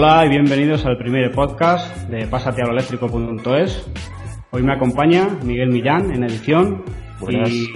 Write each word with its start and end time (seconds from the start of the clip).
Hola 0.00 0.24
y 0.26 0.28
bienvenidos 0.28 0.86
al 0.86 0.96
primer 0.96 1.32
podcast 1.32 2.08
de 2.08 2.28
pasatealoeléctrico.es. 2.28 3.90
Hoy 4.52 4.62
me 4.62 4.72
acompaña 4.72 5.26
Miguel 5.42 5.70
Millán 5.70 6.12
en 6.12 6.22
edición 6.22 6.84
y, 7.28 7.66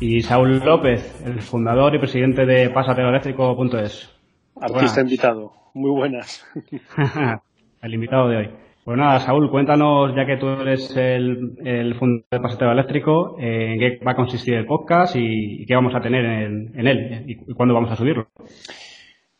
y, 0.00 0.22
Saúl 0.22 0.58
López, 0.64 1.22
el 1.22 1.42
fundador 1.42 1.94
y 1.94 1.98
presidente 1.98 2.46
de 2.46 2.70
pasatealoeléctrico.es. 2.70 4.10
Artista 4.58 5.02
invitado. 5.02 5.52
Muy 5.74 5.90
buenas. 5.90 6.46
el 7.82 7.92
invitado 7.92 8.30
de 8.30 8.36
hoy. 8.38 8.50
Pues 8.82 8.96
nada, 8.96 9.20
Saúl, 9.20 9.50
cuéntanos, 9.50 10.16
ya 10.16 10.24
que 10.24 10.38
tú 10.38 10.48
eres 10.48 10.96
el, 10.96 11.58
el 11.62 11.94
fundador 11.96 12.24
de 12.30 12.40
Pasateo 12.40 12.72
Eléctrico, 12.72 13.36
eh, 13.38 13.74
en 13.74 13.78
qué 13.78 14.00
va 14.02 14.12
a 14.12 14.16
consistir 14.16 14.54
el 14.54 14.64
podcast 14.64 15.14
y, 15.14 15.66
qué 15.66 15.74
vamos 15.74 15.94
a 15.94 16.00
tener 16.00 16.24
en, 16.24 16.72
en 16.74 16.86
él 16.86 17.24
y, 17.26 17.52
cuándo 17.52 17.74
vamos 17.74 17.90
a 17.90 17.96
subirlo. 17.96 18.28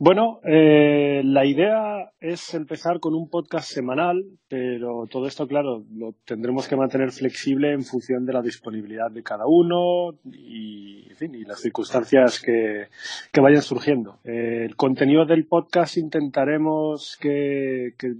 Bueno, 0.02 0.40
eh, 0.44 1.20
la 1.22 1.44
idea 1.44 2.10
es 2.20 2.54
empezar 2.54 3.00
con 3.00 3.14
un 3.14 3.28
podcast 3.28 3.70
semanal, 3.70 4.24
pero 4.48 5.04
todo 5.10 5.26
esto, 5.26 5.46
claro, 5.46 5.84
lo 5.94 6.14
tendremos 6.24 6.66
que 6.66 6.74
mantener 6.74 7.10
flexible 7.10 7.74
en 7.74 7.84
función 7.84 8.24
de 8.24 8.32
la 8.32 8.40
disponibilidad 8.40 9.10
de 9.10 9.22
cada 9.22 9.44
uno 9.46 10.14
y, 10.24 11.06
en 11.06 11.16
fin, 11.16 11.34
y 11.34 11.44
las 11.44 11.60
circunstancias 11.60 12.40
que, 12.40 12.86
vayan 13.42 13.60
surgiendo. 13.60 14.20
Eh, 14.24 14.64
el 14.64 14.74
contenido 14.74 15.26
del 15.26 15.44
podcast 15.44 15.98
intentaremos 15.98 17.18
que, 17.20 17.92
que, 17.98 18.14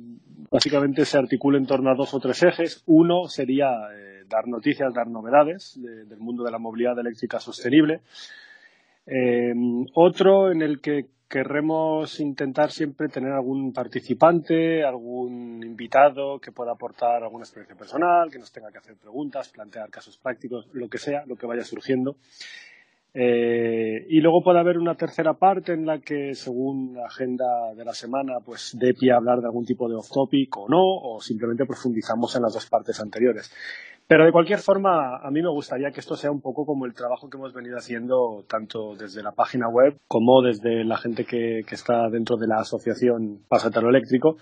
básicamente 0.51 1.07
se 1.07 1.17
articule 1.17 1.57
en 1.57 1.65
torno 1.65 1.91
a 1.91 1.95
dos 1.95 2.13
o 2.13 2.21
tres 2.21 2.43
ejes. 2.43 2.83
Uno 2.89 3.27
sería 3.27 3.71
eh, 3.97 4.25
dar 4.29 4.47
noticias, 4.49 4.93
dar 4.93 5.09
novedades 5.09 5.81
del 5.81 6.19
mundo 6.19 6.45
de 6.45 6.51
la 6.51 6.59
movilidad 6.59 6.99
eléctrica 6.99 7.41
sostenible. 7.41 8.03
Eh, 9.07 9.55
otro 9.95 10.53
en 10.53 10.61
el 10.61 10.83
que 10.83 11.07
querremos 11.31 12.19
intentar 12.19 12.73
siempre 12.73 13.09
tener 13.09 13.31
algún 13.31 13.73
participante, 13.73 14.83
algún 14.85 15.63
invitado 15.65 16.41
que 16.41 16.51
pueda 16.51 16.73
aportar 16.73 17.23
alguna 17.23 17.45
experiencia 17.45 17.77
personal, 17.77 18.29
que 18.33 18.41
nos 18.41 18.51
tenga 18.51 18.73
que 18.73 18.79
hacer 18.79 18.97
preguntas, 18.97 19.49
plantear 19.49 19.89
casos 19.91 20.19
prácticos, 20.19 20.67
lo 20.73 20.89
que 20.89 20.99
sea, 20.99 21.25
lo 21.27 21.37
que 21.37 21.47
vaya 21.47 21.63
surgiendo. 21.63 22.17
Eh, 23.15 24.07
y 24.09 24.21
luego 24.21 24.43
puede 24.43 24.59
haber 24.59 24.77
una 24.77 24.97
tercera 24.97 25.35
parte 25.35 25.73
en 25.73 25.87
la 25.87 26.01
que, 26.01 26.35
según 26.35 26.95
la 26.95 27.07
agenda 27.07 27.75
de 27.77 27.85
la 27.85 27.95
semana, 27.95 28.41
pues 28.45 28.77
dé 28.77 28.93
pie 28.95 29.13
a 29.13 29.17
hablar 29.17 29.39
de 29.39 29.47
algún 29.47 29.65
tipo 29.65 29.89
de 29.89 29.95
off-topic 29.95 30.57
o 30.57 30.69
no, 30.69 30.83
o 30.83 31.21
simplemente 31.21 31.65
profundizamos 31.65 32.35
en 32.35 32.43
las 32.43 32.55
dos 32.55 32.67
partes 32.67 33.01
anteriores. 33.01 33.53
Pero 34.11 34.25
de 34.25 34.33
cualquier 34.33 34.59
forma, 34.59 35.19
a 35.19 35.31
mí 35.31 35.41
me 35.41 35.51
gustaría 35.51 35.93
que 35.93 36.01
esto 36.01 36.17
sea 36.17 36.33
un 36.33 36.41
poco 36.41 36.67
como 36.67 36.85
el 36.85 36.95
trabajo 36.95 37.31
que 37.31 37.37
hemos 37.37 37.55
venido 37.55 37.77
haciendo 37.77 38.45
tanto 38.49 38.97
desde 38.97 39.23
la 39.23 39.31
página 39.31 39.69
web 39.69 40.01
como 40.09 40.43
desde 40.43 40.85
la 40.85 40.97
gente 40.97 41.25
que, 41.25 41.61
está 41.71 42.11
dentro 42.11 42.37
de 42.37 42.49
la 42.49 42.57
asociación 42.57 43.45
Pasatero 43.47 43.89
Eléctrico. 43.89 44.37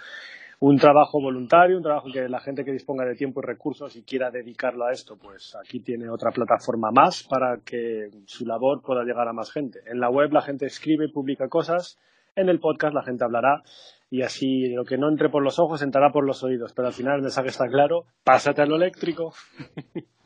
Un 0.60 0.78
trabajo 0.78 1.20
voluntario, 1.20 1.76
un 1.76 1.82
trabajo 1.82 2.08
que 2.10 2.30
la 2.30 2.40
gente 2.40 2.64
que 2.64 2.72
disponga 2.72 3.04
de 3.04 3.14
tiempo 3.14 3.40
y 3.42 3.46
recursos 3.46 3.94
y 3.96 4.04
quiera 4.04 4.30
dedicarlo 4.30 4.86
a 4.86 4.92
esto, 4.92 5.18
pues 5.18 5.54
aquí 5.62 5.80
tiene 5.80 6.08
otra 6.08 6.30
plataforma 6.30 6.90
más 6.90 7.22
para 7.24 7.58
que 7.58 8.08
su 8.24 8.46
labor 8.46 8.80
pueda 8.80 9.04
llegar 9.04 9.28
a 9.28 9.34
más 9.34 9.52
gente. 9.52 9.80
En 9.84 10.00
la 10.00 10.08
web 10.08 10.32
la 10.32 10.40
gente 10.40 10.64
escribe 10.64 11.04
y 11.04 11.12
publica 11.12 11.50
cosas, 11.50 11.98
en 12.36 12.48
el 12.48 12.58
podcast 12.58 12.94
la 12.94 13.02
gente 13.02 13.22
hablará 13.22 13.62
y 14.10 14.22
así 14.22 14.68
lo 14.74 14.84
que 14.84 14.98
no 14.98 15.08
entre 15.08 15.28
por 15.28 15.42
los 15.42 15.58
ojos 15.58 15.82
entrará 15.82 16.10
por 16.10 16.24
los 16.24 16.42
oídos. 16.42 16.72
Pero 16.74 16.88
al 16.88 16.94
final 16.94 17.16
el 17.16 17.22
mensaje 17.22 17.48
está 17.48 17.68
claro, 17.68 18.04
pásate 18.24 18.62
a 18.62 18.66
lo 18.66 18.76
eléctrico. 18.76 19.32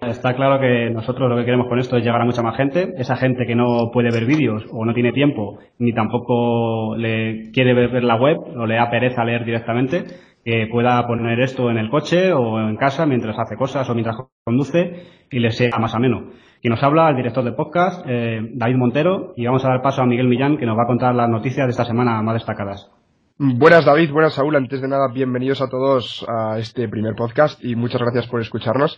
Está 0.00 0.34
claro 0.34 0.60
que 0.60 0.90
nosotros 0.90 1.30
lo 1.30 1.36
que 1.36 1.44
queremos 1.44 1.68
con 1.68 1.78
esto 1.78 1.96
es 1.96 2.02
llegar 2.02 2.20
a 2.20 2.24
mucha 2.24 2.42
más 2.42 2.56
gente. 2.56 2.92
Esa 2.96 3.14
gente 3.14 3.46
que 3.46 3.54
no 3.54 3.90
puede 3.92 4.10
ver 4.10 4.26
vídeos 4.26 4.64
o 4.72 4.84
no 4.84 4.94
tiene 4.94 5.12
tiempo, 5.12 5.60
ni 5.78 5.92
tampoco 5.92 6.96
le 6.96 7.52
quiere 7.52 7.72
ver 7.72 8.02
la 8.02 8.16
web 8.16 8.38
o 8.56 8.66
le 8.66 8.76
da 8.76 8.90
pereza 8.90 9.24
leer 9.24 9.44
directamente, 9.44 10.04
que 10.44 10.66
pueda 10.72 11.06
poner 11.06 11.38
esto 11.40 11.70
en 11.70 11.78
el 11.78 11.88
coche 11.88 12.32
o 12.32 12.58
en 12.58 12.76
casa 12.76 13.06
mientras 13.06 13.38
hace 13.38 13.54
cosas 13.54 13.88
o 13.88 13.94
mientras 13.94 14.16
conduce 14.44 15.04
y 15.30 15.38
le 15.38 15.52
sea 15.52 15.78
más 15.78 15.94
ameno. 15.94 16.32
Y 16.64 16.68
nos 16.68 16.80
habla 16.80 17.10
el 17.10 17.16
director 17.16 17.42
de 17.42 17.50
podcast, 17.50 18.04
eh, 18.06 18.40
David 18.54 18.76
Montero, 18.76 19.34
y 19.36 19.44
vamos 19.44 19.64
a 19.64 19.68
dar 19.68 19.82
paso 19.82 20.00
a 20.00 20.06
Miguel 20.06 20.28
Millán, 20.28 20.58
que 20.58 20.64
nos 20.64 20.78
va 20.78 20.84
a 20.84 20.86
contar 20.86 21.12
las 21.12 21.28
noticias 21.28 21.66
de 21.66 21.72
esta 21.72 21.84
semana 21.84 22.22
más 22.22 22.34
destacadas. 22.34 22.88
Buenas 23.36 23.84
David, 23.84 24.12
buenas 24.12 24.34
Saúl. 24.34 24.54
Antes 24.54 24.80
de 24.80 24.86
nada, 24.86 25.08
bienvenidos 25.12 25.60
a 25.60 25.68
todos 25.68 26.24
a 26.28 26.60
este 26.60 26.88
primer 26.88 27.16
podcast 27.16 27.62
y 27.64 27.74
muchas 27.74 28.00
gracias 28.00 28.28
por 28.28 28.40
escucharnos. 28.40 28.96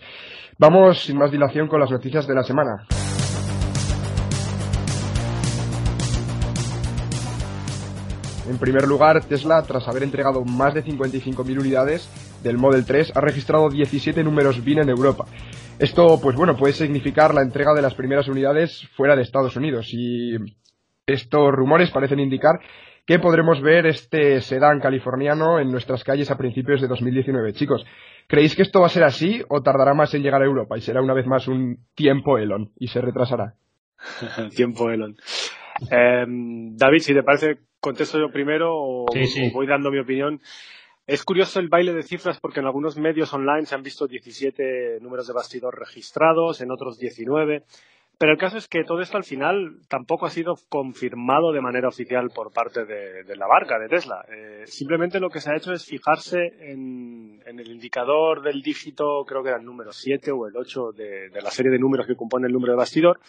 Vamos 0.59 1.05
sin 1.05 1.17
más 1.17 1.31
dilación 1.31 1.67
con 1.67 1.81
las 1.81 1.91
noticias 1.91 2.27
de 2.27 2.35
la 2.35 2.43
semana. 2.43 2.87
En 8.47 8.59
primer 8.59 8.87
lugar, 8.87 9.25
Tesla, 9.25 9.63
tras 9.63 9.89
haber 9.89 10.03
entregado 10.03 10.45
más 10.45 10.75
de 10.75 10.85
55.000 10.85 11.59
unidades 11.59 12.41
del 12.43 12.59
Model 12.59 12.85
3, 12.85 13.17
ha 13.17 13.23
registrado 13.23 13.71
17 13.71 14.23
números 14.23 14.63
BIN 14.63 14.81
en 14.81 14.91
Europa. 14.91 15.25
Esto, 15.79 16.21
pues 16.23 16.37
bueno, 16.37 16.57
puede 16.57 16.73
significar 16.73 17.35
la 17.35 17.43
entrega 17.43 17.75
de 17.75 17.83
las 17.83 17.95
primeras 17.95 18.29
unidades 18.29 18.89
fuera 18.97 19.17
de 19.17 19.23
Estados 19.23 19.57
Unidos 19.57 19.89
y 19.93 20.37
estos 21.05 21.53
rumores 21.53 21.91
parecen 21.91 22.21
indicar 22.21 22.61
que 23.05 23.19
podremos 23.19 23.61
ver 23.61 23.87
este 23.87 24.41
sedán 24.41 24.79
californiano 24.81 25.59
en 25.59 25.71
nuestras 25.71 26.05
calles 26.05 26.31
a 26.31 26.39
principios 26.39 26.81
de 26.81 26.87
2019. 26.87 27.53
Chicos, 27.55 27.85
¿creéis 28.29 28.55
que 28.55 28.63
esto 28.63 28.81
va 28.81 28.87
a 28.87 28.91
ser 28.91 29.03
así 29.03 29.43
o 29.49 29.63
tardará 29.63 29.95
más 29.95 30.15
en 30.15 30.23
llegar 30.23 30.43
a 30.43 30.47
Europa 30.47 30.79
y 30.79 30.81
será 30.81 31.03
una 31.03 31.13
vez 31.13 31.27
más 31.27 31.49
un 31.49 31.79
tiempo 31.95 32.39
Elon 32.39 32.71
y 32.79 32.87
se 32.87 33.01
retrasará? 33.01 33.55
tiempo 34.57 34.91
Elon. 34.91 35.17
Em, 35.91 36.77
David, 36.77 37.01
si 37.01 37.15
te 37.15 37.25
parece, 37.25 37.59
contesto 37.81 38.19
yo 38.19 38.31
primero 38.33 38.71
o 38.73 39.07
voy 39.53 39.67
dando 39.67 39.91
mi 39.91 39.99
opinión. 39.99 40.41
Es 41.07 41.23
curioso 41.23 41.61
el 41.61 41.69
baile 41.69 41.93
de 41.93 42.03
cifras 42.03 42.41
porque 42.41 42.61
en 42.61 42.67
algunos 42.67 42.97
medios 42.97 43.35
online 43.35 43.67
se 43.67 43.75
han 43.75 43.83
visto 43.83 44.07
17 44.07 45.01
números 45.03 45.27
de 45.27 45.35
bastidor 45.35 45.79
registrados, 45.79 46.63
en 46.63 46.71
otros 46.71 46.99
19. 46.99 47.63
Pero 48.17 48.33
el 48.33 48.39
caso 48.39 48.57
es 48.57 48.69
que 48.69 48.85
todo 48.85 49.01
esto 49.01 49.19
al 49.19 49.25
final 49.25 49.81
tampoco 49.89 50.25
ha 50.25 50.31
sido 50.31 50.55
confirmado 50.71 51.53
de 51.53 51.61
manera 51.61 51.89
oficial 51.89 52.31
por 52.35 52.53
parte 52.53 52.87
de, 52.87 53.37
la 53.37 53.47
barca, 53.47 53.79
de 53.79 53.89
Tesla. 53.89 54.25
Eh, 54.35 54.63
simplemente 54.67 55.21
lo 55.21 55.29
que 55.29 55.41
se 55.41 55.51
ha 55.51 55.57
hecho 55.57 55.73
es 55.73 55.85
fijarse 55.85 56.39
en, 56.61 57.43
el 57.45 57.71
indicador 57.71 58.41
del 58.43 58.63
dígito, 58.63 59.25
creo 59.27 59.43
que 59.43 59.51
era 59.51 59.59
el 59.59 59.65
número 59.67 59.93
7 59.93 60.31
o 60.31 60.47
el 60.47 60.57
8 60.57 60.93
de, 60.97 61.29
de 61.29 61.43
la 61.43 61.51
serie 61.51 61.73
de 61.73 61.79
números 61.79 62.07
que 62.07 62.17
compone 62.17 62.47
el 62.47 62.53
número 62.53 62.73
de 62.73 62.79
bastidor, 62.79 63.21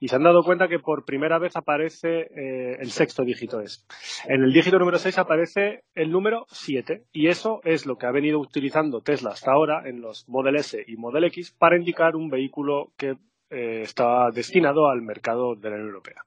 y 0.00 0.08
se 0.08 0.16
han 0.16 0.22
dado 0.22 0.42
cuenta 0.42 0.68
que 0.68 0.78
por 0.78 1.04
primera 1.04 1.38
vez 1.38 1.56
aparece 1.56 2.20
eh, 2.20 2.76
el 2.78 2.90
sexto 2.90 3.24
dígito 3.24 3.60
es. 3.60 3.84
En 4.26 4.42
el 4.42 4.52
dígito 4.52 4.78
número 4.78 4.98
6 4.98 5.18
aparece 5.18 5.84
el 5.94 6.10
número 6.10 6.46
7 6.48 7.04
y 7.12 7.28
eso 7.28 7.60
es 7.64 7.86
lo 7.86 7.96
que 7.96 8.06
ha 8.06 8.12
venido 8.12 8.38
utilizando 8.38 9.00
Tesla 9.00 9.30
hasta 9.30 9.52
ahora 9.52 9.88
en 9.88 10.00
los 10.00 10.28
Model 10.28 10.56
S 10.56 10.82
y 10.86 10.96
Model 10.96 11.24
X 11.24 11.54
para 11.58 11.76
indicar 11.76 12.14
un 12.14 12.28
vehículo 12.28 12.92
que 12.96 13.16
eh, 13.50 13.80
está 13.82 14.30
destinado 14.32 14.88
al 14.88 15.02
mercado 15.02 15.54
de 15.56 15.70
la 15.70 15.76
Unión 15.76 15.88
Europea. 15.88 16.22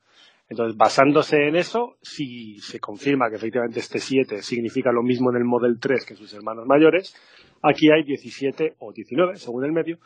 Entonces, 0.49 0.75
basándose 0.75 1.47
en 1.47 1.55
eso, 1.55 1.95
si 2.01 2.59
se 2.59 2.81
confirma 2.81 3.29
que 3.29 3.37
efectivamente 3.37 3.79
este 3.79 3.99
7 3.99 4.41
significa 4.41 4.91
lo 4.91 5.01
mismo 5.01 5.29
en 5.29 5.37
el 5.37 5.45
Model 5.45 5.79
3 5.79 6.05
que 6.05 6.15
sus 6.15 6.33
hermanos 6.33 6.65
mayores, 6.65 7.15
aquí 7.61 7.89
hay 7.89 8.03
17 8.03 8.75
o 8.79 8.91
19, 8.91 9.37
según 9.37 9.63
el 9.63 9.71
medio, 9.71 9.99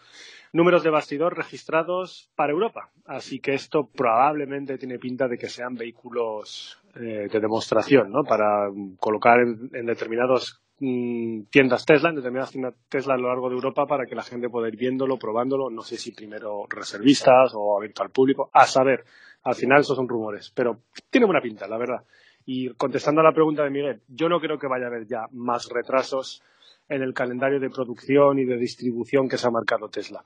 números 0.53 0.83
de 0.83 0.89
bastidor 0.89 1.35
registrados 1.35 2.29
para 2.35 2.53
Europa. 2.53 2.89
Así 3.05 3.39
que 3.39 3.53
esto 3.53 3.87
probablemente 3.87 4.77
tiene 4.77 4.99
pinta 4.99 5.27
de 5.27 5.37
que 5.37 5.49
sean 5.49 5.75
vehículos 5.75 6.79
eh, 6.95 7.27
de 7.31 7.39
demostración, 7.39 8.11
¿no? 8.11 8.23
Para 8.23 8.69
colocar 8.99 9.39
en, 9.39 9.69
en 9.73 9.85
determinadas 9.85 10.61
mm, 10.79 11.43
tiendas 11.49 11.85
Tesla, 11.85 12.09
en 12.09 12.15
determinadas 12.15 12.51
tiendas 12.51 12.75
Tesla 12.89 13.15
a 13.15 13.17
lo 13.17 13.27
largo 13.27 13.49
de 13.49 13.55
Europa 13.55 13.85
para 13.85 14.05
que 14.05 14.15
la 14.15 14.23
gente 14.23 14.49
pueda 14.49 14.67
ir 14.67 14.77
viéndolo, 14.77 15.17
probándolo. 15.17 15.69
No 15.69 15.81
sé 15.81 15.97
si 15.97 16.11
primero 16.11 16.65
reservistas 16.69 17.53
o 17.53 17.77
abierto 17.77 18.03
al 18.03 18.11
público. 18.11 18.49
A 18.53 18.65
saber, 18.65 19.03
al 19.43 19.55
final 19.55 19.81
esos 19.81 19.97
son 19.97 20.07
rumores, 20.07 20.51
pero 20.55 20.79
tiene 21.09 21.25
buena 21.25 21.41
pinta, 21.41 21.67
la 21.67 21.77
verdad. 21.77 22.03
Y 22.45 22.69
contestando 22.75 23.21
a 23.21 23.23
la 23.23 23.33
pregunta 23.33 23.63
de 23.63 23.71
Miguel, 23.71 24.01
yo 24.07 24.29
no 24.29 24.39
creo 24.39 24.59
que 24.59 24.67
vaya 24.67 24.85
a 24.85 24.87
haber 24.87 25.07
ya 25.07 25.25
más 25.31 25.67
retrasos 25.67 26.43
en 26.89 27.01
el 27.01 27.13
calendario 27.13 27.59
de 27.59 27.69
producción 27.69 28.39
y 28.39 28.45
de 28.45 28.57
distribución 28.57 29.27
que 29.27 29.37
se 29.37 29.47
ha 29.47 29.51
marcado 29.51 29.89
Tesla. 29.89 30.23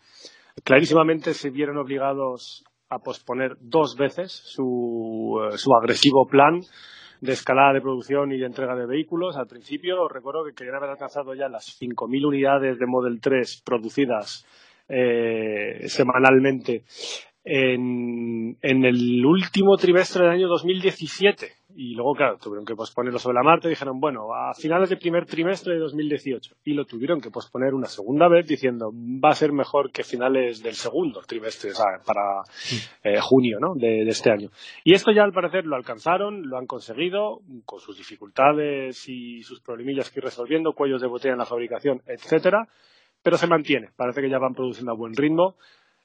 Clarísimamente 0.64 1.34
se 1.34 1.50
vieron 1.50 1.78
obligados 1.78 2.64
a 2.90 3.00
posponer 3.00 3.56
dos 3.62 3.96
veces 3.96 4.32
su, 4.32 5.40
eh, 5.44 5.58
su 5.58 5.74
agresivo 5.74 6.28
plan 6.28 6.60
de 7.22 7.34
escalada 7.34 7.74
de 7.74 7.82
producción 7.82 8.32
y 8.32 8.40
de 8.40 8.46
entrega 8.46 8.76
de 8.76 8.88
vehículos. 8.88 9.38
Al 9.38 9.48
principio 9.48 10.08
recuerdo 10.08 10.44
que 10.46 10.54
querían 10.54 10.78
haber 10.78 10.90
alcanzado 10.92 11.34
ya 11.36 11.50
las 11.50 11.80
5.000 11.80 12.26
unidades 12.26 12.80
de 12.80 12.86
Model 12.88 13.20
3 13.22 13.62
producidas 13.66 14.46
eh, 14.88 15.88
semanalmente 15.88 16.84
en, 17.44 18.58
en 18.62 18.86
el 18.86 19.26
último 19.26 19.78
trimestre 19.78 20.24
del 20.24 20.34
año 20.34 20.48
2017 20.48 21.59
y 21.76 21.94
luego, 21.94 22.16
claro, 22.16 22.38
tuvieron 22.38 22.66
que 22.66 22.76
posponerlo 22.76 23.20
sobre 23.20 23.36
la 23.36 23.44
marcha 23.44 23.68
y 23.68 23.72
dijeron, 23.72 24.00
bueno, 24.00 24.34
a 24.34 24.54
finales 24.54 24.90
del 24.90 24.98
primer 24.98 25.26
trimestre 25.26 25.76
de 25.76 25.80
2018. 25.80 26.56
Y 26.64 26.74
lo 26.74 26.86
tuvieron 26.86 27.22
que 27.22 27.30
posponer 27.30 27.74
una 27.74 27.88
segunda 27.88 28.28
vez 28.28 28.48
diciendo, 28.48 28.92
va 28.92 29.30
a 29.30 29.36
ser 29.36 29.52
mejor 29.52 29.92
que 29.92 30.04
finales 30.04 30.64
del 30.64 30.74
segundo 30.74 31.22
trimestre, 31.22 31.72
o 31.72 31.76
sea, 31.76 32.02
para 32.04 32.42
eh, 33.04 33.20
junio 33.22 33.60
¿no? 33.60 33.76
de, 33.76 34.02
este 34.10 34.32
año. 34.32 34.50
Y 34.84 34.94
esto 34.94 35.12
ya 35.12 35.24
al 35.24 35.32
parecer 35.32 35.66
lo 35.66 35.76
alcanzaron, 35.76 36.50
lo 36.50 36.58
han 36.58 36.66
conseguido, 36.66 37.42
con 37.66 37.80
sus 37.80 37.98
dificultades 37.98 39.08
y 39.08 39.44
sus 39.44 39.62
problemillas 39.62 40.10
que 40.10 40.20
ir 40.20 40.24
resolviendo, 40.24 40.74
cuellos 40.74 41.02
de 41.02 41.08
botella 41.08 41.34
en 41.34 41.40
la 41.40 41.46
fabricación, 41.46 42.02
etcétera, 42.08 42.68
pero 43.22 43.38
se 43.38 43.48
mantiene. 43.48 43.90
Parece 43.96 44.22
que 44.22 44.30
ya 44.30 44.40
van 44.40 44.56
produciendo 44.56 44.92
a 44.92 44.96
buen 44.96 45.14
ritmo 45.14 45.56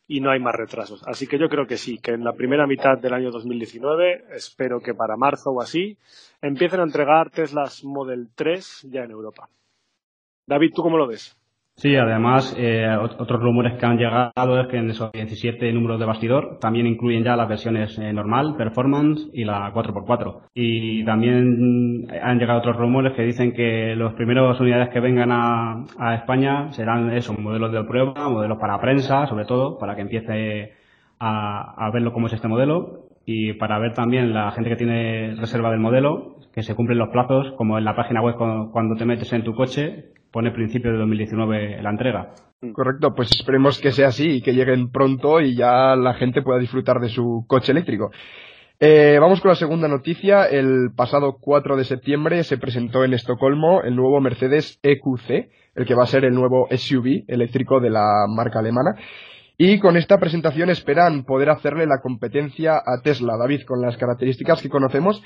y 0.06 0.20
no 0.20 0.30
hay 0.30 0.40
más 0.40 0.54
retrasos. 0.54 1.02
Así 1.06 1.26
que 1.26 1.38
yo 1.38 1.48
creo 1.48 1.66
que 1.66 1.76
sí, 1.76 1.98
que 1.98 2.12
en 2.12 2.24
la 2.24 2.34
primera 2.34 2.66
mitad 2.66 2.98
del 2.98 3.14
año 3.14 3.30
2019, 3.30 4.26
espero 4.34 4.80
que 4.80 4.94
para 4.94 5.16
marzo 5.16 5.50
o 5.50 5.62
así, 5.62 5.96
empiecen 6.42 6.80
a 6.80 6.84
entregar 6.84 7.30
Teslas 7.30 7.84
Model 7.84 8.28
3 8.34 8.88
ya 8.90 9.04
en 9.04 9.10
Europa. 9.10 9.48
David, 10.46 10.72
¿tú 10.74 10.82
cómo 10.82 10.98
lo 10.98 11.06
ves? 11.06 11.36
Sí, 11.76 11.96
además, 11.96 12.54
eh, 12.56 12.86
otros 12.96 13.42
rumores 13.42 13.76
que 13.78 13.84
han 13.84 13.98
llegado 13.98 14.60
es 14.60 14.68
que 14.68 14.76
en 14.76 14.90
esos 14.90 15.10
17 15.10 15.72
números 15.72 15.98
de 15.98 16.06
bastidor 16.06 16.58
también 16.60 16.86
incluyen 16.86 17.24
ya 17.24 17.36
las 17.36 17.48
versiones 17.48 17.98
eh, 17.98 18.12
normal, 18.12 18.54
performance 18.56 19.28
y 19.32 19.44
la 19.44 19.72
4x4. 19.72 20.42
Y 20.54 21.04
también 21.04 22.06
han 22.22 22.38
llegado 22.38 22.60
otros 22.60 22.76
rumores 22.76 23.14
que 23.14 23.22
dicen 23.22 23.52
que 23.52 23.96
los 23.96 24.14
primeros 24.14 24.58
unidades 24.60 24.90
que 24.90 25.00
vengan 25.00 25.32
a, 25.32 25.84
a 25.98 26.14
España 26.14 26.70
serán 26.72 27.10
esos 27.10 27.36
modelos 27.38 27.72
de 27.72 27.82
prueba, 27.82 28.28
modelos 28.28 28.58
para 28.58 28.80
prensa, 28.80 29.26
sobre 29.26 29.44
todo, 29.44 29.76
para 29.76 29.96
que 29.96 30.02
empiece 30.02 30.74
a, 31.18 31.86
a 31.86 31.90
verlo 31.90 32.12
cómo 32.12 32.28
es 32.28 32.34
este 32.34 32.48
modelo 32.48 33.08
y 33.26 33.54
para 33.54 33.80
ver 33.80 33.94
también 33.94 34.32
la 34.32 34.52
gente 34.52 34.70
que 34.70 34.76
tiene 34.76 35.34
reserva 35.34 35.70
del 35.70 35.80
modelo, 35.80 36.36
que 36.52 36.62
se 36.62 36.76
cumplen 36.76 36.98
los 36.98 37.08
plazos, 37.08 37.52
como 37.56 37.78
en 37.78 37.84
la 37.84 37.96
página 37.96 38.22
web 38.22 38.36
cuando 38.36 38.94
te 38.94 39.04
metes 39.04 39.32
en 39.32 39.42
tu 39.42 39.54
coche, 39.54 40.12
pone 40.34 40.50
principio 40.50 40.90
de 40.90 40.98
2019 40.98 41.81
la 41.81 41.90
entrega. 41.90 42.31
Correcto, 42.72 43.14
pues 43.14 43.31
esperemos 43.31 43.78
que 43.78 43.92
sea 43.92 44.08
así 44.08 44.38
y 44.38 44.42
que 44.42 44.52
lleguen 44.52 44.90
pronto 44.90 45.40
y 45.40 45.54
ya 45.54 45.94
la 45.94 46.14
gente 46.14 46.42
pueda 46.42 46.58
disfrutar 46.58 46.98
de 46.98 47.08
su 47.08 47.44
coche 47.46 47.70
eléctrico. 47.70 48.10
Eh, 48.81 49.16
vamos 49.20 49.40
con 49.40 49.50
la 49.50 49.54
segunda 49.54 49.86
noticia. 49.86 50.46
El 50.46 50.90
pasado 50.96 51.36
4 51.40 51.76
de 51.76 51.84
septiembre 51.84 52.42
se 52.42 52.58
presentó 52.58 53.04
en 53.04 53.14
Estocolmo 53.14 53.82
el 53.82 53.94
nuevo 53.94 54.20
Mercedes 54.20 54.81
EQC, 54.82 55.50
el 55.76 55.86
que 55.86 55.94
va 55.94 56.02
a 56.02 56.08
ser 56.08 56.25
el 56.25 56.34
nuevo 56.34 56.66
SUV 56.69 57.26
eléctrico 57.28 57.78
de 57.78 57.90
la 57.90 58.26
marca 58.28 58.58
alemana. 58.58 58.96
Y 59.56 59.78
con 59.78 59.96
esta 59.96 60.19
presentación 60.19 60.69
esperan 60.69 61.22
poder 61.22 61.48
hacerle 61.50 61.86
la 61.86 62.00
competencia 62.02 62.75
a 62.75 63.02
Tesla. 63.04 63.36
David, 63.36 63.62
con 63.62 63.81
las 63.81 63.96
características 63.96 64.60
que 64.60 64.69
conocemos, 64.69 65.22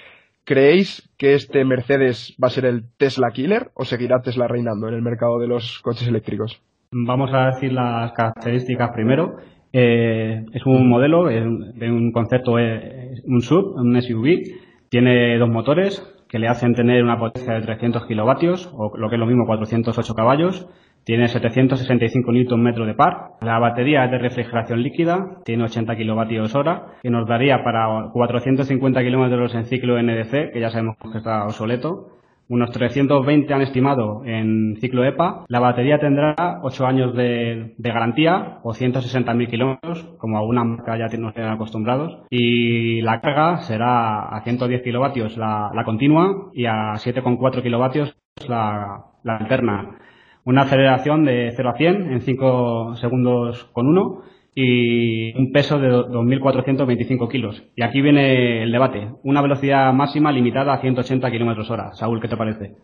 ¿Creéis 0.48 1.06
que 1.18 1.34
este 1.34 1.62
Mercedes 1.66 2.34
va 2.42 2.46
a 2.46 2.50
ser 2.50 2.64
el 2.64 2.84
Tesla 2.96 3.32
Killer 3.34 3.68
o 3.74 3.84
seguirá 3.84 4.22
Tesla 4.22 4.48
reinando 4.48 4.88
en 4.88 4.94
el 4.94 5.02
mercado 5.02 5.38
de 5.38 5.46
los 5.46 5.78
coches 5.82 6.08
eléctricos? 6.08 6.62
Vamos 6.90 7.28
a 7.34 7.48
decir 7.48 7.70
las 7.70 8.12
características 8.12 8.88
primero. 8.94 9.36
Eh, 9.74 10.42
es 10.54 10.64
un 10.64 10.88
modelo 10.88 11.26
de 11.26 11.90
un 11.90 12.12
concepto, 12.12 12.58
eh, 12.58 13.20
un 13.26 13.42
sub, 13.42 13.74
un 13.76 14.00
SUV. 14.00 14.88
Tiene 14.88 15.36
dos 15.36 15.50
motores 15.50 16.02
que 16.30 16.38
le 16.38 16.48
hacen 16.48 16.72
tener 16.72 17.04
una 17.04 17.18
potencia 17.18 17.52
de 17.52 17.60
300 17.60 18.06
kilovatios 18.06 18.70
o 18.72 18.96
lo 18.96 19.10
que 19.10 19.16
es 19.16 19.20
lo 19.20 19.26
mismo 19.26 19.44
408 19.44 20.14
caballos 20.14 20.66
tiene 21.08 21.26
765 21.26 22.32
Nm 22.32 22.84
de 22.84 22.92
par. 22.92 23.30
La 23.40 23.58
batería 23.58 24.04
es 24.04 24.10
de 24.10 24.18
refrigeración 24.18 24.82
líquida, 24.82 25.38
tiene 25.42 25.64
80 25.64 25.96
kWh 25.96 27.00
que 27.00 27.08
nos 27.08 27.26
daría 27.26 27.64
para 27.64 28.10
450 28.12 29.00
km 29.00 29.56
en 29.56 29.64
ciclo 29.64 30.02
NDC, 30.02 30.52
que 30.52 30.60
ya 30.60 30.68
sabemos 30.68 30.96
que 31.10 31.16
está 31.16 31.44
obsoleto. 31.44 32.08
Unos 32.50 32.72
320 32.72 33.54
han 33.54 33.62
estimado 33.62 34.22
en 34.26 34.76
ciclo 34.82 35.02
EPA. 35.02 35.46
La 35.48 35.60
batería 35.60 35.98
tendrá 35.98 36.34
8 36.62 36.86
años 36.86 37.14
de, 37.14 37.72
garantía 37.78 38.58
o 38.62 38.74
160.000 38.74 39.48
kilómetros, 39.48 40.04
como 40.18 40.36
alguna 40.36 40.62
marca 40.62 40.98
ya 40.98 41.06
nos 41.16 41.32
tienen 41.32 41.52
acostumbrados. 41.52 42.18
Y 42.28 43.00
la 43.00 43.22
carga 43.22 43.62
será 43.62 44.28
a 44.28 44.42
110 44.42 44.82
kilovatios 44.82 45.38
la, 45.38 45.72
continua 45.86 46.50
y 46.52 46.66
a 46.66 46.92
7,4 46.96 47.62
kilovatios 47.62 48.14
la, 48.46 49.06
la 49.22 49.36
alterna 49.38 50.00
una 50.48 50.62
aceleración 50.62 51.26
de 51.26 51.52
0 51.54 51.68
a 51.68 51.76
100 51.76 52.10
en 52.10 52.20
5 52.22 52.94
segundos 52.96 53.64
con 53.74 53.86
1 53.86 54.22
y 54.54 55.36
un 55.36 55.52
peso 55.52 55.78
de 55.78 55.90
2.425 55.90 57.30
kilos. 57.30 57.62
Y 57.76 57.82
aquí 57.82 58.00
viene 58.00 58.62
el 58.62 58.72
debate. 58.72 59.10
Una 59.24 59.42
velocidad 59.42 59.92
máxima 59.92 60.32
limitada 60.32 60.72
a 60.72 60.80
180 60.80 61.30
kilómetros 61.30 61.70
hora. 61.70 61.92
Saúl, 61.92 62.22
¿qué 62.22 62.28
te 62.28 62.36
parece? 62.38 62.76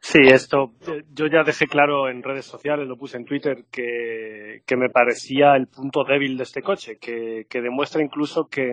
Sí, 0.00 0.20
esto 0.24 0.72
yo 1.12 1.26
ya 1.26 1.44
dejé 1.44 1.66
claro 1.66 2.08
en 2.08 2.22
redes 2.22 2.46
sociales, 2.46 2.88
lo 2.88 2.96
puse 2.96 3.18
en 3.18 3.26
Twitter, 3.26 3.64
que, 3.70 4.62
me 4.74 4.88
parecía 4.88 5.54
el 5.56 5.66
punto 5.66 6.04
débil 6.04 6.38
de 6.38 6.44
este 6.44 6.62
coche, 6.62 6.96
que, 6.98 7.44
que 7.50 7.60
demuestra 7.60 8.02
incluso 8.02 8.48
que, 8.50 8.72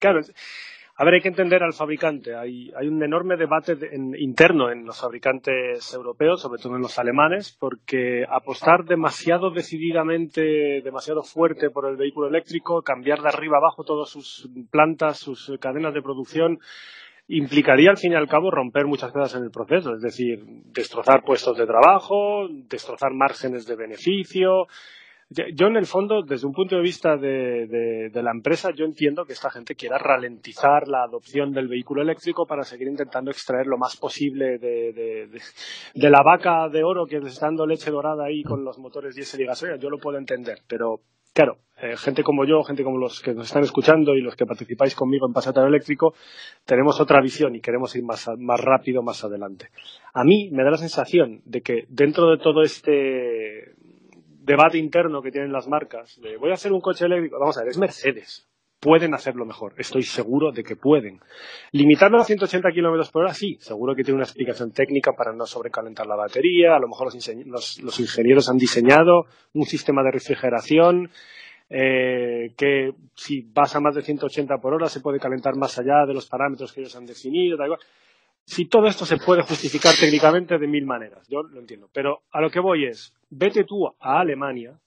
claro, 0.00 0.20
a 0.96 1.04
ver, 1.04 1.14
hay 1.14 1.20
que 1.20 1.28
entender 1.28 1.62
al 1.64 1.72
fabricante. 1.72 2.36
Hay, 2.36 2.70
un 2.86 3.02
enorme 3.02 3.36
debate 3.36 3.76
interno 4.16 4.70
en 4.70 4.84
los 4.84 5.00
fabricantes 5.00 5.92
europeos, 5.92 6.40
sobre 6.40 6.62
todo 6.62 6.76
en 6.76 6.82
los 6.82 6.98
alemanes, 7.00 7.56
porque 7.58 8.24
apostar 8.28 8.84
demasiado 8.84 9.50
decididamente, 9.50 10.82
demasiado 10.84 11.22
fuerte 11.24 11.70
por 11.70 11.88
el 11.90 11.96
vehículo 11.96 12.28
eléctrico, 12.28 12.82
cambiar 12.82 13.22
de 13.22 13.28
arriba 13.28 13.58
abajo 13.58 13.82
todas 13.82 14.08
sus 14.08 14.48
plantas, 14.70 15.18
sus 15.18 15.52
cadenas 15.60 15.94
de 15.94 16.02
producción, 16.02 16.60
implicaría 17.26 17.90
al 17.90 17.96
fin 17.96 18.12
y 18.12 18.16
al 18.16 18.28
cabo 18.28 18.52
romper 18.52 18.86
muchas 18.86 19.10
cosas 19.10 19.34
en 19.34 19.44
el 19.44 19.50
proceso, 19.50 19.94
es 19.94 20.02
decir, 20.02 20.44
destrozar 20.66 21.24
puestos 21.24 21.56
de 21.56 21.66
trabajo, 21.66 22.46
destrozar 22.68 23.12
márgenes 23.14 23.66
de 23.66 23.74
beneficio, 23.74 24.66
yo, 25.30 25.66
en 25.66 25.76
el 25.76 25.86
fondo, 25.86 26.22
desde 26.22 26.46
un 26.46 26.52
punto 26.52 26.76
de 26.76 26.82
vista 26.82 27.16
de, 27.16 28.10
la 28.12 28.30
empresa, 28.30 28.70
yo 28.74 28.84
entiendo 28.84 29.24
que 29.24 29.32
esta 29.32 29.50
gente 29.50 29.74
quiera 29.74 29.98
ralentizar 29.98 30.86
la 30.86 31.02
adopción 31.02 31.52
del 31.52 31.68
vehículo 31.68 32.02
eléctrico 32.02 32.46
para 32.46 32.62
seguir 32.62 32.88
intentando 32.88 33.30
extraer 33.30 33.66
lo 33.66 33.78
más 33.78 33.96
posible 33.96 34.58
de, 34.58 35.28
la 35.94 36.22
vaca 36.22 36.68
de 36.68 36.84
oro 36.84 37.06
que 37.06 37.20
les 37.20 37.32
está 37.34 37.46
dando 37.46 37.66
leche 37.66 37.90
dorada 37.90 38.26
ahí 38.26 38.42
con 38.42 38.64
los 38.64 38.78
motores 38.78 39.14
diésel 39.14 39.40
y 39.40 39.46
gasolina. 39.46 39.78
Yo 39.78 39.90
lo 39.90 39.98
puedo 39.98 40.18
entender, 40.18 40.58
pero 40.68 41.00
claro, 41.32 41.58
eh, 41.80 41.96
gente 41.96 42.22
como 42.22 42.44
yo, 42.44 42.62
gente 42.62 42.84
como 42.84 42.98
los 42.98 43.20
que 43.20 43.34
nos 43.34 43.46
están 43.46 43.64
escuchando 43.64 44.14
y 44.14 44.20
los 44.20 44.36
que 44.36 44.46
participáis 44.46 44.94
conmigo 44.94 45.26
en 45.26 45.32
Pasatero 45.32 45.66
Eléctrico, 45.66 46.14
tenemos 46.64 47.00
otra 47.00 47.20
visión 47.20 47.54
y 47.54 47.60
queremos 47.60 47.96
ir 47.96 48.04
más, 48.04 48.28
más 48.38 48.60
rápido 48.60 49.02
más 49.02 49.24
adelante. 49.24 49.68
A 50.12 50.22
mí 50.22 50.50
me 50.52 50.62
da 50.62 50.70
la 50.70 50.76
sensación 50.76 51.40
de 51.44 51.62
que 51.62 51.86
dentro 51.88 52.30
de 52.30 52.38
todo 52.38 52.62
este 52.62 53.74
debate 54.44 54.78
interno 54.78 55.22
que 55.22 55.30
tienen 55.30 55.52
las 55.52 55.66
marcas 55.68 56.20
de 56.20 56.36
voy 56.36 56.50
a 56.50 56.54
hacer 56.54 56.72
un 56.72 56.80
coche 56.80 57.06
eléctrico. 57.06 57.38
Vamos 57.38 57.56
a 57.56 57.60
ver, 57.60 57.70
es 57.70 57.78
Mercedes. 57.78 58.46
Pueden 58.78 59.14
hacerlo 59.14 59.46
mejor. 59.46 59.72
Estoy 59.78 60.02
seguro 60.02 60.52
de 60.52 60.62
que 60.62 60.76
pueden. 60.76 61.18
Limitarlo 61.72 62.20
a 62.20 62.24
180 62.24 62.68
kilómetros 62.70 63.10
por 63.10 63.22
hora, 63.22 63.32
sí. 63.32 63.56
Seguro 63.58 63.94
que 63.94 64.04
tiene 64.04 64.16
una 64.16 64.24
explicación 64.24 64.72
técnica 64.72 65.12
para 65.12 65.32
no 65.32 65.46
sobrecalentar 65.46 66.06
la 66.06 66.16
batería. 66.16 66.76
A 66.76 66.78
lo 66.78 66.88
mejor 66.88 67.06
los, 67.06 68.00
ingenieros 68.00 68.50
han 68.50 68.58
diseñado 68.58 69.24
un 69.54 69.64
sistema 69.64 70.02
de 70.02 70.10
refrigeración 70.10 71.10
eh, 71.70 72.52
que 72.58 72.90
si 73.14 73.40
vas 73.54 73.74
a 73.74 73.80
más 73.80 73.94
de 73.94 74.02
180 74.02 74.58
por 74.58 74.74
hora 74.74 74.88
se 74.88 75.00
puede 75.00 75.18
calentar 75.18 75.56
más 75.56 75.78
allá 75.78 76.04
de 76.06 76.12
los 76.12 76.28
parámetros 76.28 76.74
que 76.74 76.82
ellos 76.82 76.94
han 76.94 77.06
definido. 77.06 77.56
Si 78.44 78.66
todo 78.66 78.86
esto 78.86 79.06
se 79.06 79.16
puede 79.16 79.40
justificar 79.42 79.94
técnicamente 79.98 80.58
de 80.58 80.66
mil 80.66 80.84
maneras, 80.84 81.26
yo 81.28 81.42
lo 81.42 81.60
entiendo. 81.60 81.88
Pero 81.94 82.24
a 82.30 82.42
lo 82.42 82.50
que 82.50 82.60
voy 82.60 82.84
es, 82.84 83.14
vete 83.36 83.64
tú 83.64 83.88
a 83.88 84.20
Alemania 84.20 84.78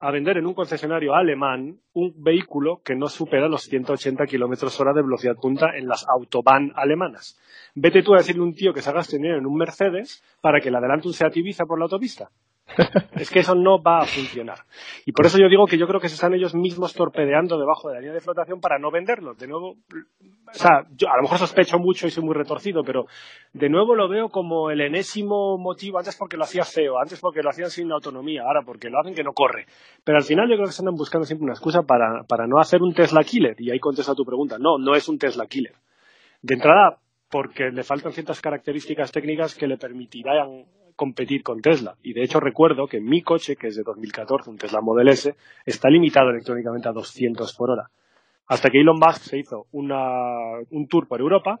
a 0.00 0.10
vender 0.10 0.36
en 0.36 0.46
un 0.46 0.52
concesionario 0.52 1.14
alemán 1.14 1.80
un 1.94 2.12
vehículo 2.22 2.82
que 2.84 2.94
no 2.94 3.08
supera 3.08 3.48
los 3.48 3.62
180 3.62 4.26
kilómetros 4.26 4.78
hora 4.78 4.92
de 4.92 5.00
velocidad 5.00 5.36
punta 5.36 5.74
en 5.74 5.88
las 5.88 6.04
autobahn 6.06 6.72
alemanas. 6.76 7.40
Vete 7.74 8.02
tú 8.02 8.12
a 8.12 8.18
decirle 8.18 8.42
a 8.42 8.44
un 8.44 8.54
tío 8.54 8.74
que 8.74 8.82
se 8.82 8.90
haga 8.90 9.02
dinero 9.10 9.38
en 9.38 9.46
un 9.46 9.56
Mercedes 9.56 10.22
para 10.42 10.60
que 10.60 10.70
le 10.70 10.76
adelante 10.76 11.08
un 11.08 11.14
Seat 11.14 11.34
Ibiza 11.38 11.64
por 11.64 11.78
la 11.78 11.84
autopista. 11.84 12.30
es 13.16 13.30
que 13.30 13.40
eso 13.40 13.54
no 13.54 13.82
va 13.82 14.00
a 14.00 14.06
funcionar. 14.06 14.58
Y 15.04 15.12
por 15.12 15.26
eso 15.26 15.38
yo 15.38 15.48
digo 15.48 15.66
que 15.66 15.78
yo 15.78 15.86
creo 15.86 16.00
que 16.00 16.08
se 16.08 16.14
están 16.14 16.34
ellos 16.34 16.54
mismos 16.54 16.94
torpedeando 16.94 17.58
debajo 17.58 17.88
de 17.88 17.94
la 17.94 18.00
línea 18.00 18.14
de 18.14 18.20
flotación 18.20 18.60
para 18.60 18.78
no 18.78 18.90
venderlos. 18.90 19.36
De 19.38 19.46
nuevo, 19.46 19.72
o 19.72 20.52
sea, 20.52 20.86
yo 20.96 21.08
a 21.10 21.16
lo 21.16 21.22
mejor 21.22 21.38
sospecho 21.38 21.78
mucho 21.78 22.06
y 22.06 22.10
soy 22.10 22.24
muy 22.24 22.34
retorcido, 22.34 22.82
pero 22.82 23.06
de 23.52 23.68
nuevo 23.68 23.94
lo 23.94 24.08
veo 24.08 24.28
como 24.28 24.70
el 24.70 24.80
enésimo 24.80 25.58
motivo, 25.58 25.98
antes 25.98 26.16
porque 26.16 26.36
lo 26.36 26.44
hacía 26.44 26.64
feo, 26.64 26.98
antes 26.98 27.20
porque 27.20 27.42
lo 27.42 27.50
hacían 27.50 27.70
sin 27.70 27.92
autonomía, 27.92 28.42
ahora 28.42 28.62
porque 28.64 28.88
lo 28.88 28.98
hacen 29.00 29.14
que 29.14 29.24
no 29.24 29.32
corre. 29.32 29.66
Pero 30.02 30.18
al 30.18 30.24
final 30.24 30.48
yo 30.48 30.56
creo 30.56 30.66
que 30.66 30.72
se 30.72 30.82
andan 30.82 30.96
buscando 30.96 31.26
siempre 31.26 31.44
una 31.44 31.54
excusa 31.54 31.82
para, 31.82 32.24
para 32.26 32.46
no 32.46 32.58
hacer 32.58 32.82
un 32.82 32.94
Tesla 32.94 33.22
killer. 33.24 33.56
Y 33.58 33.70
ahí 33.70 33.78
contesta 33.78 34.14
tu 34.14 34.24
pregunta. 34.24 34.56
No, 34.58 34.78
no 34.78 34.94
es 34.94 35.08
un 35.08 35.18
Tesla 35.18 35.46
killer. 35.46 35.74
De 36.40 36.54
entrada, 36.54 36.98
porque 37.30 37.70
le 37.70 37.82
faltan 37.82 38.12
ciertas 38.12 38.40
características 38.40 39.12
técnicas 39.12 39.54
que 39.54 39.66
le 39.66 39.76
permitirán 39.76 40.66
competir 40.96 41.42
con 41.42 41.60
Tesla. 41.60 41.96
Y 42.02 42.12
de 42.12 42.22
hecho 42.22 42.40
recuerdo 42.40 42.86
que 42.86 43.00
mi 43.00 43.22
coche, 43.22 43.56
que 43.56 43.68
es 43.68 43.76
de 43.76 43.82
2014, 43.82 44.50
un 44.50 44.58
Tesla 44.58 44.80
Model 44.80 45.08
S, 45.08 45.34
está 45.64 45.88
limitado 45.88 46.30
electrónicamente 46.30 46.88
a 46.88 46.92
200 46.92 47.54
por 47.54 47.70
hora. 47.70 47.90
Hasta 48.46 48.68
que 48.70 48.80
Elon 48.80 48.98
Musk 48.98 49.22
se 49.22 49.38
hizo 49.38 49.66
un 49.72 50.86
tour 50.88 51.08
por 51.08 51.20
Europa 51.20 51.60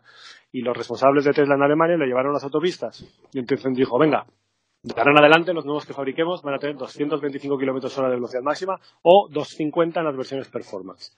y 0.52 0.60
los 0.60 0.76
responsables 0.76 1.24
de 1.24 1.32
Tesla 1.32 1.54
en 1.54 1.62
Alemania 1.62 1.96
le 1.96 2.06
llevaron 2.06 2.30
a 2.30 2.34
las 2.34 2.44
autopistas. 2.44 3.04
Y 3.32 3.38
entonces 3.38 3.74
dijo, 3.74 3.98
venga, 3.98 4.26
de 4.82 4.94
ahora 4.98 5.12
en 5.12 5.18
adelante 5.18 5.54
los 5.54 5.64
nuevos 5.64 5.86
que 5.86 5.94
fabriquemos 5.94 6.42
van 6.42 6.54
a 6.54 6.58
tener 6.58 6.76
225 6.76 7.58
kilómetros 7.58 7.96
hora 7.96 8.10
de 8.10 8.16
velocidad 8.16 8.42
máxima 8.42 8.78
o 9.00 9.28
250 9.30 10.00
en 10.00 10.06
las 10.06 10.16
versiones 10.16 10.48
performance. 10.48 11.16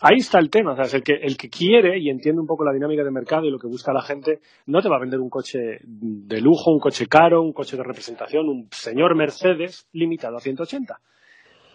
Ahí 0.00 0.18
está 0.18 0.38
el 0.38 0.48
tema, 0.48 0.72
o 0.72 0.84
sea, 0.84 0.98
el 0.98 1.02
que, 1.02 1.14
el 1.14 1.36
que 1.36 1.48
quiere 1.48 1.98
y 1.98 2.08
entiende 2.08 2.40
un 2.40 2.46
poco 2.46 2.64
la 2.64 2.72
dinámica 2.72 3.02
de 3.02 3.10
mercado 3.10 3.46
y 3.46 3.50
lo 3.50 3.58
que 3.58 3.66
busca 3.66 3.92
la 3.92 4.02
gente, 4.02 4.40
no 4.66 4.80
te 4.80 4.88
va 4.88 4.96
a 4.96 5.00
vender 5.00 5.18
un 5.18 5.28
coche 5.28 5.80
de 5.82 6.40
lujo, 6.40 6.70
un 6.70 6.78
coche 6.78 7.06
caro, 7.06 7.42
un 7.42 7.52
coche 7.52 7.76
de 7.76 7.82
representación, 7.82 8.48
un 8.48 8.68
señor 8.70 9.16
Mercedes 9.16 9.88
limitado 9.92 10.36
a 10.36 10.40
180. 10.40 11.00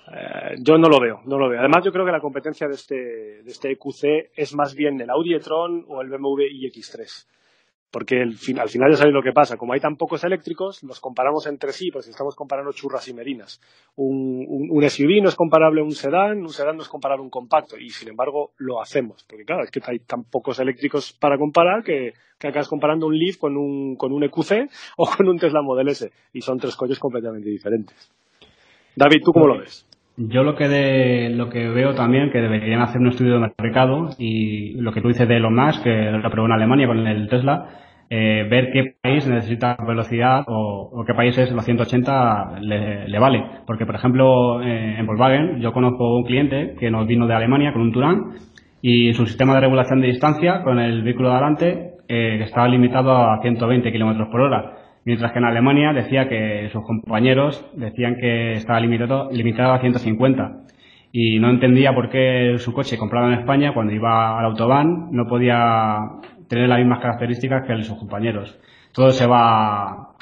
Eh, 0.08 0.56
yo 0.60 0.78
no 0.78 0.88
lo 0.88 1.02
veo, 1.02 1.22
no 1.26 1.38
lo 1.38 1.50
veo. 1.50 1.60
Además, 1.60 1.84
yo 1.84 1.92
creo 1.92 2.06
que 2.06 2.12
la 2.12 2.22
competencia 2.22 2.68
de 2.68 2.76
este, 2.76 2.96
de 2.96 3.52
este 3.52 3.72
EQC 3.72 4.32
es 4.36 4.56
más 4.56 4.74
bien 4.74 5.00
el 5.02 5.10
Audi 5.10 5.34
e-tron 5.34 5.86
o 5.90 6.02
el 6.02 6.10
BMW 6.10 6.44
iX3 6.44 7.26
porque 7.94 8.24
al 8.24 8.34
final 8.34 8.68
ya 8.90 8.98
sabéis 8.98 9.14
lo 9.14 9.22
que 9.22 9.34
pasa, 9.34 9.56
como 9.56 9.74
hay 9.74 9.80
tan 9.80 9.98
pocos 9.98 10.24
eléctricos, 10.24 10.82
los 10.82 11.00
comparamos 11.00 11.46
entre 11.46 11.72
sí, 11.72 11.92
pues 11.92 12.08
estamos 12.08 12.36
comparando 12.36 12.72
churras 12.72 13.08
y 13.08 13.14
merinas. 13.14 13.62
Un, 13.96 14.82
SUV 14.82 15.22
no 15.22 15.30
es 15.30 15.36
comparable 15.36 15.82
a 15.82 15.84
un 15.84 15.92
sedán, 15.92 16.40
un 16.40 16.50
sedán 16.50 16.78
no 16.78 16.82
es 16.82 16.90
comparable 16.90 17.22
a 17.22 17.26
un 17.26 17.30
compacto, 17.30 17.78
y 17.78 17.92
sin 17.92 18.10
embargo 18.10 18.50
lo 18.58 18.82
hacemos, 18.82 19.24
porque 19.30 19.46
claro, 19.46 19.64
es 19.64 19.70
que 19.70 19.80
hay 19.86 20.00
tan 20.00 20.24
pocos 20.24 20.60
eléctricos 20.60 21.14
para 21.14 21.38
comparar 21.38 21.84
que, 21.84 22.14
que 22.40 22.48
acabas 22.48 22.68
comparando 22.68 23.06
un 23.06 23.16
Leaf 23.16 23.38
con 23.38 23.56
un, 23.58 23.96
con 23.96 24.12
un 24.12 24.24
EQC 24.24 24.72
o 24.98 25.06
con 25.06 25.30
un 25.30 25.38
Tesla 25.38 25.62
Model 25.62 25.90
S, 25.90 26.12
y 26.34 26.42
son 26.42 26.58
tres 26.58 26.76
coches 26.76 26.98
completamente 26.98 27.48
diferentes. 27.48 28.12
David, 28.96 29.22
¿tú 29.24 29.34
cómo 29.34 29.46
lo 29.46 29.60
ves? 29.60 29.88
Yo 30.16 30.44
lo 30.44 30.56
que 30.56 30.68
de, 30.68 31.30
lo 31.32 31.50
que 31.50 31.70
veo 31.70 31.96
también 31.96 32.30
que 32.32 32.40
deberían 32.40 32.82
hacer 32.82 33.02
un 33.02 33.08
estudio 33.08 33.40
de 33.40 33.52
mercado 33.58 34.10
y 34.20 34.74
lo 34.76 34.92
que 34.92 35.02
tú 35.02 35.08
dices 35.08 35.28
de 35.28 35.38
Elon 35.38 35.56
Musk, 35.56 35.84
que 35.84 36.12
lo 36.12 36.30
probó 36.30 36.46
en 36.46 36.54
Alemania 36.54 36.86
con 36.86 37.00
el 37.08 37.28
Tesla, 37.28 37.68
eh, 38.10 38.46
ver 38.48 38.70
qué 38.72 38.96
país 39.02 39.28
necesita 39.28 39.76
velocidad 39.88 40.44
o, 40.46 41.04
qué 41.08 41.16
países 41.16 41.52
los 41.52 41.66
180 41.66 42.60
le, 42.62 43.20
vale. 43.20 43.44
Porque, 43.66 43.88
por 43.88 43.96
ejemplo, 43.96 44.62
eh, 44.62 44.98
en 45.00 45.06
Volkswagen 45.08 45.60
yo 45.62 45.74
conozco 45.74 46.16
un 46.16 46.26
cliente 46.26 46.76
que 46.80 46.92
nos 46.92 47.08
vino 47.08 47.26
de 47.26 47.34
Alemania 47.34 47.74
con 47.74 47.82
un 47.82 47.92
Turán 47.92 48.34
y 48.84 49.14
su 49.14 49.26
sistema 49.26 49.56
de 49.56 49.62
regulación 49.62 50.00
de 50.00 50.08
distancia 50.08 50.62
con 50.62 50.78
el 50.78 51.02
vehículo 51.02 51.30
de 51.30 51.36
adelante 51.36 51.94
eh, 52.08 52.40
estaba 52.44 52.68
limitado 52.68 53.16
a 53.16 53.42
120 53.42 53.92
kilómetros 53.92 54.28
por 54.28 54.42
hora. 54.42 54.83
Mientras 55.06 55.32
que 55.32 55.40
en 55.40 55.46
Alemania 55.46 55.92
decía 55.94 56.30
que 56.30 56.70
sus 56.72 56.84
compañeros 56.86 57.66
decían 57.74 58.16
que 58.16 58.54
estaba 58.54 58.80
limitado, 58.80 59.30
limitado 59.32 59.74
a 59.74 59.80
150 59.80 60.64
y 61.12 61.40
no 61.40 61.50
entendía 61.50 61.94
por 61.94 62.10
qué 62.10 62.56
su 62.58 62.74
coche 62.74 62.98
comprado 62.98 63.28
en 63.28 63.40
España, 63.40 63.74
cuando 63.74 63.94
iba 63.94 64.40
al 64.40 64.46
autobahn, 64.46 65.10
no 65.12 65.28
podía 65.28 65.98
tener 66.48 66.70
las 66.70 66.80
mismas 66.80 67.00
características 67.00 67.68
que 67.68 67.84
sus 67.84 67.98
compañeros. 67.98 68.58
Todo 68.94 69.12
se 69.12 69.28
va 69.28 70.14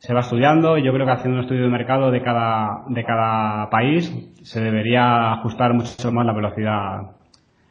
se 0.00 0.14
va 0.14 0.20
estudiando 0.20 0.78
y 0.78 0.82
yo 0.82 0.94
creo 0.94 1.04
que 1.04 1.12
haciendo 1.12 1.38
un 1.38 1.44
estudio 1.44 1.64
de 1.64 1.68
mercado 1.68 2.10
de 2.10 2.22
cada, 2.22 2.84
de 2.88 3.04
cada 3.04 3.68
país 3.68 4.10
se 4.42 4.62
debería 4.62 5.32
ajustar 5.32 5.74
mucho 5.74 6.10
más 6.10 6.24
la 6.24 6.32
velocidad 6.32 7.16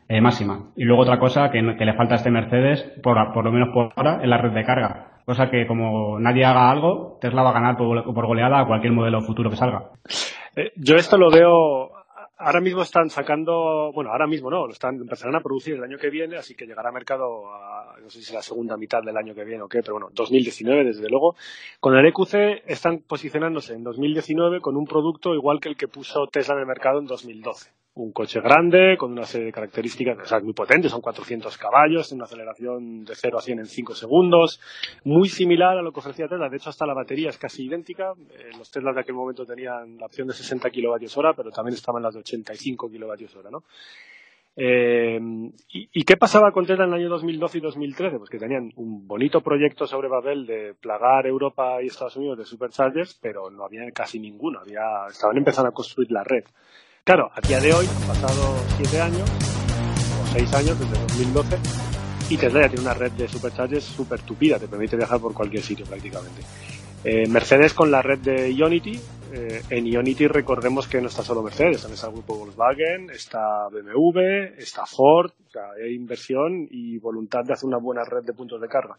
eh, 0.07 0.21
máxima. 0.21 0.69
Y 0.75 0.83
luego 0.83 1.01
otra 1.01 1.17
cosa 1.17 1.49
que, 1.49 1.61
le 1.61 1.93
falta 1.93 2.13
a 2.13 2.17
este 2.17 2.29
Mercedes, 2.29 2.83
por, 3.01 3.17
por 3.33 3.45
lo 3.45 3.51
menos 3.51 3.69
por 3.73 3.91
ahora, 3.95 4.19
es 4.21 4.29
la 4.29 4.37
red 4.37 4.51
de 4.51 4.63
carga. 4.63 5.07
Cosa 5.29 5.47
que 5.47 5.67
como 5.67 6.19
nadie 6.19 6.43
haga 6.43 6.71
algo, 6.71 7.19
Tesla 7.21 7.43
va 7.43 7.51
a 7.51 7.53
ganar 7.53 7.77
por, 7.77 8.25
goleada 8.25 8.61
a 8.61 8.65
cualquier 8.65 8.93
modelo 8.93 9.21
futuro 9.21 9.51
que 9.51 9.57
salga. 9.57 9.91
Eh, 10.55 10.71
yo 10.75 10.95
esto 10.95 11.19
lo 11.19 11.29
veo 11.29 11.91
ahora 12.39 12.59
mismo 12.59 12.81
están 12.81 13.11
sacando, 13.11 13.91
bueno, 13.93 14.09
ahora 14.09 14.25
mismo 14.25 14.49
no, 14.49 14.65
lo 14.65 14.73
están 14.73 14.95
empezarán 14.95 15.35
a 15.35 15.41
producir 15.41 15.75
el 15.75 15.83
año 15.83 15.99
que 15.99 16.09
viene, 16.09 16.35
así 16.35 16.55
que 16.55 16.65
llegará 16.65 16.89
a 16.89 16.93
mercado 16.93 17.47
a, 17.53 17.95
no 18.01 18.09
sé 18.09 18.23
si 18.23 18.33
la 18.33 18.41
segunda 18.41 18.75
mitad 18.75 19.03
del 19.03 19.17
año 19.17 19.35
que 19.35 19.43
viene 19.43 19.61
o 19.61 19.67
qué, 19.69 19.81
pero 19.81 19.99
bueno, 19.99 20.09
2019 20.13 20.83
desde 20.83 21.07
luego. 21.07 21.35
Con 21.79 21.95
el 21.95 22.07
EQC 22.07 22.63
están 22.65 23.03
posicionándose 23.07 23.75
en 23.75 23.83
2019 23.83 24.61
con 24.61 24.77
un 24.77 24.85
producto 24.85 25.35
igual 25.35 25.59
que 25.59 25.69
el 25.69 25.77
que 25.77 25.87
puso 25.87 26.25
Tesla 26.25 26.55
en 26.55 26.61
el 26.61 26.65
mercado 26.65 26.97
en 26.97 27.05
2012 27.05 27.69
un 27.99 28.11
coche 28.11 28.39
grande 28.39 28.95
con 28.97 29.11
una 29.11 29.23
serie 29.23 29.47
de 29.47 29.51
características 29.51 30.43
muy 30.43 30.53
potentes, 30.53 30.91
son 30.91 31.01
400 31.01 31.57
caballos, 31.57 32.11
una 32.11 32.23
aceleración 32.23 33.03
de 33.03 33.13
0 33.13 33.37
a 33.37 33.41
100 33.41 33.59
en 33.59 33.65
5 33.65 33.95
segundos, 33.95 34.61
muy 35.03 35.27
similar 35.27 35.77
a 35.77 35.81
lo 35.81 35.91
que 35.91 35.99
ofrecía 35.99 36.27
Tesla, 36.27 36.49
de 36.49 36.57
hecho 36.57 36.69
hasta 36.69 36.85
la 36.85 36.93
batería 36.93 37.29
es 37.29 37.37
casi 37.37 37.65
idéntica, 37.65 38.13
eh, 38.31 38.51
los 38.57 38.71
Teslas 38.71 38.95
de 38.95 39.01
aquel 39.01 39.15
momento 39.15 39.45
tenían 39.45 39.97
la 39.97 40.05
opción 40.05 40.27
de 40.27 40.33
60 40.33 40.69
kilovatios 40.69 41.17
hora, 41.17 41.33
pero 41.33 41.51
también 41.51 41.75
estaban 41.75 42.01
las 42.01 42.13
de 42.13 42.21
85 42.21 42.89
kilovatios 42.89 43.35
hora, 43.35 43.49
¿no? 43.51 43.63
Eh, 44.61 45.19
y, 45.69 46.03
qué 46.03 46.17
pasaba 46.17 46.51
con 46.51 46.65
Tesla 46.65 46.83
en 46.83 46.89
el 46.89 46.99
año 46.99 47.09
2012 47.09 47.59
y 47.59 47.61
2013? 47.61 48.17
Pues 48.17 48.29
que 48.29 48.39
tenían 48.39 48.71
un 48.75 49.07
bonito 49.07 49.39
proyecto 49.39 49.87
sobre 49.87 50.09
Babel 50.09 50.45
de 50.45 50.73
plagar 50.73 51.27
Europa 51.27 51.81
y 51.81 51.87
Estados 51.87 52.17
Unidos 52.17 52.39
de 52.39 52.45
superchargers, 52.45 53.17
pero 53.21 53.49
no 53.49 53.63
había 53.63 53.89
casi 53.93 54.19
ninguno. 54.19 54.59
Había, 54.59 55.07
estaban 55.07 55.37
empezando 55.37 55.69
a 55.69 55.73
construir 55.73 56.11
la 56.11 56.25
red. 56.25 56.43
Claro, 57.03 57.31
a 57.33 57.41
día 57.41 57.59
de 57.59 57.73
hoy 57.73 57.85
han 57.87 58.07
pasado 58.07 58.55
siete 58.77 59.01
años, 59.01 59.29
o 59.29 60.27
seis 60.33 60.53
años, 60.53 60.79
desde 60.79 60.99
2012, 60.99 61.57
y 62.29 62.37
Tesla 62.37 62.61
ya 62.61 62.67
tiene 62.69 62.83
una 62.83 62.93
red 62.93 63.11
de 63.13 63.27
superchargers 63.27 63.83
súper 63.83 64.21
tupida, 64.21 64.59
te 64.59 64.67
permite 64.67 64.95
viajar 64.95 65.19
por 65.19 65.33
cualquier 65.33 65.63
sitio 65.63 65.85
prácticamente. 65.85 66.41
Eh, 67.03 67.27
Mercedes 67.27 67.73
con 67.73 67.89
la 67.89 68.01
red 68.01 68.19
de 68.19 68.53
Ionity, 68.53 68.99
eh, 69.31 69.61
en 69.69 69.87
Ionity 69.87 70.27
recordemos 70.27 70.87
que 70.87 71.01
no 71.01 71.07
está 71.07 71.23
solo 71.23 71.41
Mercedes, 71.41 71.81
también 71.81 71.95
está 71.95 72.07
el 72.07 72.13
grupo 72.13 72.37
Volkswagen, 72.37 73.09
está 73.09 73.67
BMW, 73.71 74.57
está 74.57 74.85
Ford, 74.85 75.31
o 75.47 75.51
sea, 75.51 75.71
hay 75.83 75.95
inversión 75.95 76.67
y 76.69 76.99
voluntad 76.99 77.41
de 77.43 77.53
hacer 77.53 77.67
una 77.67 77.79
buena 77.79 78.03
red 78.03 78.23
de 78.23 78.33
puntos 78.33 78.61
de 78.61 78.67
carga. 78.67 78.97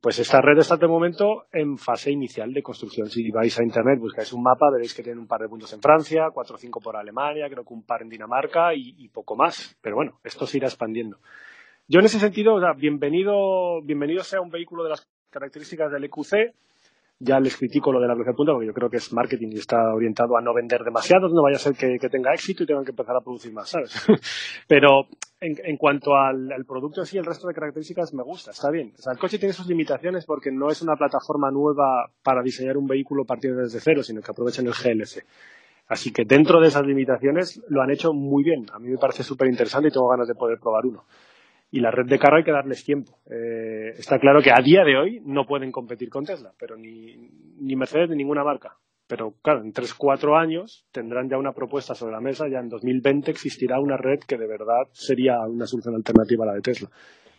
Pues 0.00 0.20
esta 0.20 0.40
red 0.40 0.56
está 0.58 0.76
de 0.76 0.86
momento 0.86 1.46
en 1.52 1.76
fase 1.76 2.12
inicial 2.12 2.52
de 2.52 2.62
construcción. 2.62 3.08
Si 3.08 3.32
vais 3.32 3.58
a 3.58 3.64
internet, 3.64 3.98
buscáis 3.98 4.32
un 4.32 4.44
mapa, 4.44 4.70
veréis 4.72 4.94
que 4.94 5.02
tiene 5.02 5.18
un 5.18 5.26
par 5.26 5.40
de 5.40 5.48
puntos 5.48 5.72
en 5.72 5.80
Francia, 5.80 6.28
cuatro 6.32 6.54
o 6.54 6.58
cinco 6.58 6.78
por 6.78 6.96
Alemania, 6.96 7.48
creo 7.50 7.64
que 7.64 7.74
un 7.74 7.82
par 7.82 8.02
en 8.02 8.08
Dinamarca 8.08 8.74
y, 8.74 9.08
poco 9.08 9.34
más. 9.34 9.76
Pero 9.82 9.96
bueno, 9.96 10.20
esto 10.22 10.46
se 10.46 10.58
irá 10.58 10.68
expandiendo. 10.68 11.18
Yo 11.88 11.98
en 11.98 12.06
ese 12.06 12.20
sentido, 12.20 12.54
o 12.54 12.60
sea, 12.60 12.74
bienvenido, 12.74 13.82
bienvenido 13.82 14.22
sea 14.22 14.40
un 14.40 14.50
vehículo 14.50 14.84
de 14.84 14.90
las 14.90 15.08
características 15.30 15.90
del 15.90 16.04
EQC, 16.04 16.54
ya 17.18 17.40
les 17.40 17.56
critico 17.56 17.90
lo 17.90 18.00
de 18.00 18.06
la 18.06 18.14
velocidad 18.14 18.36
punta 18.36 18.52
porque 18.52 18.68
yo 18.68 18.74
creo 18.74 18.90
que 18.90 18.98
es 18.98 19.12
marketing 19.12 19.48
y 19.50 19.58
está 19.58 19.92
orientado 19.92 20.36
a 20.36 20.40
no 20.40 20.54
vender 20.54 20.84
demasiado, 20.84 21.28
no 21.28 21.42
vaya 21.42 21.56
a 21.56 21.58
ser 21.58 21.74
que, 21.74 22.08
tenga 22.08 22.32
éxito 22.32 22.62
y 22.62 22.66
tengan 22.66 22.84
que 22.84 22.92
empezar 22.92 23.16
a 23.16 23.20
producir 23.20 23.52
más, 23.52 23.70
¿sabes? 23.70 24.06
Pero 24.68 25.08
en, 25.40 25.76
cuanto 25.76 26.16
al, 26.16 26.64
producto 26.66 27.04
sí, 27.04 27.18
el 27.18 27.24
resto 27.24 27.46
de 27.46 27.54
características 27.54 28.12
me 28.14 28.22
gusta, 28.22 28.50
está 28.50 28.70
bien. 28.70 28.92
O 28.98 29.02
sea, 29.02 29.12
el 29.12 29.18
coche 29.18 29.38
tiene 29.38 29.52
sus 29.52 29.66
limitaciones 29.66 30.26
porque 30.26 30.50
no 30.50 30.70
es 30.70 30.82
una 30.82 30.96
plataforma 30.96 31.50
nueva 31.50 32.10
para 32.22 32.42
diseñar 32.42 32.76
un 32.76 32.86
vehículo 32.86 33.24
partiendo 33.24 33.62
desde 33.62 33.80
cero, 33.80 34.02
sino 34.02 34.20
que 34.20 34.30
aprovechan 34.30 34.66
el 34.66 34.72
GLC. 34.72 35.24
Así 35.86 36.12
que 36.12 36.24
dentro 36.24 36.60
de 36.60 36.68
esas 36.68 36.84
limitaciones 36.84 37.62
lo 37.68 37.82
han 37.82 37.90
hecho 37.90 38.12
muy 38.12 38.42
bien. 38.42 38.66
A 38.72 38.78
mí 38.78 38.88
me 38.88 38.98
parece 38.98 39.22
súper 39.22 39.48
interesante 39.48 39.88
y 39.88 39.92
tengo 39.92 40.08
ganas 40.08 40.28
de 40.28 40.34
poder 40.34 40.58
probar 40.58 40.84
uno 40.84 41.04
y 41.70 41.80
la 41.80 41.90
red 41.90 42.06
de 42.06 42.18
carga 42.18 42.38
hay 42.38 42.44
que 42.44 42.52
darles 42.52 42.84
tiempo. 42.84 43.18
Eh, 43.26 43.90
está 43.98 44.18
claro 44.18 44.40
que 44.42 44.50
a 44.50 44.62
día 44.62 44.84
de 44.84 44.96
hoy 44.96 45.20
no 45.24 45.44
pueden 45.44 45.70
competir 45.70 46.08
con 46.08 46.24
Tesla, 46.24 46.52
pero 46.58 46.76
ni, 46.76 47.30
ni 47.60 47.76
Mercedes 47.76 48.08
ni 48.10 48.16
ninguna 48.16 48.44
marca. 48.44 48.76
Pero 49.08 49.32
claro, 49.42 49.62
en 49.62 49.72
3-4 49.72 50.38
años 50.38 50.84
tendrán 50.92 51.30
ya 51.30 51.38
una 51.38 51.52
propuesta 51.52 51.94
sobre 51.94 52.12
la 52.12 52.20
mesa, 52.20 52.46
ya 52.46 52.58
en 52.58 52.68
2020 52.68 53.30
existirá 53.30 53.80
una 53.80 53.96
red 53.96 54.20
que 54.20 54.36
de 54.36 54.46
verdad 54.46 54.86
sería 54.92 55.40
una 55.40 55.66
solución 55.66 55.94
alternativa 55.94 56.44
a 56.44 56.48
la 56.48 56.54
de 56.54 56.60
Tesla. 56.60 56.90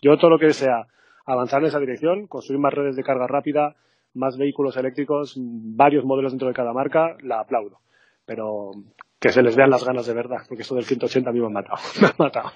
Yo 0.02 0.18
todo 0.18 0.32
lo 0.32 0.40
que 0.40 0.52
sea 0.52 0.88
avanzar 1.28 1.62
en 1.62 1.68
esa 1.68 1.80
dirección, 1.80 2.26
construir 2.26 2.60
más 2.60 2.74
redes 2.74 2.96
de 2.96 3.04
carga 3.04 3.28
rápida, 3.28 3.76
más 4.16 4.36
vehículos 4.36 4.78
eléctricos, 4.78 5.36
varios 5.38 6.04
modelos 6.06 6.32
dentro 6.32 6.48
de 6.48 6.56
cada 6.56 6.74
marca, 6.74 7.16
la 7.22 7.42
aplaudo. 7.42 7.78
Pero 8.26 8.72
que 9.20 9.30
se 9.30 9.44
les 9.44 9.56
vean 9.56 9.70
las 9.70 9.86
ganas 9.86 10.08
de 10.08 10.14
verdad, 10.16 10.40
porque 10.48 10.64
esto 10.64 10.74
del 10.74 10.86
180 10.86 11.30
a 11.30 11.34
mí 11.34 11.40
me 11.40 11.46
ha 11.46 11.50
matado. 11.50 11.78
me 12.02 12.08
ha 12.08 12.16
matado. 12.18 12.52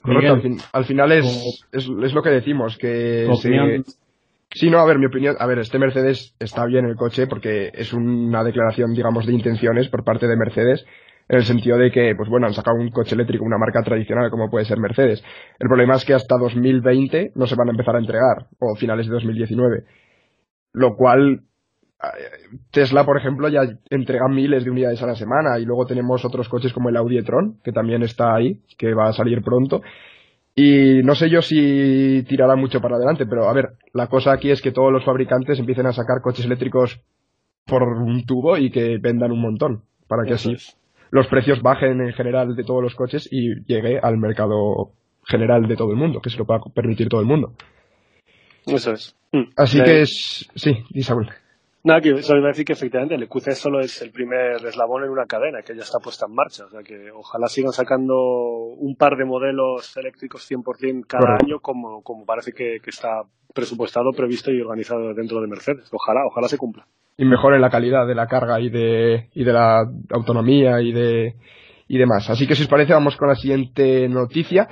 Correcto, 0.00 0.64
al, 0.72 0.84
final 0.84 1.12
es, 1.12 1.66
es, 1.70 1.86
lo 1.86 2.22
que 2.22 2.30
decimos, 2.30 2.76
que... 2.76 3.28
Sí, 4.54 4.68
no, 4.70 4.78
a 4.80 4.84
ver, 4.84 4.98
mi 4.98 5.06
opinión, 5.06 5.34
a 5.38 5.46
ver, 5.46 5.58
este 5.58 5.78
Mercedes 5.78 6.34
está 6.38 6.66
bien 6.66 6.84
el 6.84 6.96
coche 6.96 7.26
porque 7.26 7.70
es 7.72 7.92
una 7.92 8.44
declaración, 8.44 8.92
digamos, 8.92 9.26
de 9.26 9.32
intenciones 9.32 9.88
por 9.88 10.04
parte 10.04 10.26
de 10.28 10.36
Mercedes, 10.36 10.84
en 11.28 11.38
el 11.38 11.44
sentido 11.44 11.78
de 11.78 11.90
que, 11.90 12.14
pues 12.14 12.28
bueno, 12.28 12.46
han 12.46 12.52
sacado 12.52 12.76
un 12.76 12.90
coche 12.90 13.14
eléctrico, 13.14 13.44
una 13.44 13.56
marca 13.56 13.82
tradicional 13.82 14.30
como 14.30 14.50
puede 14.50 14.66
ser 14.66 14.78
Mercedes. 14.78 15.24
El 15.58 15.68
problema 15.68 15.94
es 15.96 16.04
que 16.04 16.12
hasta 16.12 16.36
2020 16.36 17.32
no 17.34 17.46
se 17.46 17.54
van 17.56 17.68
a 17.68 17.70
empezar 17.70 17.96
a 17.96 18.00
entregar, 18.00 18.48
o 18.58 18.74
finales 18.76 19.06
de 19.06 19.14
2019. 19.14 19.84
Lo 20.74 20.96
cual 20.96 21.44
Tesla, 22.70 23.04
por 23.04 23.16
ejemplo, 23.16 23.48
ya 23.48 23.62
entrega 23.88 24.28
miles 24.28 24.64
de 24.64 24.70
unidades 24.70 25.02
a 25.02 25.06
la 25.06 25.14
semana 25.14 25.58
y 25.58 25.64
luego 25.64 25.86
tenemos 25.86 26.24
otros 26.24 26.48
coches 26.48 26.72
como 26.72 26.88
el 26.88 26.96
Audi 26.96 27.18
e-tron, 27.18 27.60
que 27.62 27.72
también 27.72 28.02
está 28.02 28.34
ahí, 28.34 28.60
que 28.76 28.92
va 28.92 29.08
a 29.08 29.12
salir 29.12 29.42
pronto. 29.42 29.82
Y 30.54 31.02
no 31.02 31.14
sé 31.14 31.30
yo 31.30 31.40
si 31.40 32.24
tirará 32.28 32.56
mucho 32.56 32.80
para 32.80 32.96
adelante, 32.96 33.24
pero 33.26 33.48
a 33.48 33.52
ver, 33.54 33.70
la 33.94 34.08
cosa 34.08 34.32
aquí 34.32 34.50
es 34.50 34.60
que 34.60 34.72
todos 34.72 34.92
los 34.92 35.04
fabricantes 35.04 35.58
empiecen 35.58 35.86
a 35.86 35.92
sacar 35.92 36.20
coches 36.22 36.44
eléctricos 36.44 37.00
por 37.64 37.82
un 37.82 38.26
tubo 38.26 38.58
y 38.58 38.70
que 38.70 38.98
vendan 38.98 39.32
un 39.32 39.40
montón, 39.40 39.82
para 40.08 40.24
que 40.24 40.34
así 40.34 40.56
los 41.10 41.26
precios 41.28 41.62
bajen 41.62 42.00
en 42.00 42.12
general 42.12 42.54
de 42.54 42.64
todos 42.64 42.82
los 42.82 42.94
coches 42.94 43.28
y 43.30 43.64
llegue 43.66 43.98
al 43.98 44.18
mercado 44.18 44.92
general 45.24 45.66
de 45.68 45.76
todo 45.76 45.90
el 45.90 45.96
mundo, 45.96 46.20
que 46.20 46.30
se 46.30 46.38
lo 46.38 46.44
pueda 46.44 46.60
permitir 46.74 47.08
todo 47.08 47.20
el 47.20 47.26
mundo. 47.26 47.54
Eso 48.66 48.92
es. 48.92 49.16
Así 49.56 49.82
que 49.82 50.02
es... 50.02 50.48
Sí, 50.54 50.84
Isabel. 50.90 51.28
Nada, 51.84 52.00
que 52.00 52.22
solo 52.22 52.38
iba 52.38 52.48
a 52.48 52.52
decir 52.52 52.64
que 52.64 52.74
efectivamente 52.74 53.16
el 53.16 53.24
EQC 53.24 53.50
solo 53.52 53.80
es 53.80 54.00
el 54.02 54.12
primer 54.12 54.64
eslabón 54.64 55.02
en 55.02 55.10
una 55.10 55.26
cadena 55.26 55.62
que 55.62 55.74
ya 55.74 55.82
está 55.82 55.98
puesta 55.98 56.26
en 56.26 56.34
marcha. 56.34 56.66
O 56.66 56.70
sea 56.70 56.82
que 56.82 57.10
ojalá 57.10 57.48
sigan 57.48 57.72
sacando 57.72 58.14
un 58.14 58.94
par 58.94 59.16
de 59.16 59.24
modelos 59.24 59.96
eléctricos 59.96 60.48
100% 60.48 61.06
cada 61.08 61.38
año 61.42 61.58
como, 61.60 62.02
como 62.02 62.24
parece 62.24 62.52
que, 62.52 62.76
está 62.86 63.22
presupuestado, 63.52 64.12
previsto 64.12 64.52
y 64.52 64.60
organizado 64.60 65.12
dentro 65.12 65.40
de 65.40 65.48
Mercedes. 65.48 65.90
Ojalá, 65.92 66.20
ojalá 66.24 66.46
se 66.46 66.56
cumpla. 66.56 66.86
Y 67.16 67.24
mejoren 67.24 67.60
la 67.60 67.70
calidad 67.70 68.06
de 68.06 68.14
la 68.14 68.28
carga 68.28 68.60
y 68.60 68.70
de, 68.70 69.28
y 69.34 69.42
de 69.42 69.52
la 69.52 69.84
autonomía 70.10 70.80
y 70.80 70.92
de 70.92 71.34
y 71.88 71.98
demás. 71.98 72.30
Así 72.30 72.46
que 72.46 72.54
si 72.54 72.62
os 72.62 72.68
parece 72.68 72.92
vamos 72.94 73.16
con 73.16 73.28
la 73.28 73.34
siguiente 73.34 74.08
noticia. 74.08 74.68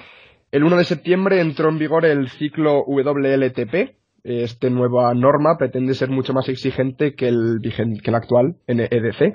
El 0.53 0.65
1 0.65 0.77
de 0.79 0.85
septiembre 0.85 1.41
entró 1.41 1.69
en 1.69 1.79
vigor 1.79 2.07
el 2.07 2.29
ciclo 2.29 2.83
WLTP, 2.87 4.00
esta 4.25 4.71
nueva 4.71 5.13
norma 5.15 5.57
pretende 5.59 5.95
ser 5.95 6.11
mucho 6.11 6.33
más 6.33 6.49
exigente 6.49 7.15
que 7.15 7.29
el, 7.29 7.61
que 7.63 8.11
el 8.11 8.15
actual 8.15 8.57
NEDC 8.67 9.35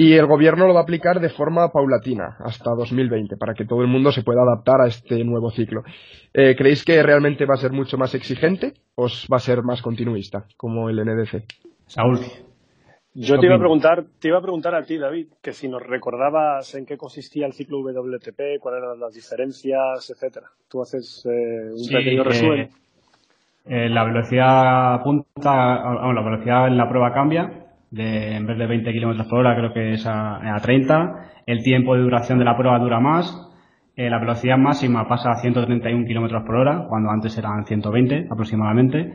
y 0.00 0.14
el 0.14 0.26
gobierno 0.26 0.66
lo 0.66 0.72
va 0.72 0.80
a 0.80 0.82
aplicar 0.84 1.20
de 1.20 1.28
forma 1.28 1.70
paulatina 1.72 2.38
hasta 2.38 2.70
2020 2.70 3.36
para 3.36 3.52
que 3.52 3.66
todo 3.66 3.82
el 3.82 3.86
mundo 3.86 4.10
se 4.10 4.22
pueda 4.22 4.40
adaptar 4.40 4.80
a 4.80 4.86
este 4.86 5.22
nuevo 5.24 5.50
ciclo. 5.50 5.82
Eh, 6.32 6.54
¿Creéis 6.56 6.86
que 6.86 7.02
realmente 7.02 7.44
va 7.44 7.52
a 7.52 7.58
ser 7.58 7.72
mucho 7.72 7.98
más 7.98 8.14
exigente 8.14 8.72
o 8.94 9.08
va 9.30 9.36
a 9.36 9.40
ser 9.40 9.62
más 9.62 9.82
continuista 9.82 10.46
como 10.56 10.88
el 10.88 11.04
NEDC? 11.04 11.44
Saúl. 11.86 12.18
Yo 13.12 13.38
te 13.38 13.46
iba 13.46 13.56
a 13.56 13.58
preguntar, 13.58 14.06
te 14.18 14.28
iba 14.28 14.38
a 14.38 14.40
preguntar 14.40 14.74
a 14.74 14.84
ti, 14.84 14.96
David, 14.96 15.26
que 15.42 15.52
si 15.52 15.68
nos 15.68 15.82
recordabas 15.82 16.74
en 16.76 16.86
qué 16.86 16.96
consistía 16.96 17.44
el 17.44 17.52
ciclo 17.52 17.80
WTP, 17.80 18.58
cuáles 18.58 18.82
eran 18.82 19.00
las 19.00 19.12
diferencias, 19.12 20.08
etcétera. 20.08 20.46
Tú 20.66 20.80
haces 20.80 21.26
eh, 21.26 21.72
un 21.72 21.88
pequeño 21.88 22.24
resumen. 22.24 22.60
Eh, 22.60 22.70
la 23.70 24.02
velocidad 24.04 25.00
punta, 25.04 26.12
la 26.12 26.22
velocidad 26.22 26.66
en 26.66 26.76
la 26.76 26.88
prueba 26.88 27.12
cambia, 27.12 27.60
de, 27.90 28.36
en 28.36 28.46
vez 28.46 28.58
de 28.58 28.66
20 28.66 28.92
km 28.92 29.28
por 29.28 29.40
hora 29.40 29.56
creo 29.56 29.72
que 29.72 29.92
es 29.92 30.06
a, 30.06 30.56
30. 30.62 31.30
El 31.46 31.62
tiempo 31.62 31.94
de 31.94 32.02
duración 32.02 32.38
de 32.38 32.44
la 32.44 32.56
prueba 32.56 32.78
dura 32.78 33.00
más. 33.00 33.48
Eh, 33.96 34.08
la 34.08 34.18
velocidad 34.18 34.56
máxima 34.56 35.06
pasa 35.08 35.32
a 35.32 35.36
131 35.36 36.06
km 36.06 36.44
por 36.44 36.56
hora, 36.56 36.86
cuando 36.88 37.10
antes 37.10 37.36
eran 37.36 37.64
120 37.64 38.28
aproximadamente. 38.30 39.12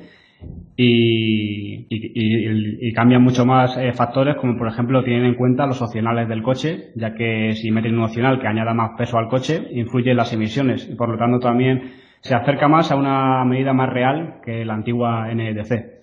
Y, 0.76 1.88
y, 1.90 2.94
cambian 2.94 3.24
mucho 3.24 3.46
más 3.46 3.78
eh, 3.78 3.94
factores, 3.94 4.36
como 4.36 4.58
por 4.58 4.68
ejemplo 4.68 5.04
tienen 5.04 5.26
en 5.26 5.36
cuenta 5.36 5.66
los 5.66 5.82
opcionales 5.82 6.28
del 6.28 6.44
coche, 6.44 6.92
ya 6.96 7.14
que 7.14 7.54
si 7.54 7.72
meten 7.72 7.98
un 7.98 8.04
opcional 8.04 8.40
que 8.40 8.48
añada 8.48 8.74
más 8.74 8.92
peso 8.98 9.18
al 9.18 9.30
coche, 9.30 9.66
influye 9.72 10.12
en 10.12 10.18
las 10.18 10.34
emisiones 10.34 10.90
y 10.92 10.96
por 10.96 11.10
lo 11.10 11.18
tanto 11.18 11.40
también 11.40 11.94
se 12.26 12.34
acerca 12.34 12.68
más 12.68 12.92
a 12.92 12.96
una 12.96 13.46
medida 13.46 13.72
más 13.72 13.88
real 13.94 14.42
que 14.44 14.66
la 14.66 14.74
antigua 14.74 15.32
NEDC. 15.32 16.02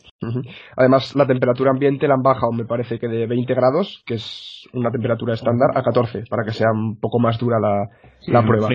Además, 0.77 1.17
la 1.17 1.27
temperatura 1.27 1.73
ambiente 1.73 2.07
la 2.07 2.15
han 2.15 2.23
bajado, 2.23 2.53
me 2.53 2.65
parece 2.65 3.01
que 3.01 3.09
de 3.09 3.27
20 3.27 3.53
grados, 3.55 4.05
que 4.07 4.15
es 4.15 4.69
una 4.73 4.93
temperatura 4.93 5.35
estándar, 5.35 5.71
a 5.75 5.83
14, 5.83 6.23
para 6.31 6.45
que 6.45 6.53
sea 6.53 6.71
un 6.71 7.01
poco 7.01 7.19
más 7.19 7.41
dura 7.41 7.59
la, 7.59 8.43
prueba. 8.47 8.69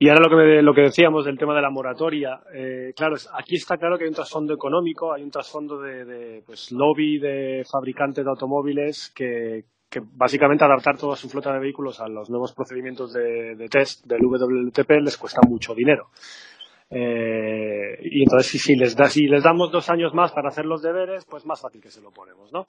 Y 0.00 0.08
ahora 0.08 0.28
lo 0.28 0.36
que, 0.36 0.62
lo 0.62 0.74
que 0.74 0.82
decíamos 0.82 1.24
del 1.24 1.38
tema 1.38 1.54
de 1.54 1.62
la 1.62 1.70
moratoria, 1.70 2.40
eh, 2.52 2.92
claro, 2.96 3.14
aquí 3.34 3.54
está 3.54 3.76
claro 3.76 3.96
que 3.96 4.04
hay 4.04 4.08
un 4.08 4.16
trasfondo 4.16 4.54
económico, 4.54 5.12
hay 5.12 5.22
un 5.22 5.30
trasfondo 5.30 5.80
de, 5.80 6.04
de 6.04 6.42
pues, 6.44 6.72
lobby 6.72 7.20
de 7.20 7.64
fabricantes 7.70 8.24
de 8.24 8.30
automóviles 8.30 9.12
que, 9.14 9.66
que 9.88 10.00
básicamente 10.02 10.64
adaptar 10.64 10.98
toda 10.98 11.16
su 11.16 11.28
flota 11.28 11.52
de 11.52 11.60
vehículos 11.60 12.00
a 12.00 12.08
los 12.08 12.28
nuevos 12.28 12.52
procedimientos 12.52 13.12
de, 13.12 13.68
test 13.70 14.04
del 14.06 14.20
WLTP 14.22 14.90
les 15.02 15.16
cuesta 15.16 15.40
mucho 15.48 15.74
dinero. 15.74 16.08
Eh, 16.90 17.98
y 18.02 18.22
entonces 18.22 18.62
si, 18.62 18.74
les 18.74 18.96
da, 18.96 19.06
si 19.08 19.26
les 19.26 19.42
damos 19.42 19.70
dos 19.70 19.90
años 19.90 20.14
más 20.14 20.32
para 20.32 20.48
hacer 20.48 20.64
los 20.64 20.82
deberes, 20.82 21.24
pues 21.26 21.44
más 21.44 21.60
fácil 21.60 21.80
que 21.80 21.90
se 21.90 22.00
lo 22.00 22.10
ponemos, 22.10 22.52
¿no? 22.52 22.66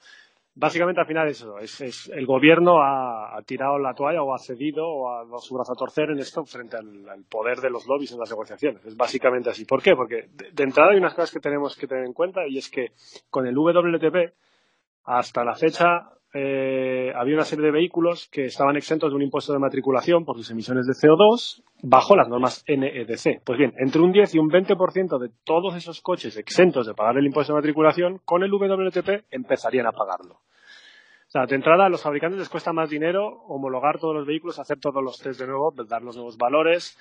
Básicamente 0.56 1.00
al 1.00 1.08
final 1.08 1.28
eso, 1.30 1.58
es, 1.60 1.80
es 1.80 2.10
el 2.14 2.26
gobierno 2.26 2.82
ha, 2.82 3.42
tirado 3.46 3.78
la 3.80 3.94
toalla 3.94 4.24
o 4.24 4.34
ha 4.34 4.40
cedido 4.40 4.86
o 4.86 5.10
ha 5.10 5.24
dado 5.24 5.40
su 5.40 5.56
brazo 5.56 5.72
a 5.72 5.76
torcer 5.76 6.10
en 6.10 6.20
esto 6.20 6.44
frente 6.44 6.76
al, 6.76 7.24
poder 7.30 7.60
de 7.60 7.70
los 7.70 7.88
lobbies 7.88 8.12
en 8.12 8.20
las 8.20 8.30
negociaciones. 8.30 8.86
Es 8.86 8.98
básicamente 8.98 9.52
así. 9.52 9.64
¿Por 9.64 9.82
qué? 9.82 9.96
Porque 9.96 10.28
de, 10.34 10.52
de, 10.52 10.64
entrada 10.64 10.92
hay 10.92 10.98
unas 10.98 11.14
cosas 11.14 11.32
que 11.32 11.40
tenemos 11.40 11.78
que 11.78 11.88
tener 11.88 12.04
en 12.04 12.14
cuenta 12.14 12.42
y 12.48 12.58
es 12.58 12.70
que 12.70 12.92
con 13.30 13.48
el 13.48 13.56
WLTP 13.56 14.34
hasta 15.06 15.46
la 15.46 15.56
fecha 15.56 16.19
eh, 16.34 17.12
había 17.16 17.36
una 17.36 17.44
serie 17.44 17.66
de 17.66 17.72
vehículos 17.72 18.30
que 18.32 18.46
estaban 18.46 18.78
exentos 18.78 19.10
de 19.10 19.16
un 19.16 19.24
impuesto 19.24 19.52
de 19.52 19.60
matriculación 19.60 20.26
por 20.26 20.38
sus 20.38 20.52
emisiones 20.52 20.86
de 20.86 20.94
CO2 20.94 21.64
bajo 21.82 22.16
las 22.16 22.30
normas 22.30 22.64
NEDC. 22.68 23.42
Pues 23.44 23.58
bien, 23.58 23.74
entre 23.78 24.02
un 24.02 24.12
10 24.12 24.36
y 24.36 24.40
un 24.40 24.50
20% 24.50 25.18
de 25.18 25.32
todos 25.44 25.76
esos 25.76 26.02
coches 26.02 26.38
exentos 26.38 26.86
de 26.86 26.94
pagar 26.94 27.18
el 27.18 27.26
impuesto 27.26 27.54
de 27.54 27.58
matriculación, 27.58 28.20
con 28.26 28.44
el 28.44 28.52
WLTP 28.52 29.26
empezarían 29.32 29.88
a 29.88 29.92
pagarlo. 29.92 30.36
O 30.36 31.32
sea, 31.32 31.46
de 31.46 31.56
entrada, 31.56 31.86
a 31.86 31.90
los 31.90 32.02
fabricantes 32.02 32.40
les 32.40 32.50
cuesta 32.50 32.74
más 32.74 32.90
dinero 32.90 33.44
homologar 33.48 34.00
todos 34.00 34.16
los 34.16 34.26
vehículos, 34.26 34.58
hacer 34.58 34.80
todos 34.80 35.04
los 35.04 35.20
test 35.20 35.40
de 35.40 35.46
nuevo, 35.46 35.72
dar 35.88 36.02
los 36.02 36.16
nuevos 36.16 36.38
valores 36.38 36.98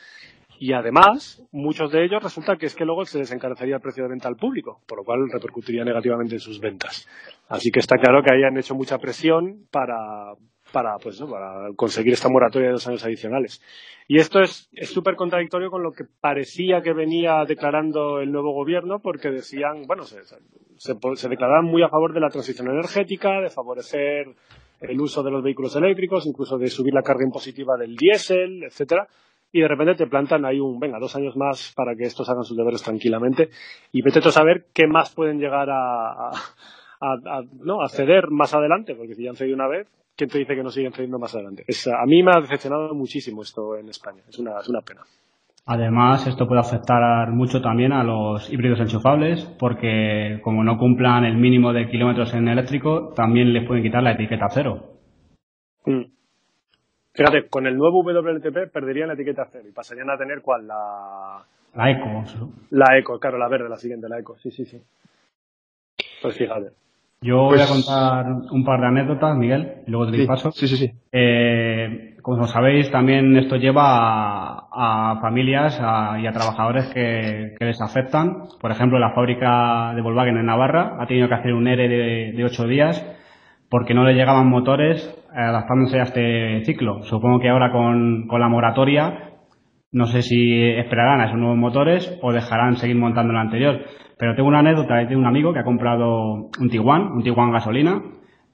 y 0.61 0.73
además, 0.73 1.41
muchos 1.53 1.93
de 1.93 2.05
ellos 2.05 2.21
resulta 2.23 2.57
que 2.57 2.67
es 2.67 2.75
que 2.75 2.85
luego 2.85 3.05
se 3.05 3.19
les 3.19 3.31
el 3.31 3.81
precio 3.81 4.03
de 4.03 4.09
venta 4.09 4.27
al 4.27 4.37
público, 4.37 4.81
por 4.89 4.99
lo 4.99 5.05
cual 5.05 5.31
repercutiría 5.31 5.85
negativamente 5.85 6.35
en 6.35 6.41
sus 6.41 6.59
ventas. 6.59 7.07
Así 7.49 7.71
que 7.71 7.79
está 7.79 7.97
claro 7.97 8.23
que 8.23 8.35
hayan 8.35 8.59
hecho 8.59 8.75
mucha 8.75 8.99
presión 8.99 9.67
para, 9.71 10.35
para, 10.73 10.99
pues, 10.99 11.21
para 11.21 11.69
conseguir 11.77 12.15
esta 12.15 12.29
moratoria 12.29 12.69
de 12.69 12.73
dos 12.73 12.89
años 12.89 13.05
adicionales. 13.05 13.63
Y 14.09 14.19
esto 14.19 14.41
es 14.41 14.69
súper 14.83 15.15
contradictorio 15.15 15.71
con 15.71 15.83
lo 15.83 15.93
que 15.93 16.05
parecía 16.21 16.83
que 16.83 16.93
venía 16.93 17.45
declarando 17.47 18.19
el 18.19 18.33
nuevo 18.33 18.53
gobierno, 18.53 18.99
porque 18.99 19.31
decían, 19.31 19.83
bueno, 19.87 20.03
se, 20.03 20.25
se, 20.25 21.29
declaraban 21.29 21.67
muy 21.67 21.83
a 21.83 21.89
favor 21.89 22.13
de 22.13 22.21
la 22.21 22.31
transición 22.31 22.69
energética, 22.69 23.41
de 23.41 23.51
favorecer 23.51 24.35
el 24.81 25.01
uso 25.01 25.23
de 25.23 25.31
los 25.31 25.45
vehículos 25.45 25.77
eléctricos, 25.77 26.27
incluso 26.27 26.59
de 26.59 26.69
subir 26.69 26.95
la 26.95 27.03
carga 27.03 27.25
impositiva 27.25 27.77
del 27.77 27.95
diésel, 27.95 28.65
etcétera 28.65 29.07
y 29.53 29.61
de 29.61 29.69
repente 29.69 29.95
te 29.95 30.07
plantan 30.07 30.45
ahí 30.45 30.61
un, 30.61 30.79
venga, 30.79 30.99
dos 30.99 31.17
años 31.17 31.37
más 31.37 31.73
para 31.75 31.95
que 31.95 32.05
estos 32.05 32.29
hagan 32.29 32.45
sus 32.45 32.57
deberes 32.57 32.83
tranquilamente 32.83 33.49
y 33.93 34.03
vete 34.03 34.19
a 34.19 34.31
saber 34.31 34.67
qué 34.75 34.87
más 34.87 35.15
pueden 35.15 35.39
llegar 35.39 35.69
a, 35.71 36.31
a, 37.01 37.43
no, 37.65 37.83
a 37.83 37.89
ceder 37.89 38.31
más 38.31 38.55
adelante, 38.55 38.95
porque 38.95 39.15
si 39.15 39.25
ya 39.25 39.31
han 39.31 39.37
cedido 39.37 39.55
una 39.55 39.69
vez, 39.69 39.89
¿quién 40.17 40.29
te 40.29 40.39
dice 40.39 40.55
que 40.55 40.63
no 40.63 40.71
siguen 40.71 40.93
cediendo 40.93 41.19
más 41.19 41.35
adelante? 41.35 41.65
a 41.69 42.07
mí 42.07 42.23
me 42.23 42.33
ha 42.33 42.41
decepcionado 42.41 42.95
muchísimo 42.95 43.43
esto 43.43 43.77
en 43.77 43.89
España, 43.89 44.23
es 44.29 44.39
una, 44.39 44.61
es 44.61 44.69
una 44.69 44.81
pena. 44.83 45.03
Además, 45.71 46.27
esto 46.27 46.49
puede 46.49 46.63
afectar 46.63 47.31
mucho 47.31 47.61
también 47.61 47.93
a 47.93 48.03
los 48.03 48.51
híbridos 48.51 48.81
enchufables, 48.81 49.45
porque 49.59 50.41
como 50.43 50.65
no 50.65 50.79
cumplan 50.79 51.27
el 51.27 51.37
mínimo 51.37 51.75
de 51.75 51.91
kilómetros 51.91 52.33
en 52.33 52.49
eléctrico, 52.49 53.13
también 53.15 53.53
les 53.53 53.67
pueden 53.67 53.83
quitar 53.83 54.03
la 54.03 54.13
etiqueta 54.13 54.47
cero. 54.49 54.95
Mm. 55.85 56.18
Fíjate, 57.19 57.49
con 57.49 57.67
el 57.67 57.77
nuevo 57.77 58.05
WLTP 58.05 58.71
perderían 58.73 59.09
la 59.09 59.15
etiqueta 59.15 59.49
cero 59.51 59.65
y 59.69 59.73
pasarían 59.73 60.09
a 60.09 60.17
tener 60.17 60.41
cuál 60.41 60.69
la... 60.69 61.43
La 61.75 61.91
Eco. 61.91 62.25
La 62.71 62.97
Eco, 62.97 63.19
claro, 63.19 63.39
la 63.39 63.49
verde, 63.49 63.69
la 63.69 63.77
siguiente, 63.77 64.09
la 64.09 64.21
Eco, 64.21 64.37
sí, 64.39 64.53
sí, 64.53 64.65
sí. 64.65 64.81
Pues 66.23 66.37
fíjate. 66.37 66.69
Yo 67.21 67.39
voy 67.39 67.61
a 67.61 67.67
pues- 67.67 67.71
contar 67.71 68.27
un 68.53 68.65
par 68.65 68.81
de 68.81 68.87
anécdotas, 68.87 69.37
Miguel, 69.37 69.83
y 69.85 69.91
luego 69.91 70.13
te 70.13 70.19
sí, 70.19 70.27
paso. 70.29 70.53
Sí, 70.53 70.69
sí, 70.69 70.77
sí. 70.77 70.93
Eh, 71.11 72.17
como 72.23 72.47
sabéis, 72.47 72.89
también 72.93 73.37
esto 73.37 73.57
lleva 73.57 74.69
a, 74.71 75.19
familias 75.21 75.77
y 76.23 76.27
a 76.27 76.33
trabajadores 76.33 76.87
que, 76.95 77.57
les 77.59 77.81
afectan. 77.81 78.45
Por 78.61 78.71
ejemplo, 78.71 79.01
la 79.01 79.11
fábrica 79.11 79.93
de 79.97 80.03
Volkswagen 80.03 80.37
en 80.37 80.47
Navarra 80.47 80.97
ha 81.01 81.07
tenido 81.09 81.27
que 81.27 81.35
hacer 81.35 81.53
un 81.53 81.67
ERE 81.67 81.89
de, 81.89 82.33
de 82.33 82.45
8 82.45 82.69
días 82.69 83.05
porque 83.71 83.95
no 83.95 84.05
le 84.05 84.15
llegaban 84.15 84.49
motores 84.49 85.15
adaptándose 85.33 86.01
a 86.01 86.05
este 86.05 86.65
ciclo. 86.65 87.03
Supongo 87.05 87.41
que 87.41 87.49
ahora 87.49 87.71
con, 87.71 88.27
con 88.27 88.41
la 88.41 88.49
moratoria, 88.49 89.35
no 89.93 90.07
sé 90.07 90.23
si 90.23 90.63
esperarán 90.63 91.21
a 91.21 91.27
esos 91.27 91.39
nuevos 91.39 91.59
motores 91.59 92.19
o 92.23 92.33
dejarán 92.33 92.77
seguir 92.77 92.97
montando 92.97 93.33
el 93.33 93.39
anterior. 93.39 93.81
Pero 94.19 94.35
tengo 94.35 94.49
una 94.49 94.61
anécdota 94.61 94.97
de 94.97 95.17
un 95.17 95.27
amigo 95.27 95.53
que 95.53 95.61
ha 95.61 95.65
comprado 95.65 96.51
un 96.59 96.71
Tiguan, 96.71 97.13
un 97.13 97.23
Tiguan 97.23 97.53
gasolina. 97.53 98.03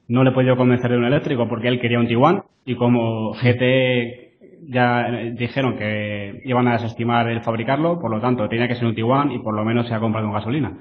No 0.09 0.23
le 0.23 0.31
he 0.31 0.35
podido 0.35 0.57
convencer 0.57 0.91
de 0.91 0.99
un 0.99 1.05
eléctrico 1.05 1.49
porque 1.49 1.69
él 1.69 1.81
quería 1.81 1.99
un 1.99 2.07
Tiguan 2.07 2.43
y 2.67 2.77
como 2.77 3.33
GT 3.33 4.25
ya 4.69 5.07
dijeron 5.33 5.77
que 5.77 6.41
iban 6.45 6.69
a 6.69 6.73
desestimar 6.73 7.29
el 7.29 7.43
fabricarlo, 7.43 7.99
por 8.01 8.11
lo 8.11 8.21
tanto 8.21 8.49
tenía 8.49 8.69
que 8.69 8.75
ser 8.75 8.87
un 8.87 8.95
Tiguan 8.95 9.33
y 9.33 9.39
por 9.39 9.55
lo 9.55 9.65
menos 9.65 9.89
se 9.89 9.95
ha 9.95 10.01
comprado 10.01 10.27
un 10.27 10.35
gasolina. 10.35 10.79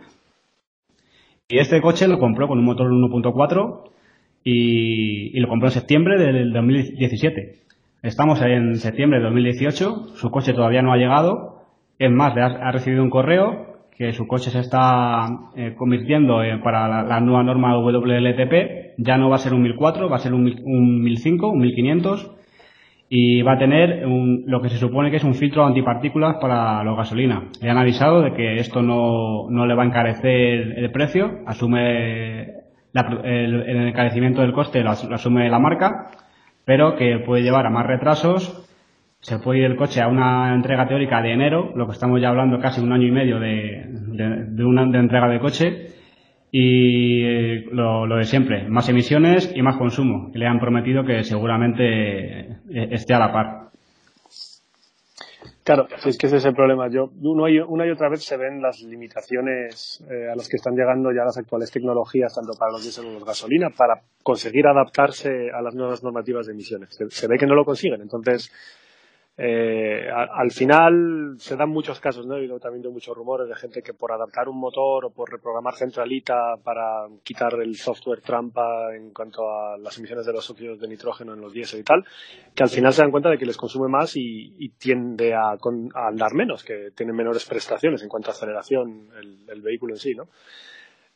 Y 1.48 1.60
este 1.60 1.82
coche 1.82 2.08
lo 2.08 2.20
compró 2.20 2.48
con 2.48 2.60
un 2.60 2.66
motor 2.66 2.90
1.4 2.90 3.92
y, 4.44 5.40
lo 5.40 5.48
compró 5.48 5.68
en 5.68 5.74
septiembre 5.74 6.18
del 6.18 6.52
2017. 6.52 7.56
Estamos 8.02 8.42
en 8.42 8.76
septiembre 8.76 9.20
de 9.20 9.26
2018, 9.26 10.16
su 10.16 10.30
coche 10.30 10.54
todavía 10.54 10.82
no 10.82 10.92
ha 10.92 10.98
llegado. 10.98 11.62
Es 11.98 12.12
más, 12.12 12.36
ha, 12.36 12.72
recibido 12.72 13.04
un 13.04 13.10
correo 13.10 13.88
que 13.96 14.12
su 14.12 14.28
coche 14.28 14.50
se 14.50 14.60
está 14.60 15.28
eh, 15.56 15.76
convirtiendo 15.78 16.40
para 16.64 17.04
la, 17.04 17.20
nueva 17.22 17.44
norma 17.44 17.78
WLTP. 17.78 18.96
Ya 18.98 19.18
no 19.18 19.30
va 19.30 19.36
a 19.36 19.40
ser 19.40 19.54
un 19.54 19.62
1004, 19.62 20.10
va 20.10 20.18
a 20.18 20.20
ser 20.20 20.34
un, 20.34 20.54
un 20.66 21.02
1005, 21.02 21.50
un 21.50 21.60
1500 21.60 22.32
y 23.16 23.44
va 23.44 23.54
a 23.54 23.60
tener 23.60 24.08
lo 24.08 24.60
que 24.60 24.70
se 24.70 24.78
supone 24.78 25.12
que 25.12 25.18
es 25.18 25.24
un 25.24 25.36
filtro 25.36 25.64
antipartículas 25.64 26.38
para 26.42 26.84
los 26.84 26.98
gasolina. 26.98 27.44
Le 27.62 27.70
han 27.70 27.78
avisado 27.78 28.24
de 28.24 28.34
que 28.34 28.56
esto 28.56 28.82
no, 28.82 29.52
no 29.52 29.68
le 29.68 29.76
va 29.76 29.84
a 29.84 29.86
encarecer 29.86 30.80
el 30.80 30.92
precio, 30.92 31.42
asume 31.46 32.63
el, 32.94 33.88
encarecimiento 33.88 34.42
del 34.42 34.54
coste 34.54 34.84
lo, 34.84 34.92
asume 34.92 35.50
la 35.50 35.60
marca, 35.60 36.12
pero 36.66 36.96
que 36.96 37.20
puede 37.26 37.44
llevar 37.44 37.66
a 37.66 37.70
más 37.70 37.86
retrasos. 37.86 38.60
Se 39.20 39.40
puede 39.40 39.60
ir 39.60 39.66
el 39.66 39.78
coche 39.78 40.02
a 40.02 40.08
una 40.08 40.54
entrega 40.54 40.88
teórica 40.88 41.22
de 41.22 41.32
enero, 41.32 41.72
lo 41.76 41.86
que 41.86 41.94
estamos 41.94 42.20
ya 42.22 42.30
hablando 42.30 42.60
casi 42.60 42.82
un 42.82 42.92
año 42.92 43.08
y 43.08 43.12
medio 43.12 43.40
de, 43.40 43.86
de, 43.88 44.46
de 44.48 45.00
entrega 45.00 45.30
de 45.30 45.40
coche, 45.40 45.88
y 46.56 47.24
eh, 47.24 47.66
lo, 47.72 48.06
de 48.16 48.26
siempre, 48.26 48.70
más 48.70 48.88
emisiones 48.88 49.52
y 49.56 49.64
más 49.64 49.76
consumo, 49.78 50.32
que 50.32 50.38
le 50.38 50.46
han 50.46 50.60
prometido 50.60 51.04
que 51.04 51.24
seguramente 51.24 52.42
eh, 52.42 52.58
esté 52.92 53.16
a 53.16 53.20
la 53.20 53.34
par. 53.34 53.72
Claro, 55.64 55.88
es 56.06 56.18
que 56.18 56.28
ese 56.28 56.38
es 56.38 56.46
el 56.46 56.54
problema. 56.54 56.90
Yo, 56.90 57.10
uno 57.22 57.48
y, 57.48 57.58
una 57.60 57.88
y 57.88 57.90
otra 57.90 58.10
vez 58.10 58.24
se 58.24 58.36
ven 58.36 58.62
las 58.62 58.82
limitaciones 58.82 60.04
eh, 60.12 60.30
a 60.30 60.36
las 60.36 60.50
que 60.50 60.58
están 60.58 60.76
llegando 60.76 61.10
ya 61.12 61.24
las 61.24 61.38
actuales 61.38 61.72
tecnologías, 61.72 62.36
tanto 62.36 62.52
para 62.60 62.74
los 62.74 62.84
diésel 62.84 63.06
como 63.06 63.20
los 63.20 63.28
gasolina, 63.28 63.70
para 63.70 64.02
conseguir 64.24 64.68
adaptarse 64.68 65.52
a 65.52 65.62
las 65.62 65.74
nuevas 65.74 66.04
normativas 66.04 66.48
de 66.48 66.54
emisiones. 66.54 66.90
se 67.10 67.28
ve 67.28 67.38
que 67.38 67.46
no 67.46 67.56
lo 67.56 67.64
consiguen. 67.64 68.02
Entonces, 68.02 68.52
eh, 69.36 70.08
al 70.12 70.52
final 70.52 71.36
se 71.40 71.56
dan 71.56 71.70
muchos 71.70 72.00
casos, 72.00 72.28
¿no? 72.28 72.38
He 72.38 72.60
también 72.60 72.84
de 72.84 72.90
muchos 72.90 73.18
rumores 73.18 73.48
de 73.48 73.56
gente 73.56 73.82
que 73.82 73.94
por 73.94 74.12
adaptar 74.12 74.48
un 74.48 74.60
motor 74.60 75.06
o 75.06 75.10
por 75.10 75.32
reprogramar 75.32 75.74
centralita 75.74 76.56
para 76.64 77.08
quitar 77.24 77.56
el 77.60 77.76
software 77.76 78.22
trampa 78.22 78.96
en 78.96 79.12
cuanto 79.12 79.50
a 79.50 79.76
las 79.80 79.98
emisiones 79.98 80.28
de 80.28 80.34
los 80.34 80.48
óxidos 80.48 80.80
de 80.80 80.88
nitrógeno 80.88 81.34
en 81.34 81.42
los 81.42 81.52
diésel 81.52 81.80
y 81.80 81.84
tal, 81.84 82.06
que 82.54 82.62
al 82.62 82.70
final 82.70 82.94
se 82.94 83.02
dan 83.02 83.10
cuenta 83.10 83.32
de 83.32 83.40
que 83.40 83.48
les 83.48 83.58
consume 83.58 83.88
más 83.88 84.16
y, 84.16 84.70
tiende 84.78 85.34
a, 85.34 85.58
andar 85.96 86.36
menos, 86.36 86.64
que 86.64 86.92
tienen 86.96 87.16
menores 87.16 87.46
prestaciones 87.46 88.04
en 88.04 88.10
cuanto 88.10 88.30
a 88.30 88.34
aceleración 88.34 89.10
el, 89.48 89.62
vehículo 89.62 89.94
en 89.94 90.00
sí, 90.00 90.14
¿no? 90.14 90.28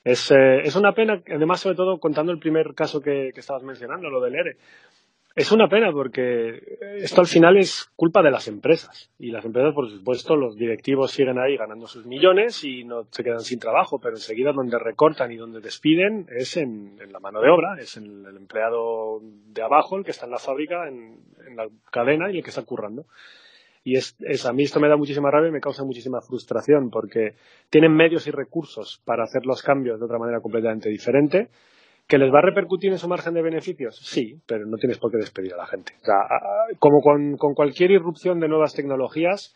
Es, 0.03 0.31
eh, 0.31 0.61
es, 0.63 0.75
una 0.75 0.93
pena, 0.93 1.21
además, 1.27 1.59
sobre 1.59 1.75
todo 1.75 1.99
contando 1.99 2.31
el 2.31 2.39
primer 2.39 2.73
caso 2.73 3.01
que, 3.01 3.31
que 3.33 3.41
estabas 3.41 3.63
mencionando, 3.63 4.09
lo 4.09 4.21
del 4.21 4.35
ERE. 4.35 4.57
Es 5.37 5.51
una 5.51 5.69
pena 5.69 5.91
porque 5.91 6.79
esto 6.95 7.21
al 7.21 7.27
final 7.27 7.57
es 7.57 7.91
culpa 7.95 8.23
de 8.23 8.31
las 8.31 8.47
empresas. 8.47 9.11
Y 9.19 9.29
las 9.29 9.45
empresas, 9.45 9.71
por 9.75 9.87
supuesto, 9.87 10.35
los 10.35 10.55
directivos 10.55 11.11
siguen 11.11 11.37
ahí 11.37 11.55
ganando 11.55 11.85
sus 11.85 12.07
millones 12.07 12.63
y 12.63 12.83
no 12.83 13.03
se 13.11 13.23
quedan 13.23 13.41
sin 13.41 13.59
trabajo, 13.59 13.99
pero 13.99 14.15
enseguida 14.15 14.51
donde 14.51 14.79
recortan 14.79 15.31
y 15.31 15.35
donde 15.35 15.61
despiden 15.61 16.25
es 16.35 16.57
en, 16.57 16.97
la 17.11 17.19
mano 17.19 17.39
de 17.39 17.51
obra, 17.51 17.79
es 17.79 17.97
en 17.97 18.25
el 18.25 18.35
empleado 18.35 19.21
de 19.21 19.61
abajo, 19.61 19.97
el 19.97 20.03
que 20.03 20.09
está 20.09 20.25
en 20.25 20.31
la 20.31 20.39
fábrica, 20.39 20.87
en, 20.87 21.19
la 21.55 21.67
cadena 21.91 22.31
y 22.31 22.37
el 22.37 22.43
que 22.43 22.49
está 22.49 22.65
currando. 22.65 23.05
Y 23.83 23.95
es, 23.95 24.15
a 24.43 24.53
mí 24.53 24.63
esto 24.63 24.79
me 24.79 24.89
da 24.89 24.97
muchísima 24.97 25.29
rabia 25.29 25.49
y 25.49 25.53
me 25.53 25.61
causa 25.61 25.83
muchísima 25.83 26.19
frustración 26.19 26.89
porque 26.89 27.35
tienen 27.69 27.93
medios 27.93 28.25
y 28.25 28.31
recursos 28.31 29.03
para 29.05 29.25
hacer 29.25 29.45
los 29.45 29.61
cambios 29.61 29.99
de 29.99 30.05
otra 30.05 30.17
manera 30.17 30.41
completamente 30.41 30.89
diferente 30.89 31.49
¿Que 32.07 32.17
les 32.17 32.33
va 32.33 32.39
a 32.39 32.41
repercutir 32.41 32.91
en 32.91 32.97
su 32.97 33.09
margen 33.09 33.33
de 33.33 33.41
beneficios? 33.41 33.97
Sí, 33.97 34.39
pero 34.45 34.65
no 34.65 34.77
tienes 34.77 34.97
por 34.97 35.11
qué 35.11 35.17
despedir 35.17 35.53
a 35.53 35.57
la 35.57 35.67
gente. 35.67 35.93
O 36.01 36.05
sea, 36.05 36.75
como 36.79 37.01
con, 37.01 37.35
cualquier 37.53 37.91
irrupción 37.91 38.39
de 38.39 38.47
nuevas 38.47 38.73
tecnologías, 38.73 39.53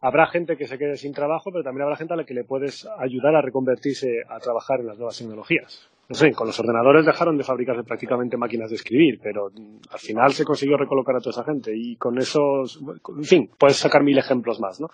habrá 0.00 0.26
gente 0.26 0.56
que 0.56 0.68
se 0.68 0.78
quede 0.78 0.96
sin 0.96 1.12
trabajo, 1.12 1.50
pero 1.52 1.64
también 1.64 1.82
habrá 1.82 1.96
gente 1.96 2.14
a 2.14 2.16
la 2.16 2.24
que 2.24 2.34
le 2.34 2.44
puedes 2.44 2.86
ayudar 2.98 3.34
a 3.34 3.42
reconvertirse 3.42 4.06
a 4.28 4.38
trabajar 4.38 4.78
en 4.78 4.86
las 4.86 4.96
nuevas 4.96 5.18
tecnologías. 5.18 5.90
No 6.08 6.14
sé, 6.14 6.30
con 6.32 6.46
los 6.46 6.58
ordenadores 6.60 7.04
dejaron 7.04 7.36
de 7.36 7.42
fabricarse 7.42 7.82
prácticamente 7.82 8.36
máquinas 8.36 8.70
de 8.70 8.76
escribir, 8.76 9.18
pero 9.20 9.50
al 9.90 9.98
final 9.98 10.32
se 10.32 10.44
consiguió 10.44 10.76
recolocar 10.76 11.16
a 11.16 11.18
toda 11.18 11.32
esa 11.32 11.44
gente 11.44 11.72
y 11.74 11.96
con 11.96 12.16
esos, 12.16 12.80
en 13.16 13.24
fin, 13.24 13.50
puedes 13.58 13.76
sacar 13.76 14.04
mil 14.04 14.16
ejemplos 14.16 14.60
más, 14.60 14.80
¿no? 14.80 14.88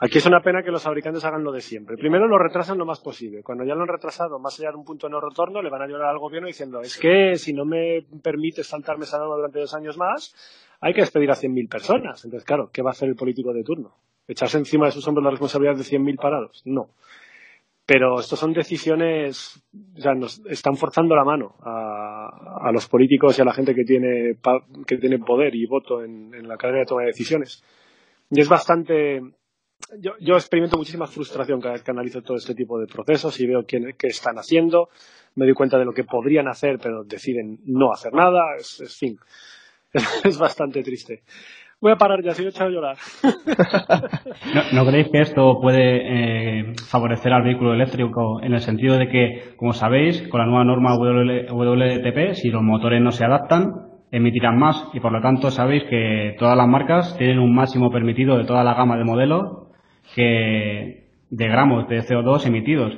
Aquí 0.00 0.18
es 0.18 0.26
una 0.26 0.40
pena 0.40 0.62
que 0.62 0.70
los 0.70 0.82
fabricantes 0.82 1.24
hagan 1.24 1.42
lo 1.42 1.50
de 1.50 1.60
siempre. 1.60 1.96
Primero 1.96 2.28
lo 2.28 2.38
retrasan 2.38 2.78
lo 2.78 2.86
más 2.86 3.00
posible. 3.00 3.42
Cuando 3.42 3.64
ya 3.64 3.74
lo 3.74 3.82
han 3.82 3.88
retrasado 3.88 4.38
más 4.38 4.58
allá 4.60 4.70
de 4.70 4.76
un 4.76 4.84
punto 4.84 5.08
de 5.08 5.10
no 5.10 5.20
retorno, 5.20 5.60
le 5.60 5.70
van 5.70 5.82
a 5.82 5.88
llorar 5.88 6.10
al 6.10 6.18
gobierno 6.18 6.46
diciendo 6.46 6.80
es 6.80 6.96
que 6.96 7.34
si 7.34 7.52
no 7.52 7.64
me 7.64 8.06
permites 8.22 8.68
saltarme 8.68 9.04
esa 9.04 9.18
norma 9.18 9.34
durante 9.34 9.58
dos 9.58 9.74
años 9.74 9.96
más, 9.98 10.34
hay 10.80 10.94
que 10.94 11.00
despedir 11.00 11.30
a 11.32 11.34
100.000 11.34 11.68
personas. 11.68 12.24
Entonces, 12.24 12.46
claro, 12.46 12.70
¿qué 12.72 12.80
va 12.80 12.90
a 12.90 12.92
hacer 12.92 13.08
el 13.08 13.16
político 13.16 13.52
de 13.52 13.64
turno? 13.64 13.96
¿Echarse 14.28 14.58
encima 14.58 14.86
de 14.86 14.92
sus 14.92 15.06
hombros 15.08 15.24
la 15.24 15.30
responsabilidad 15.30 15.76
de 15.76 15.82
100.000 15.82 16.16
parados? 16.16 16.62
No. 16.64 16.90
Pero 17.84 18.20
estas 18.20 18.38
son 18.38 18.52
decisiones, 18.52 19.64
o 19.96 20.00
sea, 20.00 20.14
nos 20.14 20.44
están 20.46 20.76
forzando 20.76 21.16
la 21.16 21.24
mano 21.24 21.56
a, 21.62 22.70
los 22.70 22.86
políticos 22.86 23.36
y 23.38 23.42
a 23.42 23.46
la 23.46 23.54
gente 23.54 23.74
que 23.74 23.82
tiene, 23.82 24.36
que 24.86 24.98
tiene 24.98 25.18
poder 25.18 25.56
y 25.56 25.66
voto 25.66 26.04
en, 26.04 26.34
en 26.34 26.46
la 26.46 26.56
cadena 26.56 26.80
de 26.80 26.84
toma 26.84 27.00
de 27.00 27.08
decisiones. 27.08 27.64
Y 28.30 28.40
es 28.42 28.48
bastante, 28.48 29.22
yo, 30.00 30.12
yo, 30.20 30.34
experimento 30.34 30.76
muchísima 30.76 31.06
frustración 31.06 31.60
cada 31.60 31.74
vez 31.74 31.82
que 31.82 31.90
analizo 31.90 32.22
todo 32.22 32.36
este 32.36 32.54
tipo 32.54 32.78
de 32.78 32.86
procesos 32.86 33.38
y 33.40 33.46
veo 33.46 33.64
qué, 33.66 33.78
están 34.02 34.36
haciendo. 34.36 34.88
Me 35.34 35.46
doy 35.46 35.54
cuenta 35.54 35.78
de 35.78 35.84
lo 35.84 35.92
que 35.92 36.04
podrían 36.04 36.48
hacer, 36.48 36.78
pero 36.82 37.04
deciden 37.04 37.58
no 37.64 37.92
hacer 37.92 38.12
nada. 38.12 38.42
Es, 38.58 38.96
fin, 38.98 39.18
es, 40.24 40.38
bastante 40.38 40.82
triste. 40.82 41.22
Voy 41.80 41.92
a 41.92 41.96
parar 41.96 42.22
ya, 42.24 42.32
si 42.32 42.44
he 42.44 42.48
echado 42.48 42.70
a 42.70 42.72
llorar. 42.72 42.96
¿No, 44.72 44.84
creéis 44.84 45.08
que 45.12 45.20
esto 45.20 45.58
puede 45.62 46.60
eh, 46.60 46.72
favorecer 46.90 47.32
al 47.32 47.44
vehículo 47.44 47.72
eléctrico 47.72 48.42
en 48.42 48.54
el 48.54 48.60
sentido 48.60 48.98
de 48.98 49.08
que, 49.08 49.54
como 49.56 49.72
sabéis, 49.72 50.26
con 50.28 50.40
la 50.40 50.46
nueva 50.46 50.64
norma 50.64 50.96
WLTP, 50.96 52.34
si 52.34 52.48
los 52.48 52.62
motores 52.62 53.00
no 53.00 53.12
se 53.12 53.24
adaptan, 53.24 53.70
emitirán 54.10 54.58
más 54.58 54.88
y 54.92 55.00
por 55.00 55.12
lo 55.12 55.20
tanto 55.20 55.50
sabéis 55.50 55.84
que 55.84 56.34
todas 56.38 56.56
las 56.56 56.66
marcas 56.66 57.16
tienen 57.16 57.38
un 57.38 57.54
máximo 57.54 57.90
permitido 57.90 58.38
de 58.38 58.44
toda 58.44 58.64
la 58.64 58.74
gama 58.74 58.96
de 58.96 59.04
modelos 59.04 59.67
que 60.14 61.08
de 61.30 61.48
gramos 61.48 61.88
de 61.88 61.98
CO2 62.02 62.46
emitidos. 62.46 62.96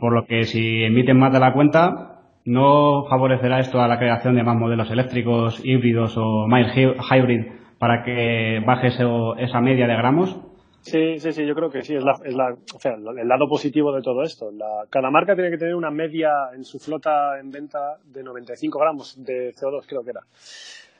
por 0.00 0.12
lo 0.12 0.26
que 0.26 0.44
si 0.44 0.84
emiten 0.84 1.18
más 1.18 1.32
de 1.32 1.40
la 1.40 1.52
cuenta, 1.52 2.20
¿no 2.44 3.04
favorecerá 3.08 3.60
esto 3.60 3.80
a 3.80 3.88
la 3.88 3.98
creación 3.98 4.34
de 4.34 4.42
más 4.42 4.56
modelos 4.56 4.90
eléctricos, 4.90 5.60
híbridos 5.64 6.14
o 6.16 6.46
mild 6.46 6.70
hybrid 7.10 7.46
para 7.78 8.04
que 8.04 8.60
baje 8.64 8.88
esa 8.88 9.60
media 9.60 9.86
de 9.86 9.96
gramos? 9.96 10.40
Sí, 10.82 11.20
sí, 11.20 11.30
sí, 11.30 11.46
yo 11.46 11.54
creo 11.54 11.70
que 11.70 11.82
sí, 11.82 11.94
es, 11.94 12.02
la, 12.02 12.18
es 12.24 12.34
la, 12.34 12.56
o 12.74 12.80
sea, 12.80 12.94
el 12.94 13.28
lado 13.28 13.48
positivo 13.48 13.94
de 13.94 14.02
todo 14.02 14.24
esto. 14.24 14.50
La, 14.50 14.84
cada 14.90 15.10
marca 15.10 15.36
tiene 15.36 15.50
que 15.50 15.56
tener 15.56 15.76
una 15.76 15.92
media 15.92 16.30
en 16.54 16.64
su 16.64 16.80
flota 16.80 17.38
en 17.38 17.52
venta 17.52 17.98
de 18.04 18.24
95 18.24 18.80
gramos 18.80 19.14
de 19.24 19.52
CO2, 19.54 19.84
creo 19.86 20.02
que 20.02 20.10
era. 20.10 20.22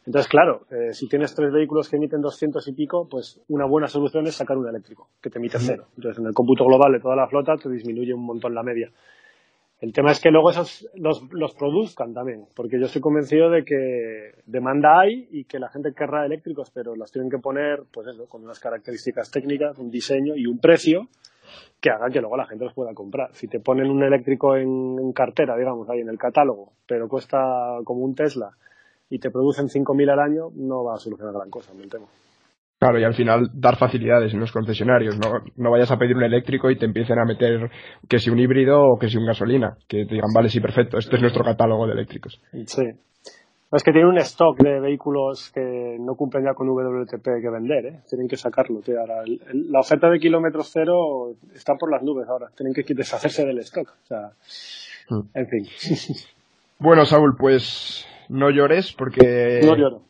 Entonces, 0.05 0.29
claro, 0.29 0.63
eh, 0.71 0.93
si 0.93 1.09
tienes 1.09 1.35
tres 1.35 1.53
vehículos 1.53 1.89
que 1.89 1.97
emiten 1.97 2.21
200 2.21 2.67
y 2.67 2.73
pico, 2.73 3.07
pues 3.09 3.41
una 3.49 3.67
buena 3.67 3.87
solución 3.87 4.27
es 4.27 4.35
sacar 4.35 4.59
un 4.59 4.69
eléctrico, 4.69 5.09
que 5.21 5.31
te 5.31 5.39
emite 5.39 5.59
cero. 5.61 5.87
Entonces, 5.97 6.19
en 6.19 6.27
el 6.27 6.35
cómputo 6.35 6.65
global 6.65 6.93
de 6.93 7.01
toda 7.01 7.15
la 7.15 7.29
flota 7.29 7.55
te 7.57 7.69
disminuye 7.69 8.13
un 8.13 8.25
montón 8.25 8.55
la 8.55 8.65
media. 8.65 8.91
El 9.81 9.93
tema 9.93 10.13
es 10.13 10.21
que 10.21 10.31
luego 10.31 10.51
esos 10.51 10.89
los, 10.95 11.23
los 11.33 11.55
produzcan 11.55 12.15
también, 12.15 12.47
porque 12.55 12.79
yo 12.79 12.87
estoy 12.87 13.01
convencido 13.01 13.51
de 13.51 13.65
que 13.65 14.33
demanda 14.47 15.01
hay 15.01 15.29
y 15.31 15.45
que 15.45 15.59
la 15.59 15.69
gente 15.71 15.93
querrá 15.93 16.25
eléctricos, 16.25 16.71
pero 16.73 16.95
los 16.95 17.11
tienen 17.11 17.31
que 17.31 17.39
poner, 17.39 17.83
pues 17.93 18.07
eso, 18.09 18.27
con 18.29 18.45
unas 18.45 18.61
características 18.61 19.31
técnicas, 19.31 19.79
un 19.79 19.91
diseño 19.91 20.37
y 20.37 20.47
un 20.47 20.59
precio 20.59 21.09
que 21.81 21.91
haga 21.91 22.11
que 22.11 22.21
luego 22.21 22.37
la 22.37 22.47
gente 22.47 22.65
los 22.65 22.75
pueda 22.75 22.95
comprar. 22.95 23.35
Si 23.35 23.49
te 23.49 23.59
ponen 23.59 23.91
un 23.91 24.03
eléctrico 24.05 24.57
en 24.57 25.13
cartera, 25.13 25.57
digamos, 25.57 25.89
ahí 25.91 26.01
en 26.01 26.09
el 26.09 26.19
catálogo, 26.19 26.73
pero 26.87 27.09
cuesta 27.09 27.79
como 27.85 28.05
un 28.05 28.15
Tesla 28.15 28.51
y 29.13 29.19
te 29.19 29.31
producen 29.31 29.67
5.000 29.67 30.11
al 30.11 30.21
año, 30.21 30.49
no 30.57 30.85
va 30.85 30.95
a 30.95 30.97
solucionar 30.97 31.35
gran 31.35 31.51
cosa, 31.51 31.75
me 31.75 31.87
temo. 31.87 32.09
Claro, 32.79 32.99
y 32.99 33.05
al 33.05 33.13
final 33.13 33.51
dar 33.53 33.77
facilidades 33.77 34.33
en 34.33 34.41
los 34.41 34.51
concesionarios. 34.51 35.19
No, 35.19 35.33
no 35.55 35.71
vayas 35.71 35.93
a 35.93 35.99
pedir 35.99 36.17
un 36.17 36.25
eléctrico 36.25 36.71
y 36.71 36.79
te 36.79 36.87
empiecen 36.87 37.19
a 37.19 37.27
meter 37.27 37.71
que 38.09 38.19
si 38.19 38.31
un 38.31 38.39
híbrido 38.39 38.81
o 38.81 38.99
que 38.99 39.09
si 39.09 39.19
un 39.19 39.27
gasolina. 39.27 39.77
Que 39.87 40.07
te 40.07 40.15
digan, 40.15 40.33
vale, 40.35 40.49
sí, 40.49 40.61
perfecto, 40.61 40.97
este 40.97 41.17
es 41.17 41.21
nuestro 41.21 41.45
catálogo 41.45 41.87
de 41.87 41.93
eléctricos. 41.93 42.41
Sí. 42.67 42.83
Es 43.71 43.83
que 43.85 43.93
tienen 43.93 44.09
un 44.09 44.19
stock 44.19 44.59
de 44.59 44.81
vehículos 44.81 45.53
que 45.55 45.97
no 46.01 46.15
cumplen 46.15 46.45
ya 46.45 46.55
con 46.55 46.69
WLTP 46.69 47.23
que 47.23 47.51
vender, 47.51 47.87
¿eh? 47.87 48.01
Tienen 48.09 48.29
que 48.29 48.37
sacarlo. 48.37 48.81
la 48.87 49.81
oferta 49.81 50.09
de 50.09 50.19
kilómetros 50.19 50.71
cero 50.73 51.35
está 51.55 51.75
por 51.79 51.91
las 51.91 52.03
nubes 52.03 52.27
ahora. 52.29 52.49
Tienen 52.57 52.73
que 52.73 52.83
deshacerse 52.95 53.45
del 53.45 53.59
stock. 53.59 53.89
O 53.89 54.07
sea, 54.07 54.31
mm. 55.11 55.29
en 55.35 55.47
fin. 55.49 55.67
Bueno, 56.79 57.05
Saúl, 57.05 57.37
pues 57.39 58.09
no 58.33 58.51
llores 58.51 58.93
porque 58.93 59.61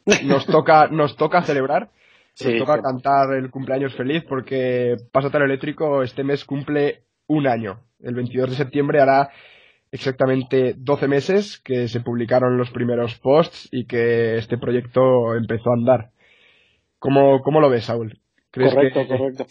nos 0.24 0.46
toca 0.46 0.88
nos 0.88 1.16
toca 1.16 1.42
celebrar. 1.42 1.90
nos 2.42 2.58
toca 2.58 2.80
cantar 2.80 3.34
el 3.34 3.50
cumpleaños 3.50 3.94
feliz 3.94 4.24
porque 4.28 4.96
Pásate 5.12 5.36
al 5.36 5.44
Eléctrico 5.44 6.02
este 6.02 6.24
mes 6.24 6.44
cumple 6.44 7.02
un 7.26 7.46
año. 7.46 7.80
El 8.00 8.14
22 8.14 8.50
de 8.50 8.56
septiembre 8.56 9.00
hará 9.00 9.30
exactamente 9.90 10.74
12 10.76 11.08
meses 11.08 11.58
que 11.58 11.88
se 11.88 12.00
publicaron 12.00 12.56
los 12.56 12.70
primeros 12.70 13.18
posts 13.18 13.68
y 13.70 13.86
que 13.86 14.38
este 14.38 14.56
proyecto 14.56 15.34
empezó 15.34 15.70
a 15.70 15.74
andar. 15.74 16.10
¿Cómo, 16.98 17.42
cómo 17.42 17.60
lo 17.60 17.68
ves, 17.68 17.84
Saúl? 17.84 18.18
correcto, 18.52 19.06
correcto. 19.06 19.46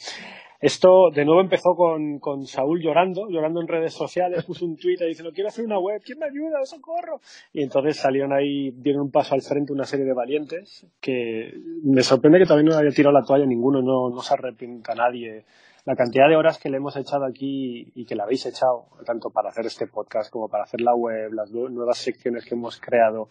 Esto 0.61 1.09
de 1.09 1.25
nuevo 1.25 1.41
empezó 1.41 1.73
con, 1.75 2.19
con, 2.19 2.45
Saúl 2.45 2.79
llorando, 2.83 3.27
llorando 3.29 3.61
en 3.61 3.67
redes 3.67 3.93
sociales, 3.93 4.45
puso 4.45 4.63
un 4.63 4.77
tweet 4.77 4.97
diciendo 5.07 5.31
quiero 5.33 5.47
hacer 5.47 5.65
una 5.65 5.79
web, 5.79 5.99
¿quién 6.05 6.19
me 6.19 6.27
ayuda? 6.27 6.63
¡Socorro! 6.65 7.19
Y 7.51 7.63
entonces 7.63 7.97
salieron 7.97 8.31
ahí, 8.31 8.69
dieron 8.75 9.01
un 9.01 9.11
paso 9.11 9.33
al 9.33 9.41
frente 9.41 9.73
una 9.73 9.85
serie 9.85 10.05
de 10.05 10.13
valientes 10.13 10.85
que 10.99 11.51
me 11.83 12.03
sorprende 12.03 12.37
que 12.37 12.45
todavía 12.45 12.69
no 12.69 12.77
haya 12.77 12.91
tirado 12.91 13.11
la 13.11 13.25
toalla 13.25 13.47
ninguno, 13.47 13.81
no, 13.81 14.11
no 14.13 14.21
se 14.21 14.35
arrepienta 14.35 14.93
nadie. 14.93 15.45
La 15.85 15.95
cantidad 15.95 16.29
de 16.29 16.35
horas 16.35 16.59
que 16.59 16.69
le 16.69 16.77
hemos 16.77 16.95
echado 16.95 17.25
aquí 17.25 17.91
y 17.95 18.05
que 18.05 18.13
la 18.13 18.25
habéis 18.25 18.45
echado, 18.45 18.85
tanto 19.03 19.31
para 19.31 19.49
hacer 19.49 19.65
este 19.65 19.87
podcast 19.87 20.31
como 20.31 20.47
para 20.47 20.65
hacer 20.65 20.81
la 20.81 20.93
web, 20.93 21.33
las 21.33 21.49
nuevas 21.49 21.97
secciones 21.97 22.45
que 22.45 22.53
hemos 22.53 22.79
creado, 22.79 23.29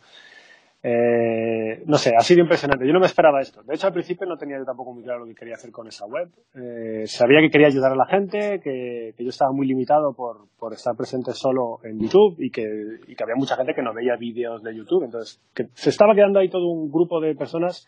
eh, 0.83 1.83
no 1.87 1.99
sé, 1.99 2.13
ha 2.17 2.23
sido 2.23 2.41
impresionante. 2.41 2.87
Yo 2.87 2.93
no 2.93 3.01
me 3.01 3.07
esperaba 3.07 3.41
esto. 3.41 3.63
De 3.63 3.75
hecho, 3.75 3.87
al 3.87 3.93
principio 3.93 4.27
no 4.27 4.37
tenía 4.37 4.59
yo 4.59 4.65
tampoco 4.65 4.95
muy 4.95 5.03
claro 5.03 5.21
lo 5.21 5.27
que 5.27 5.35
quería 5.35 5.55
hacer 5.55 5.71
con 5.71 5.87
esa 5.87 6.07
web. 6.07 6.31
Eh, 6.55 7.07
sabía 7.07 7.41
que 7.41 7.51
quería 7.51 7.67
ayudar 7.67 7.93
a 7.93 7.97
la 7.97 8.07
gente, 8.07 8.61
que, 8.63 9.15
yo 9.19 9.29
estaba 9.29 9.53
muy 9.53 9.67
limitado 9.67 10.15
por, 10.15 10.73
estar 10.73 10.97
presente 10.97 11.33
solo 11.33 11.81
en 11.85 11.99
YouTube 12.01 12.37
y 12.39 12.51
que, 12.51 12.63
y 13.07 13.15
que 13.15 13.23
había 13.23 13.35
mucha 13.37 13.57
gente 13.57 13.75
que 13.75 13.83
no 13.83 13.93
veía 13.93 14.17
vídeos 14.17 14.63
de 14.63 14.75
YouTube. 14.75 15.05
Entonces, 15.05 15.41
que 15.55 15.67
se 15.75 15.91
estaba 15.91 16.15
quedando 16.15 16.39
ahí 16.39 16.49
todo 16.49 16.67
un 16.69 16.91
grupo 16.91 17.21
de 17.21 17.35
personas 17.35 17.87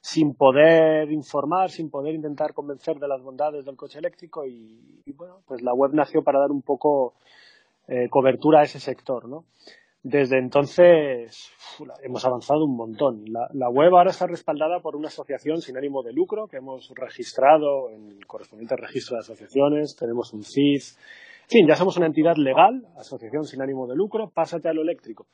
sin 0.00 0.34
poder 0.34 1.10
informar, 1.10 1.70
sin 1.70 1.90
poder 1.90 2.14
intentar 2.14 2.52
convencer 2.52 2.98
de 2.98 3.08
las 3.08 3.22
bondades 3.22 3.64
del 3.64 3.76
coche 3.76 3.98
eléctrico 3.98 4.46
y, 4.46 5.02
bueno, 5.16 5.40
pues 5.46 5.62
la 5.62 5.74
web 5.74 5.92
nació 5.94 6.22
para 6.22 6.40
dar 6.40 6.50
un 6.50 6.62
poco 6.62 7.14
eh, 7.88 8.08
cobertura 8.10 8.60
a 8.60 8.64
ese 8.64 8.80
sector, 8.80 9.28
¿no? 9.28 9.44
Desde 10.02 10.38
entonces 10.38 11.50
hemos 12.02 12.24
avanzado 12.24 12.64
un 12.64 12.76
montón. 12.76 13.24
La, 13.26 13.68
web 13.68 13.96
ahora 13.96 14.10
está 14.10 14.26
respaldada 14.26 14.80
por 14.80 14.94
una 14.94 15.08
asociación 15.08 15.60
sin 15.60 15.76
ánimo 15.76 16.02
de 16.02 16.12
lucro 16.12 16.46
que 16.46 16.58
hemos 16.58 16.92
registrado 16.94 17.90
en 17.90 18.08
el 18.10 18.26
correspondiente 18.26 18.76
registro 18.76 19.16
de 19.16 19.20
asociaciones. 19.20 19.96
Tenemos 19.96 20.32
un 20.32 20.44
CIF. 20.44 20.96
En 21.42 21.48
fin, 21.48 21.66
ya 21.66 21.74
somos 21.74 21.96
una 21.96 22.06
entidad 22.06 22.36
legal, 22.36 22.86
asociación 22.96 23.44
sin 23.44 23.60
ánimo 23.60 23.86
de 23.86 23.96
lucro, 23.96 24.30
pásate 24.32 24.68
a 24.68 24.72
lo 24.72 24.82
eléctrico. 24.82 25.26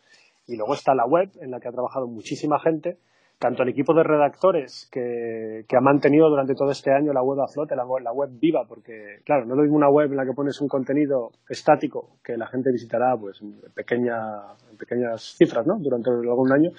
Y 0.46 0.56
luego 0.56 0.74
está 0.74 0.94
la 0.94 1.06
web 1.06 1.30
en 1.40 1.50
la 1.50 1.60
que 1.60 1.68
ha 1.68 1.72
trabajado 1.72 2.06
muchísima 2.06 2.58
gente 2.58 2.98
tanto 3.44 3.62
el 3.62 3.68
equipo 3.68 3.92
de 3.92 4.02
redactores 4.02 4.88
que, 4.90 5.66
ha 5.68 5.80
mantenido 5.82 6.30
durante 6.30 6.54
todo 6.54 6.70
este 6.70 6.90
año 6.90 7.12
la 7.12 7.22
web 7.22 7.38
a 7.42 7.46
flote, 7.46 7.76
la, 7.76 7.84
web 7.84 8.30
viva, 8.40 8.64
porque, 8.66 9.20
claro, 9.22 9.44
no 9.44 9.52
es 9.52 9.56
lo 9.58 9.62
mismo 9.64 9.76
una 9.76 9.90
web 9.90 10.10
en 10.10 10.16
la 10.16 10.24
que 10.24 10.32
pones 10.32 10.58
un 10.62 10.68
contenido 10.68 11.28
estático 11.46 12.16
que 12.24 12.38
la 12.38 12.46
gente 12.46 12.72
visitará 12.72 13.14
pues, 13.20 13.42
en, 13.42 13.60
pequeñas 13.74 15.36
cifras 15.36 15.66
¿no? 15.66 15.74
durante 15.78 16.08
algún 16.08 16.54
año, 16.54 16.70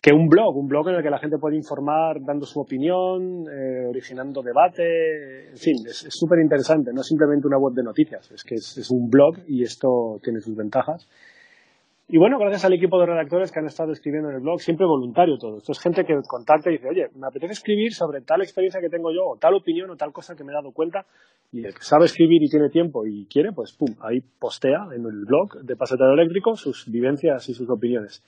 que 0.00 0.14
un 0.14 0.28
blog, 0.28 0.56
un 0.56 0.66
blog 0.66 0.88
en 0.88 0.94
el 0.94 1.02
que 1.02 1.10
la 1.10 1.18
gente 1.18 1.36
puede 1.36 1.56
informar 1.56 2.24
dando 2.24 2.46
su 2.46 2.58
opinión, 2.58 3.44
eh, 3.52 3.84
originando 3.86 4.40
debate, 4.40 5.50
en 5.50 5.58
fin, 5.58 5.76
es 5.86 6.06
súper 6.08 6.38
interesante, 6.38 6.90
no 6.90 7.02
es 7.02 7.06
simplemente 7.06 7.46
una 7.46 7.58
web 7.58 7.74
de 7.74 7.82
noticias, 7.82 8.30
es 8.30 8.44
que 8.44 8.54
es 8.54 8.90
un 8.90 9.10
blog 9.10 9.40
y 9.46 9.62
esto 9.62 10.18
tiene 10.22 10.40
sus 10.40 10.56
ventajas. 10.56 11.06
Y 12.10 12.16
bueno, 12.16 12.38
gracias 12.38 12.64
al 12.64 12.72
equipo 12.72 12.98
de 12.98 13.04
redactores 13.04 13.52
que 13.52 13.58
han 13.58 13.66
estado 13.66 13.92
escribiendo 13.92 14.30
en 14.30 14.36
el 14.36 14.40
blog, 14.40 14.60
siempre 14.60 14.86
voluntario 14.86 15.36
todo. 15.36 15.58
Esto 15.58 15.72
es 15.72 15.78
gente 15.78 16.06
que 16.06 16.14
contacta 16.26 16.70
y 16.70 16.78
dice, 16.78 16.88
oye, 16.88 17.08
me 17.14 17.26
apetece 17.26 17.52
escribir 17.52 17.92
sobre 17.92 18.22
tal 18.22 18.40
experiencia 18.40 18.80
que 18.80 18.88
tengo 18.88 19.12
yo, 19.12 19.26
o 19.26 19.36
tal 19.36 19.52
opinión, 19.52 19.90
o 19.90 19.96
tal 19.96 20.10
cosa 20.10 20.34
que 20.34 20.42
me 20.42 20.52
he 20.52 20.54
dado 20.54 20.72
cuenta. 20.72 21.04
Y 21.52 21.66
el 21.66 21.74
que 21.74 21.82
sabe 21.82 22.06
escribir 22.06 22.42
y 22.42 22.48
tiene 22.48 22.70
tiempo 22.70 23.06
y 23.06 23.26
quiere, 23.26 23.52
pues 23.52 23.76
pum, 23.76 23.94
ahí 24.00 24.20
postea 24.38 24.86
en 24.96 25.04
el 25.04 25.26
blog 25.26 25.60
de 25.62 25.76
Pasetero 25.76 26.14
Eléctrico 26.14 26.56
sus 26.56 26.90
vivencias 26.90 27.46
y 27.50 27.52
sus 27.52 27.68
opiniones. 27.68 28.24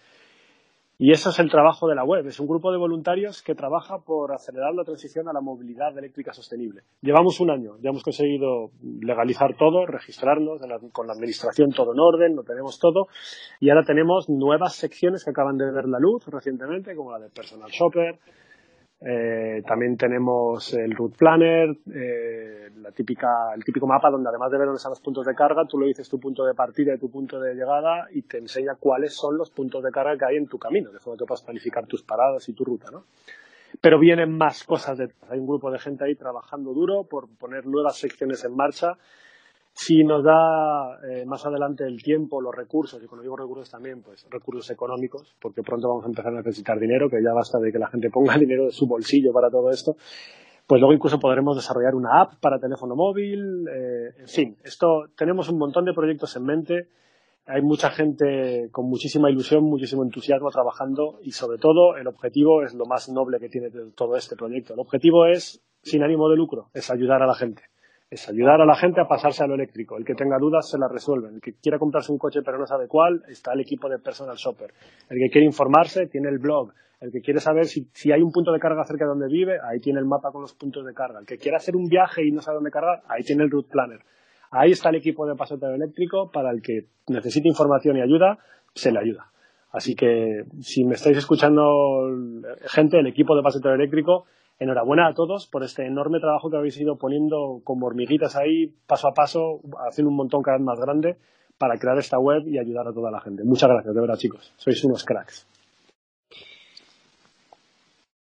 Y 1.03 1.13
eso 1.13 1.31
es 1.31 1.39
el 1.39 1.49
trabajo 1.51 1.89
de 1.89 1.95
la 1.95 2.05
web. 2.05 2.27
Es 2.27 2.41
un 2.41 2.47
grupo 2.47 2.71
de 2.71 2.77
voluntarios 2.77 3.43
que 3.43 3.55
trabaja 3.55 4.01
por 4.01 4.35
acelerar 4.35 4.75
la 4.75 4.85
transición 4.85 5.29
a 5.29 5.33
la 5.33 5.41
movilidad 5.41 5.97
eléctrica 5.97 6.35
sostenible. 6.35 6.83
Llevamos 7.01 7.41
un 7.41 7.51
año, 7.51 7.79
ya 7.81 7.89
hemos 7.89 8.03
conseguido 8.03 8.71
legalizar 9.01 9.57
todo, 9.57 9.87
registrarnos 9.87 10.61
con 10.93 11.07
la 11.07 11.15
administración 11.15 11.71
todo 11.71 11.95
en 11.95 12.01
orden, 12.01 12.37
lo 12.37 12.43
tenemos 12.43 12.79
todo. 12.79 13.07
Y 13.61 13.71
ahora 13.71 13.83
tenemos 13.83 14.29
nuevas 14.29 14.75
secciones 14.75 15.25
que 15.25 15.31
acaban 15.31 15.57
de 15.57 15.73
ver 15.73 15.87
la 15.89 15.99
luz 15.99 16.27
recientemente, 16.27 16.95
como 16.95 17.13
la 17.13 17.19
de 17.19 17.31
Personal 17.31 17.71
Shopper, 17.71 18.19
eh, 19.03 19.63
también 19.67 19.97
tenemos 19.97 20.75
el 20.75 20.95
Route 20.95 21.17
Planner, 21.17 21.75
eh, 21.95 22.71
la 22.83 22.93
típica, 22.93 23.55
el 23.55 23.65
típico 23.65 23.87
mapa 23.87 24.11
donde 24.11 24.29
además 24.29 24.51
de 24.51 24.59
ver 24.59 24.67
dónde 24.67 24.77
están 24.77 24.91
los 24.91 25.01
puntos 25.01 25.25
de 25.25 25.35
carga, 25.35 25.65
tú 25.67 25.79
le 25.79 25.87
dices 25.87 26.09
tu 26.09 26.21
punto 26.21 26.45
de 26.45 26.55
partida 26.55 26.95
y 26.95 26.99
tu 26.99 27.11
punto 27.11 27.41
de 27.41 27.55
llegada 27.55 28.09
y 28.13 28.23
te 28.23 28.39
enseña 28.39 28.75
cuáles 28.75 29.15
son 29.15 29.39
los 29.39 29.51
puntos 29.51 29.83
de 29.83 29.91
carga 29.91 30.19
que 30.19 30.25
hay 30.27 30.37
en 30.37 30.47
tu 30.47 30.59
camino, 30.59 30.91
de 30.91 30.99
forma 30.99 31.17
que 31.17 31.25
puedas 31.25 31.43
planificar 31.43 31.87
tus 31.87 32.03
paradas 32.03 32.47
y 32.51 32.53
tu 32.53 32.65
ruta, 32.65 32.91
¿no? 32.91 33.05
Pero 33.81 33.99
vienen 33.99 34.37
más 34.37 34.65
cosas 34.65 34.99
detrás. 34.99 35.31
Hay 35.31 35.39
un 35.39 35.47
grupo 35.47 35.71
de 35.71 35.79
gente 35.79 36.05
ahí 36.05 36.15
trabajando 36.15 36.75
duro 36.75 37.05
por 37.05 37.29
poner 37.29 37.67
nuevas 37.67 37.97
secciones 37.97 38.45
en 38.45 38.55
marcha 38.55 38.99
si 39.73 40.05
nos 40.05 40.25
da 40.25 40.99
eh, 41.09 41.25
más 41.25 41.45
adelante 41.47 41.85
el 41.85 42.03
tiempo, 42.03 42.41
los 42.41 42.55
recursos, 42.55 43.03
y 43.03 43.07
cuando 43.07 43.23
digo 43.23 43.37
recursos 43.37 43.71
también, 43.71 44.03
pues 44.03 44.27
recursos 44.31 44.71
económicos, 44.71 45.35
porque 45.41 45.63
pronto 45.63 45.89
vamos 45.89 46.05
a 46.05 46.09
empezar 46.09 46.33
a 46.33 46.39
necesitar 46.39 46.79
dinero, 46.79 47.09
que 47.09 47.23
ya 47.23 47.33
basta 47.33 47.59
de 47.59 47.73
que 47.73 47.79
la 47.79 47.89
gente 47.89 48.11
ponga 48.11 48.37
dinero 48.39 48.67
de 48.67 48.73
su 48.73 48.87
bolsillo 48.87 49.33
para 49.33 49.51
todo 49.51 49.71
esto, 49.71 49.97
pues 50.67 50.81
luego 50.81 50.93
incluso 50.93 51.19
podremos 51.19 51.57
desarrollar 51.57 51.95
una 51.95 52.21
app 52.21 52.35
para 52.41 52.59
teléfono 52.59 52.95
móvil, 52.95 53.67
eh, 53.69 54.15
en 54.21 54.29
fin, 54.29 54.57
esto 54.65 55.07
tenemos 55.17 55.49
un 55.49 55.59
montón 55.59 55.85
de 55.85 55.95
proyectos 55.95 56.37
en 56.37 56.45
mente, 56.45 56.89
hay 57.47 57.63
mucha 57.63 57.91
gente 57.91 58.69
con 58.71 58.87
muchísima 58.87 59.31
ilusión, 59.31 59.65
muchísimo 59.65 60.05
entusiasmo 60.05 60.51
trabajando 60.51 61.19
y 61.23 61.33
sobre 61.33 61.59
todo 61.59 61.97
el 61.97 62.07
objetivo 62.07 62.63
es 62.63 62.75
lo 62.75 62.87
más 62.87 63.09
noble 63.09 63.41
que 63.41 63.49
tiene 63.49 63.71
todo 63.97 64.15
este 64.15 64.37
proyecto. 64.37 64.75
El 64.75 64.81
objetivo 64.81 65.27
es 65.27 65.61
sin 65.83 66.05
ánimo 66.05 66.29
de 66.29 66.37
lucro, 66.37 66.69
es 66.75 66.91
ayudar 66.91 67.23
a 67.23 67.27
la 67.27 67.35
gente 67.35 67.70
es 68.11 68.29
ayudar 68.29 68.61
a 68.61 68.67
la 68.67 68.75
gente 68.75 69.01
a 69.01 69.07
pasarse 69.07 69.45
a 69.45 69.47
lo 69.47 69.55
eléctrico. 69.55 69.97
El 69.97 70.05
que 70.05 70.15
tenga 70.15 70.37
dudas 70.39 70.69
se 70.69 70.79
las 70.79 70.91
resuelven. 70.91 71.35
El 71.37 71.41
que 71.41 71.55
quiera 71.55 71.79
comprarse 71.79 72.11
un 72.11 72.19
coche 72.19 72.41
pero 72.45 72.59
no 72.59 72.67
sabe 72.67 72.89
cuál, 72.89 73.23
está 73.29 73.53
el 73.53 73.61
equipo 73.61 73.89
de 73.89 73.99
personal 73.99 74.37
shopper. 74.37 74.73
El 75.09 75.19
que 75.19 75.31
quiere 75.31 75.47
informarse 75.47 76.07
tiene 76.09 76.29
el 76.29 76.39
blog. 76.39 76.73
El 77.01 77.13
que 77.13 77.21
quiere 77.21 77.41
saber 77.41 77.67
si, 77.67 77.89
hay 78.13 78.21
un 78.21 78.33
punto 78.33 78.53
de 78.53 78.59
carga 78.59 78.85
cerca 78.85 79.05
de 79.05 79.11
donde 79.11 79.29
vive, 79.29 79.59
ahí 79.65 79.81
tiene 79.81 80.01
el 80.01 80.07
mapa 80.07 80.33
con 80.33 80.43
los 80.43 80.55
puntos 80.55 80.85
de 80.85 80.93
carga. 80.93 81.21
El 81.21 81.27
que 81.27 81.39
quiere 81.39 81.57
hacer 81.57 81.77
un 81.77 81.87
viaje 81.87 82.27
y 82.27 82.33
no 82.33 82.43
sabe 82.43 82.57
dónde 82.57 82.71
cargar, 82.71 83.03
ahí 83.09 83.23
tiene 83.23 83.45
el 83.45 83.51
route 83.51 83.71
planner. 83.71 84.01
Ahí 84.51 84.73
está 84.73 84.91
el 84.91 84.97
equipo 84.97 85.27
de 85.27 85.37
pasotero 85.37 85.75
eléctrico 85.75 86.31
para 86.31 86.51
el 86.51 86.61
que 86.61 86.89
necesite 87.09 87.49
información 87.49 87.97
y 87.97 88.03
ayuda, 88.03 88.39
se 88.75 88.91
le 88.91 88.99
ayuda. 88.99 89.31
Así 89.71 89.95
que 89.95 90.45
si 90.61 90.85
me 90.85 90.95
estáis 90.95 91.17
escuchando 91.17 91.63
gente, 92.67 92.99
el 92.99 93.07
equipo 93.07 93.37
de 93.37 93.43
pasotero 93.43 93.77
eléctrico, 93.77 94.27
enhorabuena 94.61 95.09
a 95.09 95.15
todos 95.15 95.49
por 95.49 95.65
este 95.65 95.87
enorme 95.87 96.21
trabajo 96.21 96.51
que 96.51 96.59
habéis 96.59 96.79
ido 96.79 96.97
poniendo 96.97 97.61
como 97.65 97.87
hormiguitas 97.87 98.37
ahí, 98.37 98.73
paso 98.87 99.09
a 99.09 99.15
paso, 99.15 99.61
haciendo 99.89 100.11
un 100.11 100.17
montón 100.17 100.43
cada 100.43 100.59
vez 100.59 100.65
más 100.65 100.79
grande 100.79 101.17
para 101.59 101.79
crear 101.79 101.99
esta 101.99 102.19
web 102.19 102.47
y 102.47 102.59
ayudar 102.59 102.87
a 102.87 102.93
toda 102.93 103.11
la 103.11 103.21
gente. 103.21 103.43
Muchas 103.43 103.69
gracias, 103.71 103.95
de 103.95 104.01
verdad, 104.01 104.17
chicos. 104.17 104.53
Sois 104.57 104.85
unos 104.85 105.05
cracks. 105.05 105.47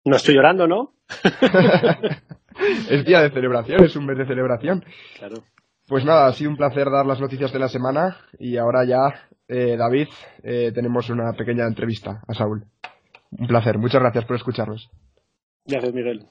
No 0.05 0.15
estoy 0.15 0.35
llorando, 0.35 0.67
¿no? 0.67 0.91
es 2.89 3.03
día 3.03 3.21
de 3.21 3.31
celebración, 3.31 3.83
es 3.83 3.95
un 3.95 4.05
mes 4.05 4.17
de 4.17 4.25
celebración. 4.25 4.85
Claro. 5.17 5.43
Pues 5.87 6.05
nada, 6.05 6.27
ha 6.27 6.33
sido 6.33 6.51
un 6.51 6.57
placer 6.57 6.89
dar 6.89 7.05
las 7.05 7.19
noticias 7.19 7.51
de 7.51 7.59
la 7.59 7.67
semana 7.67 8.17
y 8.37 8.57
ahora 8.57 8.85
ya, 8.85 9.27
eh, 9.47 9.75
David, 9.77 10.07
eh, 10.43 10.71
tenemos 10.73 11.09
una 11.09 11.33
pequeña 11.33 11.65
entrevista 11.65 12.21
a 12.27 12.33
Saúl. 12.33 12.65
Un 13.31 13.47
placer, 13.47 13.77
muchas 13.77 14.01
gracias 14.01 14.25
por 14.25 14.35
escucharnos. 14.35 14.89
Gracias, 15.67 15.93
Miguel. 15.93 16.21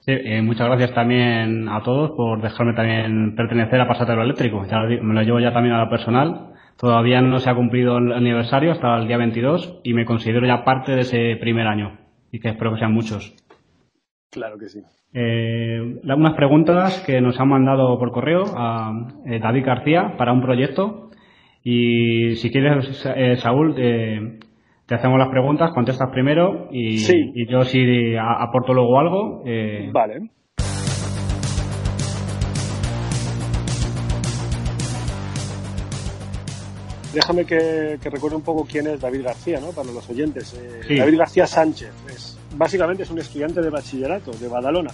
Sí, 0.00 0.12
eh, 0.12 0.42
muchas 0.42 0.66
gracias 0.66 0.94
también 0.94 1.68
a 1.68 1.82
todos 1.82 2.10
por 2.12 2.42
dejarme 2.42 2.74
también 2.74 3.36
pertenecer 3.36 3.80
a 3.80 3.86
Pasatero 3.86 4.22
Eléctrico. 4.22 4.64
Ya 4.66 4.80
me 4.80 5.14
lo 5.14 5.22
llevo 5.22 5.40
ya 5.40 5.52
también 5.52 5.74
a 5.74 5.84
la 5.84 5.90
personal. 5.90 6.54
Todavía 6.76 7.20
no 7.20 7.38
se 7.38 7.50
ha 7.50 7.54
cumplido 7.54 7.98
el 7.98 8.12
aniversario 8.12 8.72
hasta 8.72 8.96
el 8.96 9.06
día 9.06 9.16
22 9.16 9.80
y 9.84 9.94
me 9.94 10.04
considero 10.04 10.46
ya 10.46 10.64
parte 10.64 10.92
de 10.92 11.02
ese 11.02 11.36
primer 11.36 11.66
año 11.68 11.98
y 12.32 12.40
que 12.40 12.48
espero 12.48 12.72
que 12.72 12.78
sean 12.78 12.92
muchos. 12.92 13.36
Claro 14.30 14.58
que 14.58 14.68
sí. 14.68 14.82
Eh, 15.14 16.00
unas 16.02 16.34
preguntas 16.34 17.04
que 17.06 17.20
nos 17.20 17.38
han 17.38 17.48
mandado 17.48 17.98
por 17.98 18.10
correo 18.10 18.44
a 18.56 18.92
eh, 19.26 19.38
David 19.38 19.66
García 19.66 20.16
para 20.16 20.32
un 20.32 20.40
proyecto 20.40 21.10
y 21.62 22.34
si 22.36 22.50
quieres, 22.50 23.06
eh, 23.14 23.36
Saúl, 23.36 23.74
eh, 23.78 24.40
te 24.92 24.96
hacemos 24.96 25.18
las 25.18 25.30
preguntas, 25.30 25.70
contestas 25.72 26.10
primero 26.12 26.68
y, 26.70 26.98
yo 27.48 27.62
si 27.62 28.14
aporto 28.14 28.74
luego 28.74 29.00
algo. 29.00 29.42
Eh... 29.46 29.88
Vale. 29.90 30.28
Déjame 37.14 37.46
que, 37.46 37.96
recuerde 38.04 38.36
un 38.36 38.42
poco 38.42 38.66
quién 38.70 38.86
es 38.86 39.00
David 39.00 39.24
García, 39.24 39.60
¿no? 39.60 39.70
Para 39.70 39.90
los 39.90 40.10
oyentes. 40.10 40.60
Eh, 40.60 40.98
David 40.98 41.16
García 41.16 41.46
Sánchez. 41.46 41.94
Es, 42.08 42.38
básicamente 42.54 43.04
es 43.04 43.10
un 43.10 43.18
estudiante 43.18 43.62
de 43.62 43.70
bachillerato 43.70 44.32
de 44.32 44.46
Badalona 44.46 44.90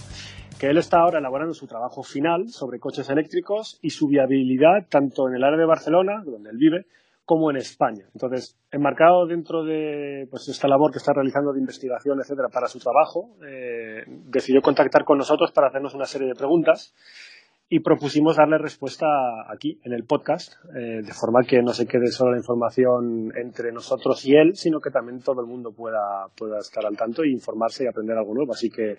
que 0.57 0.67
él 0.67 0.77
está 0.77 0.99
ahora 0.99 1.19
elaborando 1.19 1.53
su 1.53 1.67
trabajo 1.67 2.03
final 2.03 2.47
sobre 2.49 2.79
coches 2.79 3.09
eléctricos 3.09 3.79
y 3.81 3.89
su 3.89 4.07
viabilidad 4.07 4.87
tanto 4.89 5.27
en 5.27 5.35
el 5.35 5.43
área 5.43 5.57
de 5.57 5.65
Barcelona, 5.65 6.21
donde 6.25 6.51
él 6.51 6.57
vive, 6.57 6.85
como 7.29 7.51
en 7.51 7.57
España. 7.57 8.05
Entonces, 8.11 8.57
enmarcado 8.71 9.27
dentro 9.27 9.63
de 9.63 10.27
pues, 10.31 10.49
esta 10.49 10.67
labor 10.67 10.91
que 10.91 10.97
está 10.97 11.13
realizando 11.13 11.53
de 11.53 11.59
investigación, 11.59 12.19
etcétera, 12.19 12.47
para 12.51 12.65
su 12.65 12.79
trabajo, 12.79 13.35
eh, 13.47 14.03
decidió 14.07 14.63
contactar 14.63 15.03
con 15.03 15.19
nosotros 15.19 15.51
para 15.51 15.67
hacernos 15.67 15.93
una 15.93 16.05
serie 16.05 16.27
de 16.27 16.33
preguntas 16.33 16.95
y 17.69 17.81
propusimos 17.81 18.37
darle 18.37 18.57
respuesta 18.57 19.05
aquí, 19.47 19.79
en 19.83 19.93
el 19.93 20.05
podcast, 20.05 20.53
eh, 20.75 21.03
de 21.03 21.13
forma 21.13 21.43
que 21.47 21.61
no 21.61 21.71
se 21.71 21.85
quede 21.85 22.07
solo 22.07 22.31
la 22.31 22.39
información 22.39 23.31
entre 23.35 23.71
nosotros 23.71 24.25
y 24.25 24.33
él, 24.35 24.55
sino 24.55 24.79
que 24.79 24.89
también 24.89 25.19
todo 25.19 25.41
el 25.41 25.47
mundo 25.47 25.71
pueda, 25.71 26.25
pueda 26.35 26.57
estar 26.57 26.83
al 26.83 26.97
tanto 26.97 27.21
e 27.21 27.29
informarse 27.29 27.83
y 27.83 27.87
aprender 27.87 28.17
algo 28.17 28.33
nuevo. 28.33 28.53
Así 28.53 28.71
que, 28.71 28.97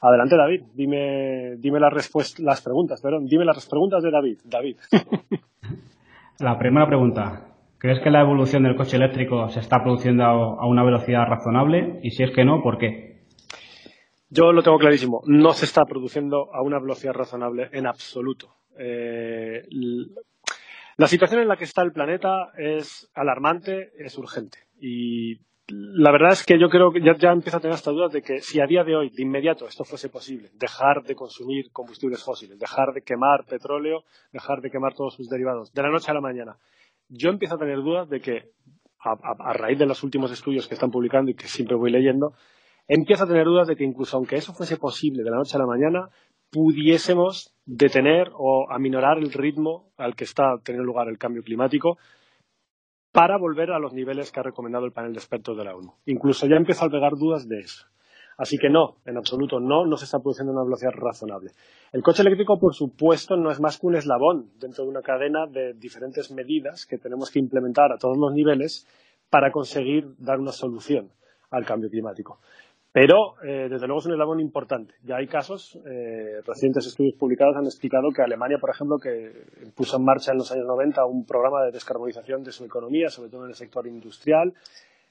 adelante 0.00 0.36
David, 0.36 0.64
dime, 0.74 1.54
dime 1.58 1.78
las, 1.78 2.10
las 2.40 2.60
preguntas, 2.60 3.00
perdón, 3.00 3.26
dime 3.26 3.44
las 3.44 3.64
preguntas 3.68 4.02
de 4.02 4.10
David. 4.10 4.38
David. 4.46 4.78
la 6.40 6.58
primera 6.58 6.88
pregunta. 6.88 7.51
¿Crees 7.82 7.98
que 7.98 8.10
la 8.12 8.20
evolución 8.20 8.62
del 8.62 8.76
coche 8.76 8.96
eléctrico 8.96 9.48
se 9.48 9.58
está 9.58 9.82
produciendo 9.82 10.22
a 10.22 10.68
una 10.68 10.84
velocidad 10.84 11.26
razonable? 11.26 11.98
Y 12.04 12.12
si 12.12 12.22
es 12.22 12.30
que 12.30 12.44
no, 12.44 12.62
¿por 12.62 12.78
qué? 12.78 13.24
Yo 14.30 14.52
lo 14.52 14.62
tengo 14.62 14.78
clarísimo. 14.78 15.20
No 15.26 15.52
se 15.52 15.64
está 15.64 15.84
produciendo 15.84 16.54
a 16.54 16.62
una 16.62 16.78
velocidad 16.78 17.12
razonable 17.12 17.70
en 17.72 17.88
absoluto. 17.88 18.54
Eh, 18.78 19.64
la 20.96 21.08
situación 21.08 21.40
en 21.40 21.48
la 21.48 21.56
que 21.56 21.64
está 21.64 21.82
el 21.82 21.90
planeta 21.90 22.52
es 22.56 23.10
alarmante, 23.14 23.90
es 23.98 24.16
urgente. 24.16 24.58
Y 24.80 25.40
la 25.66 26.12
verdad 26.12 26.34
es 26.34 26.44
que 26.44 26.60
yo 26.60 26.68
creo 26.68 26.92
que 26.92 27.00
ya, 27.00 27.16
ya 27.16 27.32
empiezo 27.32 27.56
a 27.56 27.60
tener 27.60 27.74
esta 27.74 27.90
duda 27.90 28.06
de 28.06 28.22
que 28.22 28.42
si 28.42 28.60
a 28.60 28.66
día 28.66 28.84
de 28.84 28.94
hoy, 28.94 29.10
de 29.10 29.22
inmediato, 29.22 29.66
esto 29.66 29.82
fuese 29.82 30.08
posible, 30.08 30.50
dejar 30.54 31.02
de 31.02 31.16
consumir 31.16 31.72
combustibles 31.72 32.22
fósiles, 32.22 32.60
dejar 32.60 32.92
de 32.92 33.02
quemar 33.02 33.44
petróleo, 33.44 34.04
dejar 34.32 34.60
de 34.60 34.70
quemar 34.70 34.94
todos 34.94 35.14
sus 35.14 35.28
derivados, 35.28 35.72
de 35.72 35.82
la 35.82 35.90
noche 35.90 36.12
a 36.12 36.14
la 36.14 36.20
mañana, 36.20 36.58
yo 37.14 37.30
empiezo 37.30 37.56
a 37.56 37.58
tener 37.58 37.76
dudas 37.76 38.08
de 38.08 38.20
que, 38.20 38.50
a 38.98 39.52
raíz 39.52 39.78
de 39.78 39.86
los 39.86 40.02
últimos 40.02 40.32
estudios 40.32 40.66
que 40.66 40.74
están 40.74 40.90
publicando 40.90 41.30
y 41.30 41.34
que 41.34 41.46
siempre 41.46 41.76
voy 41.76 41.90
leyendo, 41.90 42.32
empiezo 42.88 43.24
a 43.24 43.26
tener 43.28 43.44
dudas 43.44 43.68
de 43.68 43.76
que 43.76 43.84
incluso 43.84 44.16
aunque 44.16 44.36
eso 44.36 44.54
fuese 44.54 44.76
posible 44.76 45.22
de 45.22 45.30
la 45.30 45.36
noche 45.36 45.56
a 45.56 45.60
la 45.60 45.66
mañana, 45.66 46.08
pudiésemos 46.50 47.54
detener 47.66 48.30
o 48.34 48.70
aminorar 48.70 49.18
el 49.18 49.32
ritmo 49.32 49.92
al 49.96 50.14
que 50.14 50.24
está 50.24 50.58
teniendo 50.64 50.86
lugar 50.86 51.08
el 51.08 51.18
cambio 51.18 51.42
climático 51.42 51.98
para 53.12 53.36
volver 53.36 53.70
a 53.72 53.78
los 53.78 53.92
niveles 53.92 54.32
que 54.32 54.40
ha 54.40 54.44
recomendado 54.44 54.86
el 54.86 54.92
panel 54.92 55.12
de 55.12 55.18
expertos 55.18 55.56
de 55.56 55.64
la 55.64 55.76
ONU. 55.76 55.94
Incluso 56.06 56.46
ya 56.46 56.56
empiezo 56.56 56.82
a 56.82 56.86
albergar 56.86 57.12
dudas 57.12 57.46
de 57.46 57.60
eso. 57.60 57.86
Así 58.42 58.58
que 58.58 58.68
no, 58.68 58.96
en 59.06 59.16
absoluto 59.16 59.60
no, 59.60 59.86
no 59.86 59.96
se 59.96 60.04
está 60.04 60.18
produciendo 60.18 60.52
una 60.52 60.64
velocidad 60.64 60.90
razonable. 60.96 61.52
El 61.92 62.02
coche 62.02 62.22
eléctrico, 62.22 62.58
por 62.58 62.74
supuesto, 62.74 63.36
no 63.36 63.52
es 63.52 63.60
más 63.60 63.78
que 63.78 63.86
un 63.86 63.94
eslabón 63.94 64.50
dentro 64.58 64.82
de 64.82 64.90
una 64.90 65.00
cadena 65.00 65.46
de 65.46 65.74
diferentes 65.74 66.28
medidas 66.32 66.84
que 66.84 66.98
tenemos 66.98 67.30
que 67.30 67.38
implementar 67.38 67.92
a 67.92 67.98
todos 67.98 68.18
los 68.18 68.32
niveles 68.32 68.84
para 69.30 69.52
conseguir 69.52 70.16
dar 70.18 70.40
una 70.40 70.50
solución 70.50 71.12
al 71.52 71.64
cambio 71.64 71.88
climático. 71.88 72.40
Pero, 72.90 73.40
eh, 73.44 73.68
desde 73.70 73.86
luego, 73.86 74.00
es 74.00 74.06
un 74.06 74.12
eslabón 74.14 74.40
importante. 74.40 74.94
Ya 75.04 75.18
hay 75.18 75.28
casos, 75.28 75.78
eh, 75.86 76.40
recientes 76.44 76.84
estudios 76.84 77.14
publicados 77.14 77.54
han 77.56 77.66
explicado 77.66 78.10
que 78.10 78.22
Alemania, 78.22 78.58
por 78.60 78.70
ejemplo, 78.70 78.98
que 78.98 79.70
puso 79.76 79.98
en 79.98 80.04
marcha 80.04 80.32
en 80.32 80.38
los 80.38 80.50
años 80.50 80.66
90 80.66 81.06
un 81.06 81.24
programa 81.24 81.62
de 81.62 81.70
descarbonización 81.70 82.42
de 82.42 82.50
su 82.50 82.64
economía, 82.64 83.08
sobre 83.08 83.30
todo 83.30 83.44
en 83.44 83.50
el 83.50 83.54
sector 83.54 83.86
industrial, 83.86 84.52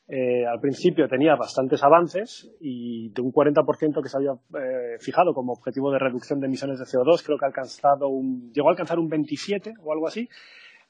eh, 0.07 0.45
al 0.45 0.59
principio 0.59 1.07
tenía 1.07 1.35
bastantes 1.35 1.83
avances 1.83 2.51
y 2.59 3.09
de 3.09 3.21
un 3.21 3.31
40% 3.31 4.01
que 4.01 4.09
se 4.09 4.17
había 4.17 4.33
fijado 4.99 5.33
como 5.33 5.53
objetivo 5.53 5.91
de 5.91 5.99
reducción 5.99 6.39
de 6.39 6.47
emisiones 6.47 6.79
de 6.79 6.85
CO2, 6.85 7.23
creo 7.23 7.37
que 7.37 7.45
ha 7.45 7.47
alcanzado 7.47 8.07
un, 8.09 8.51
llegó 8.51 8.69
a 8.69 8.71
alcanzar 8.71 8.99
un 8.99 9.07
27 9.07 9.73
o 9.81 9.93
algo 9.93 10.07
así, 10.07 10.27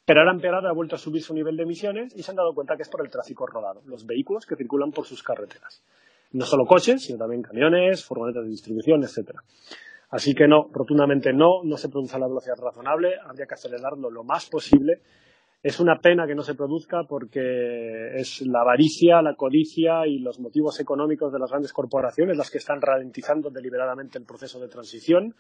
pero 0.06 0.21
ahora 0.21 0.32
ha 0.32 0.36
empeorado, 0.36 0.67
ha 0.67 0.74
vuelto 0.74 0.95
a 0.95 1.00
subir 1.00 1.21
su 1.21 1.34
nivel 1.34 1.56
de 1.56 1.63
emisiones 1.63 2.15
y 2.15 2.24
se 2.24 2.32
han 2.32 2.38
dado 2.38 2.54
cuenta 2.54 2.76
que 2.76 2.82
es 2.82 2.89
por 2.89 3.06
el 3.06 3.12
tráfico 3.12 3.45
rodado, 3.45 3.82
los 3.86 4.06
vehículos 4.06 4.45
que 4.45 4.56
circulan 4.56 4.91
por 4.91 5.06
sus 5.06 5.21
carreteras 5.21 5.84
no 6.34 6.45
solo 6.45 6.65
coches, 6.65 7.04
sino 7.04 7.19
también 7.19 7.41
camiones, 7.41 8.06
furgonetas 8.06 8.43
de 8.43 8.50
distribución, 8.50 9.04
etcétera. 9.04 9.41
Así 10.10 10.34
que 10.34 10.47
no, 10.47 10.69
rotundamente 10.71 11.32
no, 11.34 11.63
no 11.63 11.78
se 11.78 11.89
produce 11.89 12.15
a 12.15 12.19
la 12.19 12.28
velocidad 12.28 12.56
razonable, 12.58 13.15
habría 13.26 13.45
que 13.45 13.54
acelerarlo 13.54 14.10
lo 14.10 14.24
más 14.24 14.50
posible. 14.50 15.02
Es 15.63 15.80
una 15.80 16.00
pena 16.00 16.26
que 16.26 16.34
no 16.34 16.41
se 16.41 16.56
produzca 16.56 17.04
porque 17.08 18.15
es 18.15 18.41
la 18.47 18.62
avaricia, 18.62 19.21
la 19.21 19.36
codicia 19.36 20.08
y 20.08 20.17
los 20.17 20.39
motivos 20.39 20.80
económicos 20.80 21.32
de 21.32 21.38
las 21.38 21.52
grandes 21.52 21.71
corporaciones 21.71 22.36
las 22.36 22.50
que 22.50 22.58
están 22.58 22.82
ralentizando 22.82 23.52
deliberadamente 23.52 24.17
el 24.17 24.26
proceso 24.26 24.60
de 24.60 24.67
transición. 24.67 25.36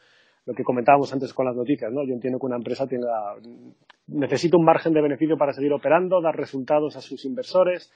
Lo 0.45 0.53
que 0.53 0.63
comentábamos 0.63 1.11
antes 1.11 1.33
con 1.33 1.47
las 1.47 1.55
noticias, 1.55 1.91
¿no? 1.91 2.03
Yo 2.05 2.13
entiendo 2.13 2.39
que 2.39 2.45
una 2.45 2.57
empresa 2.57 2.85
tenga, 2.87 3.35
necesita 4.07 4.57
un 4.57 4.65
margen 4.65 4.93
de 4.93 5.01
beneficio 5.01 5.37
para 5.37 5.53
seguir 5.53 5.73
operando, 5.73 6.21
dar 6.21 6.35
resultados 6.35 6.95
a 6.95 7.01
sus 7.01 7.25
inversores, 7.25 7.91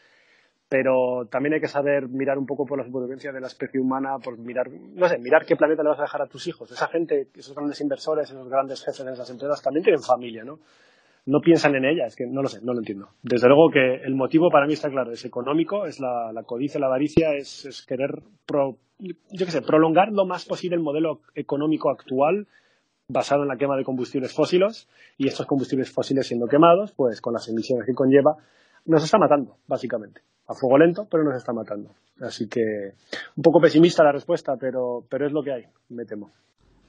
pero 0.68 1.28
también 1.30 1.54
hay 1.54 1.62
que 1.62 1.68
saber 1.68 2.08
mirar 2.08 2.38
un 2.38 2.46
poco 2.46 2.66
por 2.66 2.80
la 2.80 2.86
supervivencia 2.86 3.32
de 3.32 3.42
la 3.42 3.48
especie 3.48 3.80
humana, 3.80 4.18
por 4.24 4.38
mirar, 4.38 4.68
no 4.70 5.08
sé, 5.08 5.20
mirar 5.20 5.46
qué 5.46 5.56
planeta 5.56 5.84
le 5.84 5.90
vas 5.90 6.00
a 6.00 6.04
dejar 6.04 6.22
a 6.24 6.28
tus 6.28 6.48
hijos. 6.48 6.72
Esa 6.72 6.88
gente, 6.88 7.30
esos 7.36 7.56
grandes 7.56 7.82
inversores, 7.82 8.30
esos 8.30 8.48
grandes 8.48 8.84
jefes 8.84 9.06
de 9.06 9.14
esas 9.14 9.30
empresas 9.30 9.62
también 9.62 9.84
tienen 9.84 10.02
familia, 10.02 10.44
¿no? 10.44 10.60
No 11.26 11.40
piensan 11.40 11.76
en 11.76 11.86
ella, 11.86 12.06
es 12.06 12.16
que 12.16 12.28
no 12.28 12.42
lo 12.42 12.48
sé, 12.48 12.60
no 12.64 12.74
lo 12.74 12.80
entiendo. 12.80 13.10
Desde 13.24 13.48
luego 13.48 13.70
que 13.72 14.06
el 14.06 14.16
motivo 14.16 14.50
para 14.52 14.68
mí 14.68 14.74
está 14.74 14.90
claro, 14.90 15.12
es 15.12 15.26
económico, 15.26 15.86
es 15.86 16.00
la, 16.00 16.32
codicia, 16.46 16.80
la 16.80 16.86
avaricia, 16.88 17.34
es, 17.34 17.84
querer, 17.88 18.22
yo 19.00 19.46
qué 19.46 19.52
sé, 19.52 19.62
prolongar 19.62 20.12
lo 20.12 20.26
más 20.26 20.46
posible 20.46 20.76
el 20.76 20.84
modelo 20.84 21.22
económico 21.34 21.90
actual 21.90 22.48
basado 23.08 23.44
en 23.44 23.50
la 23.50 23.58
quema 23.58 23.76
de 23.76 23.84
combustibles 23.84 24.34
fósiles 24.34 24.88
y 25.18 25.28
estos 25.28 25.46
combustibles 25.46 25.92
fósiles 25.92 26.28
siendo 26.28 26.48
quemados, 26.48 26.92
pues 26.96 27.22
con 27.22 27.34
las 27.34 27.48
emisiones 27.50 27.86
que 27.86 27.94
conlleva, 27.94 28.36
nos 28.86 29.04
está 29.04 29.18
matando, 29.18 29.58
básicamente 29.68 30.22
a 30.48 30.54
fuego 30.54 30.78
lento, 30.78 31.08
pero 31.10 31.24
nos 31.24 31.36
está 31.36 31.54
matando. 31.54 31.92
Así 32.22 32.48
que 32.48 32.94
un 33.36 33.44
poco 33.44 33.60
pesimista 33.60 34.04
la 34.04 34.12
respuesta, 34.12 34.56
pero, 34.60 35.04
pero 35.10 35.26
es 35.26 35.34
lo 35.34 35.44
que 35.44 35.54
hay, 35.54 35.64
me 35.90 36.06
temo. 36.06 36.32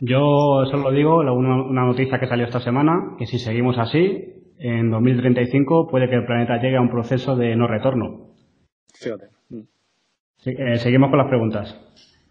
Yo 0.01 0.65
solo 0.71 0.91
digo 0.91 1.21
una, 1.21 1.85
noticia 1.87 2.19
que 2.19 2.27
salió 2.27 2.47
esta 2.47 2.61
semana, 2.61 3.15
que 3.19 3.27
si 3.27 3.39
seguimos 3.39 3.79
así, 3.79 4.53
en 4.59 4.91
2035 4.91 5.89
puede 5.89 6.09
que 6.09 6.17
el 6.17 6.27
planeta 6.27 6.61
llegue 6.61 6.77
a 6.77 6.83
un 6.83 6.91
proceso 6.91 7.37
de 7.37 7.57
no 7.57 7.67
retorno. 7.67 8.33
Fíjate. 8.95 9.27
Eh, 10.45 10.77
seguimos 10.79 11.11
con 11.11 11.19
las 11.19 11.29
preguntas. 11.29 11.75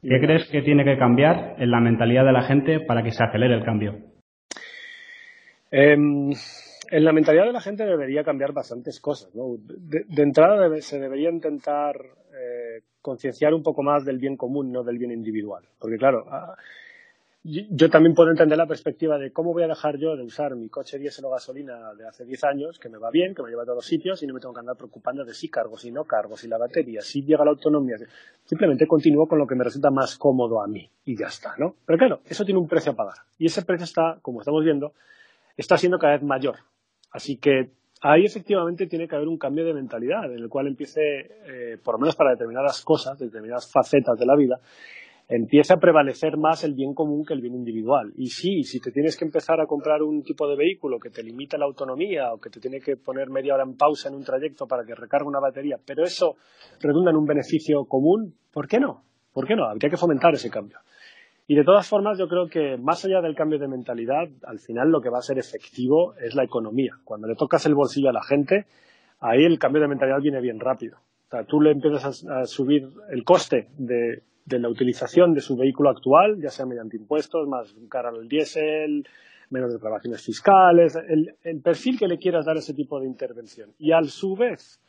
¿Qué 0.01 0.19
crees 0.21 0.47
que 0.51 0.61
tiene 0.61 0.85
que 0.85 0.97
cambiar 0.97 1.55
en 1.57 1.71
la 1.71 1.79
mentalidad 1.79 2.23
de 2.23 2.31
la 2.31 2.43
gente 2.43 2.79
para 2.81 3.03
que 3.03 3.11
se 3.11 3.23
acelere 3.23 3.55
el 3.55 3.65
cambio? 3.65 3.95
Eh, 5.71 5.97
en 6.91 7.03
la 7.03 7.11
mentalidad 7.11 7.45
de 7.45 7.53
la 7.53 7.61
gente 7.61 7.83
debería 7.85 8.23
cambiar 8.23 8.53
bastantes 8.53 8.99
cosas. 8.99 9.33
¿no? 9.33 9.55
De, 9.57 10.21
entrada 10.21 10.69
se 10.81 10.99
debería 10.99 11.29
intentar 11.29 11.95
eh, 11.97 12.83
concienciar 13.01 13.53
un 13.53 13.63
poco 13.63 13.81
más 13.81 14.05
del 14.05 14.19
bien 14.19 14.37
común, 14.37 14.71
no 14.71 14.83
del 14.83 14.99
bien 14.99 15.11
individual. 15.11 15.63
Porque 15.79 15.97
claro, 15.97 16.25
yo, 17.47 17.89
también 17.91 18.15
puedo 18.15 18.31
entender 18.31 18.57
la 18.57 18.65
perspectiva 18.65 19.19
de 19.19 19.31
cómo 19.31 19.53
voy 19.53 19.63
a 19.63 19.67
dejar 19.67 19.97
yo 19.97 20.15
de 20.15 20.23
usar 20.23 20.55
mi 20.55 20.67
coche 20.67 20.97
diésel 20.97 21.25
o 21.25 21.29
gasolina 21.29 21.93
de 21.93 22.07
hace 22.07 22.25
10 22.25 22.43
años, 22.43 22.79
que 22.79 22.89
me 22.89 22.97
va 22.97 23.11
bien, 23.11 23.35
que 23.35 23.43
me 23.43 23.49
lleva 23.49 23.61
a 23.61 23.65
todos 23.67 23.85
sitios 23.85 24.23
y 24.23 24.27
no 24.27 24.33
me 24.33 24.39
tengo 24.39 24.53
que 24.53 24.61
andar 24.61 24.75
preocupando 24.75 25.23
de 25.23 25.33
si 25.33 25.47
cargo, 25.47 25.77
si 25.77 25.91
no 25.91 26.05
cargo, 26.05 26.35
si 26.37 26.47
la 26.47 26.57
batería, 26.57 27.01
si 27.01 27.21
llega 27.21 27.45
la 27.45 27.51
autonomía. 27.51 27.97
Simplemente 28.43 28.87
continúo 28.87 29.27
con 29.27 29.37
lo 29.37 29.45
que 29.45 29.53
me 29.53 29.63
resulta 29.63 29.91
más 29.91 30.17
cómodo 30.17 30.61
a 30.61 30.67
mí 30.67 30.89
y 31.05 31.15
ya 31.15 31.27
está, 31.27 31.53
¿no? 31.59 31.75
Pero 31.85 31.99
claro, 31.99 32.21
eso 32.25 32.43
tiene 32.45 32.59
un 32.59 32.67
precio 32.67 32.93
a 32.93 32.95
pagar. 32.95 33.17
Y 33.37 33.45
ese 33.45 33.63
precio 33.63 33.83
está, 33.83 34.17
como 34.23 34.39
estamos 34.39 34.63
viendo, 34.63 34.93
está 35.55 35.77
siendo 35.77 35.99
cada 35.99 36.13
vez 36.13 36.23
mayor 36.23 36.55
Así 37.15 37.37
que 37.37 37.69
ahí 38.01 38.25
efectivamente 38.25 38.87
tiene 38.87 39.07
que 39.07 39.15
haber 39.15 39.29
un 39.29 39.37
cambio 39.37 39.63
de 39.63 39.73
mentalidad 39.73 40.25
en 40.25 40.39
el 40.39 40.49
cual 40.49 40.67
empiece, 40.67 41.01
eh, 41.45 41.77
por 41.81 41.95
lo 41.95 41.99
menos 41.99 42.17
para 42.17 42.31
determinadas 42.31 42.83
cosas, 42.83 43.17
determinadas 43.17 43.71
facetas 43.71 44.19
de 44.19 44.25
la 44.25 44.35
vida, 44.35 44.59
empiece 45.27 45.73
a 45.73 45.77
prevalecer 45.77 46.37
más 46.37 46.63
el 46.63 46.73
bien 46.73 46.93
común 46.93 47.25
que 47.25 47.33
el 47.33 47.41
bien 47.41 47.55
individual. 47.55 48.13
Y 48.15 48.27
sí, 48.27 48.63
si 48.63 48.79
te 48.79 48.91
tienes 48.91 49.17
que 49.17 49.25
empezar 49.25 49.59
a 49.59 49.65
comprar 49.65 50.03
un 50.03 50.23
tipo 50.23 50.47
de 50.47 50.55
vehículo 50.55 50.99
que 50.99 51.09
te 51.09 51.23
limita 51.23 51.57
la 51.57 51.65
autonomía 51.65 52.33
o 52.33 52.39
que 52.39 52.49
te 52.49 52.59
tiene 52.59 52.79
que 52.79 52.95
poner 52.97 53.29
media 53.29 53.55
hora 53.55 53.63
en 53.63 53.75
pausa 53.75 54.09
en 54.09 54.15
un 54.15 54.23
trayecto 54.23 54.67
para 54.67 54.85
que 54.85 54.93
recargue 54.93 55.27
una 55.27 55.39
batería, 55.39 55.77
pero 55.83 56.03
eso 56.03 56.35
redunda 56.79 57.11
en 57.11 57.17
un 57.17 57.25
beneficio 57.25 57.85
común, 57.85 58.35
¿por 58.51 58.67
qué 58.67 58.79
no? 58.79 59.03
¿Por 59.33 59.47
qué 59.47 59.55
no? 59.55 59.65
Habría 59.65 59.89
que 59.89 59.97
fomentar 59.97 60.33
ese 60.33 60.49
cambio. 60.49 60.77
Y 61.47 61.55
de 61.55 61.63
todas 61.63 61.87
formas, 61.87 62.17
yo 62.17 62.27
creo 62.27 62.47
que 62.47 62.77
más 62.77 63.05
allá 63.05 63.21
del 63.21 63.35
cambio 63.35 63.59
de 63.59 63.67
mentalidad, 63.67 64.27
al 64.43 64.59
final 64.59 64.89
lo 64.89 64.99
que 64.99 65.09
va 65.09 65.19
a 65.19 65.21
ser 65.21 65.37
efectivo 65.37 66.15
es 66.15 66.33
la 66.33 66.43
economía. 66.43 66.93
Cuando 67.03 67.27
le 67.27 67.35
tocas 67.35 67.65
el 67.67 67.75
bolsillo 67.75 68.09
a 68.09 68.13
la 68.13 68.23
gente, 68.23 68.65
ahí 69.19 69.43
el 69.43 69.59
cambio 69.59 69.81
de 69.81 69.87
mentalidad 69.87 70.21
viene 70.21 70.41
bien 70.41 70.59
rápido. 70.59 70.97
O 71.27 71.29
sea, 71.29 71.43
tú 71.43 71.59
le 71.59 71.71
empiezas 71.71 72.25
a, 72.27 72.45
subir 72.45 72.87
el 73.09 73.23
coste 73.23 73.67
de, 73.77 74.21
la 74.45 74.69
utilización 74.69 75.33
de 75.33 75.41
su 75.41 75.57
vehículo 75.57 75.89
actual, 75.89 76.39
ya 76.39 76.49
sea 76.49 76.65
mediante 76.65 76.97
impuestos, 76.97 77.47
más 77.47 77.75
caro 77.89 78.09
al 78.09 78.27
diésel, 78.27 79.07
menos 79.49 79.73
declaraciones 79.73 80.23
fiscales, 80.23 80.95
el, 80.95 81.61
perfil 81.61 81.97
que 81.97 82.07
le 82.07 82.19
quieras 82.19 82.45
dar 82.45 82.57
ese 82.57 82.73
tipo 82.73 82.99
de 82.99 83.07
intervención. 83.07 83.71
Y 83.79 83.91
a 83.91 84.03
su 84.03 84.35
vez, 84.35 84.79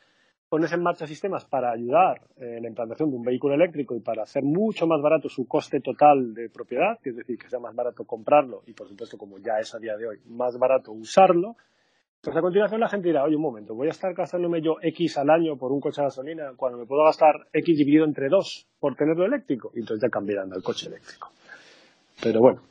pones 0.48 0.72
en 0.72 0.82
marcha 0.82 1.06
sistemas 1.06 1.46
para 1.46 1.72
ayudar 1.72 2.20
en 2.36 2.62
la 2.62 2.68
implantación 2.68 3.10
de 3.10 3.16
un 3.16 3.22
vehículo 3.22 3.54
eléctrico 3.54 3.96
y 3.96 4.00
para 4.00 4.24
hacer 4.24 4.42
mucho 4.42 4.86
más 4.86 5.00
barato 5.00 5.30
su 5.30 5.48
coste 5.48 5.80
total 5.80 6.34
de 6.34 6.50
propiedad, 6.50 6.98
es 7.02 7.16
decir, 7.16 7.38
que 7.38 7.48
sea 7.48 7.58
más 7.58 7.74
barato 7.74 8.04
comprarlo 8.04 8.62
y, 8.66 8.74
por 8.74 8.88
supuesto, 8.88 9.16
como 9.16 9.38
ya 9.38 9.58
es 9.58 9.74
a 9.74 9.78
día 9.78 9.96
de 9.96 10.06
hoy, 10.06 10.18
más 10.26 10.58
barato 10.58 10.92
usarlo, 10.92 11.56
pues 12.26 12.36
a 12.36 12.40
continuación 12.40 12.80
la 12.80 12.88
gente 12.88 13.06
dirá, 13.06 13.22
oye, 13.22 13.36
un 13.36 13.42
momento, 13.42 13.72
voy 13.72 13.86
a 13.86 13.90
estar 13.90 14.12
gastándome 14.12 14.60
yo 14.60 14.78
X 14.82 15.16
al 15.16 15.30
año 15.30 15.56
por 15.56 15.70
un 15.70 15.80
coche 15.80 16.00
de 16.00 16.08
gasolina 16.08 16.54
cuando 16.56 16.76
me 16.76 16.84
puedo 16.84 17.04
gastar 17.04 17.46
X 17.52 17.78
dividido 17.78 18.04
entre 18.04 18.28
dos 18.28 18.66
por 18.80 18.96
tenerlo 18.96 19.26
eléctrico. 19.26 19.70
Entonces 19.76 20.02
ya 20.02 20.08
cambiarán 20.08 20.52
al 20.52 20.60
coche 20.60 20.88
eléctrico. 20.88 21.30
Pero 22.20 22.40
bueno. 22.40 22.62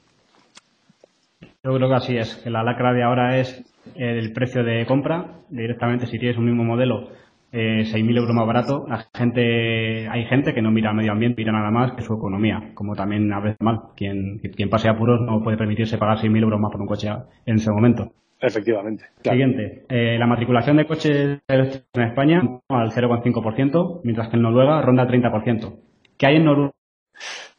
Yo 1.64 1.74
creo 1.74 1.88
que 1.88 1.96
así 1.96 2.18
es, 2.18 2.36
que 2.44 2.50
la 2.50 2.64
lacra 2.64 2.92
de 2.92 3.04
ahora 3.04 3.40
es 3.40 3.64
el 3.96 4.34
precio 4.34 4.62
de 4.62 4.86
compra. 4.86 5.40
Directamente, 5.48 6.06
si 6.08 6.20
tienes 6.20 6.38
un 6.38 6.48
mismo 6.48 6.66
modelo, 6.66 7.12
eh, 7.54 7.86
6.000 7.86 8.18
euros 8.18 8.36
más 8.36 8.46
barato, 8.46 8.86
la 8.90 9.08
gente, 9.14 10.10
hay 10.10 10.26
gente 10.26 10.54
que 10.54 10.62
no 10.62 10.70
mira 10.70 10.92
medio 10.92 11.14
ambiente, 11.14 11.42
mira 11.42 11.54
nada 11.54 11.72
más 11.72 11.94
que 11.94 12.02
su 12.02 12.14
economía, 12.14 12.72
como 12.74 12.94
también 12.94 13.32
a 13.32 13.40
veces 13.40 13.62
mal. 13.62 13.84
Quien, 13.96 14.40
quien 14.40 14.70
pase 14.70 14.90
apuros 14.90 15.22
no 15.22 15.42
puede 15.42 15.58
permitirse 15.58 15.98
pagar 15.98 16.18
6.000 16.18 16.44
euros 16.44 16.60
más 16.60 16.74
por 16.74 16.82
un 16.82 16.88
coche 16.88 17.08
en 17.46 17.56
ese 17.56 17.72
momento. 17.72 18.12
Efectivamente. 18.46 19.06
Siguiente. 19.24 19.86
Eh, 19.90 20.18
la 20.20 20.28
matriculación 20.28 20.78
de 20.78 20.86
coches 20.86 21.40
en 21.48 22.02
España 22.02 22.42
al 22.70 22.92
0,5%, 22.92 24.02
mientras 24.04 24.30
que 24.30 24.36
en 24.36 24.44
Noruega 24.44 24.82
ronda 24.82 25.04
el 25.04 25.10
30%. 25.10 25.80
¿Qué 26.18 26.28
hay 26.28 26.36
en 26.36 26.46
Noruega? 26.46 26.72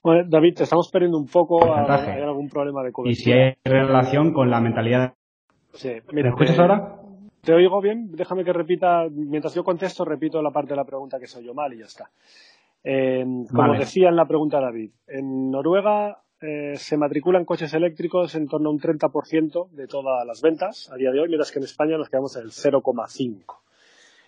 Bueno, 0.03 0.29
David, 0.29 0.55
te 0.55 0.63
estamos 0.63 0.89
perdiendo 0.93 1.19
un 1.19 1.27
poco. 1.27 1.59
¿Hay 1.65 2.23
algún 2.23 2.49
problema 2.49 2.85
de 2.85 2.93
cobertura? 2.93 3.11
Y 3.11 3.15
si 3.17 3.33
hay 3.33 3.55
relación 3.65 4.33
con 4.33 4.51
la 4.51 4.61
mentalidad. 4.61 5.15
Sí. 5.73 5.91
¿Me 6.13 6.29
escuchas 6.29 6.59
ahora? 6.59 7.01
Te 7.43 7.53
oigo 7.53 7.81
bien. 7.81 8.13
Déjame 8.13 8.45
que 8.45 8.53
repita. 8.53 9.07
Mientras 9.11 9.55
yo 9.55 9.65
contesto, 9.65 10.05
repito 10.05 10.41
la 10.41 10.51
parte 10.51 10.71
de 10.71 10.77
la 10.77 10.85
pregunta 10.85 11.19
que 11.19 11.27
soy 11.27 11.45
yo 11.45 11.55
mal 11.55 11.73
y 11.73 11.79
ya 11.79 11.87
está. 11.87 12.09
Eh, 12.85 13.25
como 13.53 13.73
decía 13.73 14.09
en 14.09 14.17
la 14.17 14.27
pregunta 14.27 14.61
David, 14.61 14.91
en 15.09 15.51
Noruega 15.51 16.19
eh, 16.41 16.77
se 16.77 16.97
matriculan 16.99 17.47
coches 17.47 17.73
eléctricos 17.73 18.35
en 18.35 18.47
torno 18.47 18.69
a 18.69 18.73
un 18.73 18.79
30% 18.79 19.71
de 19.71 19.87
todas 19.87 20.27
las 20.27 20.43
ventas 20.43 20.91
a 20.93 20.97
día 20.97 21.11
de 21.11 21.21
hoy, 21.21 21.29
mientras 21.29 21.51
que 21.51 21.59
en 21.59 21.65
España 21.65 21.97
nos 21.97 22.11
quedamos 22.11 22.37
en 22.37 22.43
el 22.43 22.51
0,5%. 22.51 23.45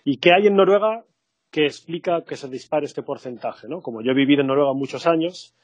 ¿Y 0.03 0.17
qué 0.17 0.31
hay 0.33 0.47
en 0.47 0.55
Noruega 0.55 1.03
que 1.51 1.65
explica 1.65 2.23
que 2.23 2.35
se 2.35 2.47
dispare 2.47 2.85
este 2.85 3.03
porcentaje? 3.03 3.67
¿no? 3.67 3.81
Como 3.81 4.01
yo 4.01 4.11
he 4.11 4.15
vivido 4.15 4.41
en 4.41 4.47
Noruega 4.47 4.73
muchos 4.73 5.05
años, 5.05 5.55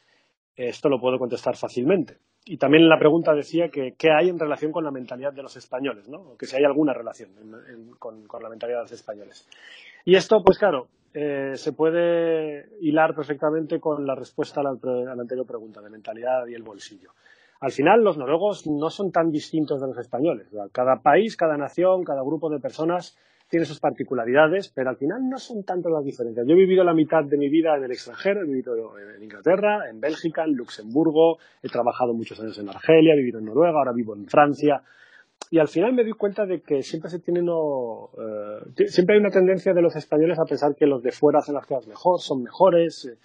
esto 0.55 0.87
lo 0.87 0.99
puedo 0.99 1.17
contestar 1.17 1.55
fácilmente. 1.55 2.19
Y 2.45 2.57
también 2.57 2.87
la 2.87 2.99
pregunta 2.99 3.33
decía 3.33 3.69
que 3.69 3.95
qué 3.97 4.11
hay 4.11 4.29
en 4.29 4.37
relación 4.37 4.71
con 4.71 4.83
la 4.83 4.91
mentalidad 4.91 5.33
de 5.33 5.41
los 5.41 5.57
españoles, 5.57 6.07
¿no? 6.07 6.19
O 6.19 6.37
que 6.37 6.45
si 6.45 6.55
hay 6.55 6.63
alguna 6.63 6.93
relación 6.93 7.31
con, 7.97 8.27
con 8.27 8.43
la 8.43 8.49
mentalidad 8.49 8.79
de 8.79 8.83
los 8.83 8.91
españoles. 8.91 9.49
Y 10.05 10.15
esto, 10.15 10.43
pues 10.45 10.59
claro, 10.59 10.89
eh, 11.17 11.55
se 11.55 11.71
puede 11.71 12.67
hilar 12.81 13.15
perfectamente 13.15 13.79
con 13.79 14.05
la 14.05 14.15
respuesta 14.15 14.59
a 14.59 14.63
la, 14.63 14.71
anterior 14.71 15.47
pregunta 15.47 15.79
de 15.81 15.89
mentalidad 15.89 16.45
y 16.45 16.53
el 16.53 16.61
bolsillo. 16.61 17.11
Al 17.61 17.71
final, 17.71 18.03
los 18.03 18.17
noruegos 18.17 18.67
no 18.67 18.89
son 18.89 19.13
tan 19.13 19.31
distintos 19.31 19.79
de 19.79 19.87
los 19.87 19.97
españoles. 19.97 20.49
Cada 20.73 20.97
país, 20.97 21.37
cada 21.37 21.55
nación, 21.55 22.03
cada 22.03 22.21
grupo 22.21 22.49
de 22.49 22.59
personas 22.59 23.17
tiene 23.47 23.65
sus 23.65 23.79
particularidades, 23.79 24.67
pero 24.75 24.89
al 24.89 24.97
final 24.97 25.29
no 25.29 25.37
son 25.37 25.63
tanto 25.63 25.87
las 25.87 26.03
diferencias. 26.03 26.45
Yo 26.45 26.53
he 26.53 26.57
vivido 26.57 26.83
la 26.83 26.93
mitad 26.93 27.23
de 27.23 27.37
mi 27.37 27.47
vida 27.47 27.77
en 27.77 27.85
el 27.85 27.91
extranjero, 27.91 28.41
he 28.41 28.45
vivido 28.45 28.75
en 28.99 29.23
Inglaterra, 29.23 29.89
en 29.89 30.01
Bélgica, 30.01 30.43
en 30.43 30.57
Luxemburgo, 30.57 31.37
he 31.63 31.69
trabajado 31.69 32.13
muchos 32.13 32.37
años 32.41 32.59
en 32.59 32.67
Argelia, 32.67 33.13
he 33.13 33.17
vivido 33.17 33.39
en 33.39 33.45
Noruega, 33.45 33.77
ahora 33.77 33.93
vivo 33.93 34.15
en 34.15 34.27
Francia 34.27 34.83
y 35.51 35.59
al 35.59 35.67
final 35.67 35.93
me 35.93 36.03
doy 36.03 36.13
cuenta 36.13 36.45
de 36.45 36.61
que 36.61 36.81
siempre 36.81 37.09
se 37.09 37.19
tiene 37.19 37.39
eh, 37.39 38.87
siempre 38.87 39.15
hay 39.15 39.21
una 39.21 39.29
tendencia 39.29 39.73
de 39.73 39.81
los 39.81 39.95
españoles 39.95 40.39
a 40.39 40.45
pensar 40.45 40.75
que 40.75 40.85
los 40.85 41.03
de 41.03 41.11
fuera 41.11 41.39
hacen 41.39 41.55
las 41.55 41.65
cosas 41.65 41.87
mejor, 41.87 42.19
son 42.19 42.43
mejores. 42.43 43.05
Eh, 43.05 43.17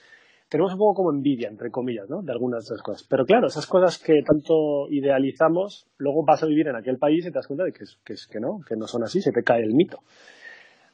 tenemos 0.48 0.72
un 0.72 0.78
poco 0.78 0.94
como 0.94 1.12
envidia, 1.12 1.48
entre 1.48 1.70
comillas, 1.70 2.10
¿no? 2.10 2.22
De 2.22 2.32
algunas 2.32 2.64
de 2.64 2.74
esas 2.74 2.82
cosas. 2.82 3.06
Pero 3.08 3.24
claro, 3.24 3.46
esas 3.46 3.66
cosas 3.66 3.98
que 3.98 4.22
tanto 4.22 4.88
idealizamos, 4.90 5.86
luego 5.98 6.24
vas 6.24 6.42
a 6.42 6.46
vivir 6.46 6.68
en 6.68 6.76
aquel 6.76 6.98
país 6.98 7.24
y 7.24 7.30
te 7.30 7.38
das 7.38 7.46
cuenta 7.46 7.64
de 7.64 7.72
que, 7.72 7.84
que, 8.04 8.14
que 8.30 8.40
no, 8.40 8.60
que 8.66 8.76
no 8.76 8.86
son 8.86 9.04
así, 9.04 9.22
se 9.22 9.32
te 9.32 9.42
cae 9.42 9.62
el 9.62 9.74
mito. 9.74 10.00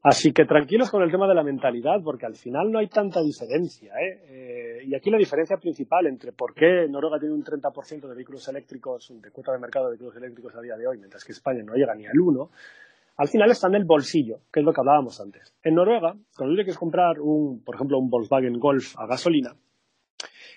Así 0.03 0.33
que 0.33 0.45
tranquilos 0.45 0.91
con 0.91 1.03
el 1.03 1.11
tema 1.11 1.27
de 1.27 1.35
la 1.35 1.43
mentalidad, 1.43 2.01
porque 2.03 2.27
al 2.27 2.37
final 2.37 2.71
no 2.71 2.79
hay 2.79 2.89
tanta 2.89 3.23
diferencia. 3.23 3.93
¿eh? 3.95 4.21
Eh, 4.29 4.85
y 4.87 4.95
aquí 4.95 5.11
la 5.11 5.19
diferencia 5.19 5.57
principal 5.57 6.07
entre 6.07 6.33
por 6.33 6.55
qué 6.55 6.87
Noruega 6.89 7.19
tiene 7.19 7.35
un 7.35 7.43
30% 7.43 8.07
de 8.07 8.15
vehículos 8.15 8.47
eléctricos, 8.49 9.13
de 9.21 9.31
cuota 9.31 9.53
de 9.53 9.59
mercado 9.59 9.87
de 9.87 9.93
vehículos 9.93 10.17
eléctricos 10.17 10.55
a 10.55 10.61
día 10.61 10.77
de 10.77 10.87
hoy, 10.87 10.99
mientras 10.99 11.25
que 11.25 11.33
España 11.33 11.63
no 11.65 11.75
llega 11.75 11.95
ni 11.95 12.07
al 12.07 12.21
1, 12.21 12.51
al 13.17 13.29
final 13.29 13.51
está 13.51 13.69
en 13.69 13.77
el 13.77 13.85
bolsillo, 13.85 14.41
que 14.53 14.61
es 14.61 14.67
lo 14.67 14.73
que 14.73 14.81
hablábamos 14.81 15.21
antes. 15.21 15.55
En 15.63 15.75
Noruega, 15.75 16.15
cuando 16.37 16.55
tú 16.55 16.57
quieres 16.57 16.79
comprar, 16.79 17.19
un, 17.21 17.65
por 17.65 17.75
ejemplo, 17.75 17.99
un 17.99 18.11
Volkswagen 18.11 18.59
Golf 18.59 18.95
a 18.99 19.07
gasolina, 19.07 19.57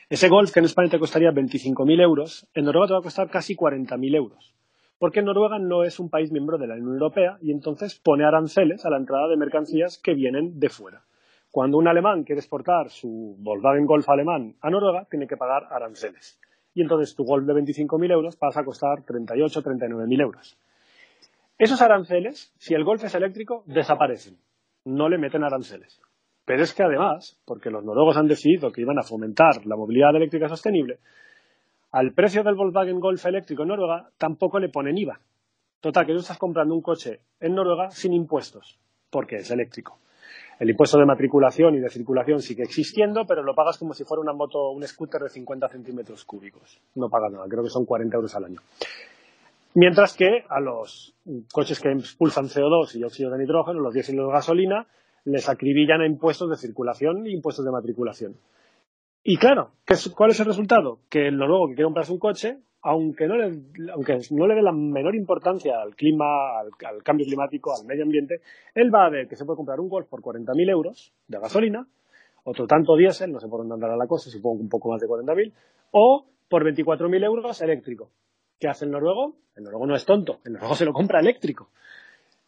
ese 0.09 0.27
Golf 0.27 0.51
que 0.51 0.59
en 0.59 0.65
España 0.65 0.89
te 0.89 0.99
costaría 0.99 1.31
25.000 1.31 2.01
euros, 2.01 2.47
en 2.53 2.65
Noruega 2.65 2.87
te 2.87 2.93
va 2.93 2.99
a 2.99 3.03
costar 3.03 3.29
casi 3.29 3.55
40.000 3.55 4.15
euros 4.15 4.53
porque 4.99 5.21
Noruega 5.21 5.57
no 5.59 5.83
es 5.83 5.99
un 5.99 6.09
país 6.09 6.31
miembro 6.31 6.57
de 6.57 6.67
la 6.67 6.75
Unión 6.75 6.93
Europea 6.93 7.37
y 7.41 7.51
entonces 7.51 7.99
pone 7.99 8.25
aranceles 8.25 8.85
a 8.85 8.89
la 8.89 8.97
entrada 8.97 9.29
de 9.29 9.37
mercancías 9.37 9.97
que 9.97 10.13
vienen 10.13 10.59
de 10.59 10.69
fuera. 10.69 11.01
Cuando 11.51 11.77
un 11.77 11.87
alemán 11.87 12.25
quiere 12.25 12.41
exportar 12.41 12.89
su 12.89 13.35
Volkswagen 13.39 13.85
Golf 13.85 14.07
alemán 14.09 14.55
a 14.61 14.69
Noruega, 14.69 15.07
tiene 15.09 15.25
que 15.25 15.37
pagar 15.37 15.63
aranceles. 15.71 16.39
Y 16.75 16.81
entonces 16.81 17.15
tu 17.15 17.23
Golf 17.23 17.47
de 17.47 17.53
25.000 17.53 18.11
euros 18.11 18.35
pasa 18.35 18.59
a 18.59 18.65
costar 18.65 19.03
38 19.03 19.59
o 19.59 19.63
39.000 19.63 20.21
euros. 20.21 20.59
Esos 21.57 21.81
aranceles, 21.81 22.53
si 22.57 22.73
el 22.73 22.83
Golf 22.83 23.03
es 23.03 23.15
eléctrico, 23.15 23.63
desaparecen. 23.65 24.37
No 24.85 25.09
le 25.09 25.17
meten 25.17 25.43
aranceles. 25.43 25.99
Pero 26.45 26.63
es 26.63 26.73
que 26.73 26.83
además, 26.83 27.41
porque 27.45 27.69
los 27.69 27.83
noruegos 27.83 28.17
han 28.17 28.27
decidido 28.27 28.71
que 28.71 28.81
iban 28.81 28.99
a 28.99 29.03
fomentar 29.03 29.65
la 29.65 29.75
movilidad 29.75 30.15
eléctrica 30.15 30.47
sostenible, 30.47 30.99
al 31.91 32.13
precio 32.13 32.43
del 32.43 32.55
Volkswagen 32.55 32.99
Golf 32.99 33.25
eléctrico 33.25 33.63
en 33.63 33.69
Noruega 33.69 34.09
tampoco 34.17 34.59
le 34.59 34.69
ponen 34.69 34.97
IVA. 34.97 35.19
Total, 35.79 36.05
que 36.05 36.13
tú 36.13 36.19
estás 36.19 36.37
comprando 36.37 36.75
un 36.75 36.81
coche 36.81 37.21
en 37.39 37.55
Noruega 37.55 37.89
sin 37.89 38.13
impuestos, 38.13 38.77
porque 39.09 39.37
es 39.37 39.49
eléctrico. 39.51 39.97
El 40.59 40.69
impuesto 40.69 40.97
de 40.97 41.05
matriculación 41.05 41.75
y 41.75 41.79
de 41.79 41.89
circulación 41.89 42.41
sigue 42.41 42.63
existiendo, 42.63 43.25
pero 43.25 43.41
lo 43.43 43.55
pagas 43.55 43.77
como 43.77 43.93
si 43.93 44.03
fuera 44.03 44.21
una 44.21 44.33
moto, 44.33 44.71
un 44.71 44.85
scooter 44.85 45.21
de 45.21 45.29
50 45.29 45.69
centímetros 45.69 46.25
cúbicos. 46.25 46.81
No 46.95 47.09
pagas 47.09 47.31
nada, 47.31 47.45
creo 47.47 47.63
que 47.63 47.69
son 47.69 47.85
40 47.85 48.15
euros 48.17 48.35
al 48.35 48.43
año. 48.43 48.59
Mientras 49.75 50.15
que 50.15 50.43
a 50.49 50.59
los 50.59 51.15
coches 51.53 51.79
que 51.79 51.91
expulsan 51.91 52.49
CO2 52.49 52.95
y 52.95 53.03
óxido 53.03 53.31
de 53.31 53.37
nitrógeno, 53.37 53.79
los 53.79 53.93
diésel 53.93 54.15
y 54.15 54.17
los 54.17 54.31
gasolina, 54.31 54.85
les 55.23 55.47
acribillan 55.47 56.01
a 56.01 56.07
impuestos 56.07 56.49
de 56.49 56.57
circulación 56.57 57.25
e 57.25 57.31
impuestos 57.31 57.63
de 57.63 57.71
matriculación. 57.71 58.35
Y 59.31 59.37
claro, 59.37 59.73
¿cuál 60.15 60.31
es 60.31 60.39
el 60.39 60.47
resultado? 60.47 61.01
Que 61.07 61.27
el 61.27 61.37
noruego 61.37 61.67
que 61.67 61.75
quiere 61.75 61.85
comprarse 61.85 62.11
un 62.11 62.17
coche, 62.17 62.57
aunque 62.81 63.27
no 63.27 63.37
le, 63.37 63.61
aunque 63.93 64.17
no 64.31 64.47
le 64.47 64.55
dé 64.55 64.63
la 64.63 64.71
menor 64.71 65.13
importancia 65.13 65.79
al 65.79 65.95
clima, 65.95 66.57
al, 66.59 67.03
cambio 67.03 67.27
climático, 67.27 67.71
al 67.71 67.85
medio 67.85 68.05
ambiente, 68.05 68.41
él 68.73 68.89
va 68.91 69.05
a 69.05 69.11
ver 69.11 69.27
que 69.27 69.35
se 69.35 69.45
puede 69.45 69.57
comprar 69.57 69.79
un 69.79 69.87
Golf 69.87 70.07
por 70.07 70.23
40.000 70.23 70.71
euros 70.71 71.13
de 71.27 71.37
gasolina, 71.37 71.85
otro 72.43 72.65
tanto 72.65 72.95
diésel, 72.95 73.31
no 73.31 73.39
sé 73.39 73.47
por 73.47 73.59
dónde 73.59 73.75
andará 73.75 73.95
la 73.95 74.07
cosa, 74.07 74.31
supongo 74.31 74.63
un 74.63 74.67
poco 74.67 74.89
más 74.89 74.99
de 74.99 75.05
40.000, 75.05 75.53
o 75.91 76.25
por 76.49 76.63
24.000 76.63 77.23
euros 77.23 77.61
eléctrico. 77.61 78.09
¿Qué 78.59 78.67
hace 78.67 78.85
el 78.85 78.91
noruego? 78.91 79.35
El 79.55 79.63
noruego 79.63 79.85
no 79.85 79.95
es 79.95 80.05
tonto, 80.05 80.39
el 80.43 80.53
noruego 80.53 80.73
se 80.73 80.85
lo 80.85 80.91
compra 80.91 81.19
eléctrico. 81.19 81.69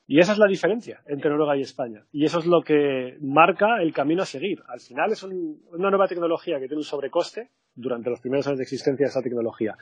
Y 0.08 0.20
esa 0.20 0.34
es 0.34 0.40
la 0.40 0.48
diferencia 0.48 1.02
entre 1.06 1.30
Noruega 1.30 1.56
y 1.56 1.62
España. 1.62 2.04
Y 2.12 2.26
eso 2.26 2.40
es 2.40 2.46
lo 2.46 2.62
que 2.62 3.18
marca 3.22 3.82
el 3.82 3.94
camino 3.94 4.24
a 4.24 4.26
seguir. 4.26 4.62
Al 4.68 4.80
final 4.80 5.12
es 5.12 5.24
una 5.24 5.90
nueva 5.90 6.08
tecnología 6.08 6.60
que 6.60 6.68
tiene 6.68 6.80
un 6.80 6.84
sobrecoste 6.84 7.50
durante 7.76 8.10
los 8.10 8.20
primeros 8.20 8.46
años 8.48 8.60
de 8.60 8.64
existencia 8.64 9.06
de 9.06 9.10
esa 9.10 9.22
tecnología. 9.22 9.78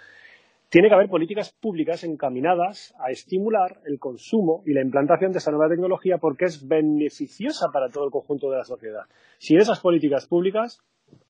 Tiene 0.70 0.88
que 0.88 0.93
haber 0.93 1.09
políticas 1.09 1.51
públicas 1.51 2.03
encaminadas 2.03 2.93
a 2.99 3.09
estimular 3.09 3.80
el 3.86 3.97
consumo 3.97 4.61
y 4.67 4.74
la 4.74 4.84
implantación 4.84 5.32
de 5.32 5.39
esa 5.39 5.49
nueva 5.49 5.67
tecnología 5.67 6.20
porque 6.20 6.45
es 6.45 6.67
beneficiosa 6.67 7.70
para 7.74 7.89
todo 7.89 8.05
el 8.05 8.11
conjunto 8.11 8.51
de 8.51 8.57
la 8.57 8.65
sociedad. 8.65 9.05
Sin 9.39 9.57
esas 9.57 9.80
políticas 9.80 10.28
públicas 10.28 10.80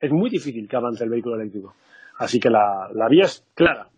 es 0.01 0.11
muy 0.11 0.29
difícil 0.29 0.67
que 0.67 0.75
avance 0.75 1.05
el 1.05 1.09
vehículo 1.09 1.39
eléctrico. 1.39 1.73
Así 2.17 2.37
que 2.37 2.49
la 2.49 3.07
vía 3.09 3.23
es 3.23 3.47
clara 3.53 3.89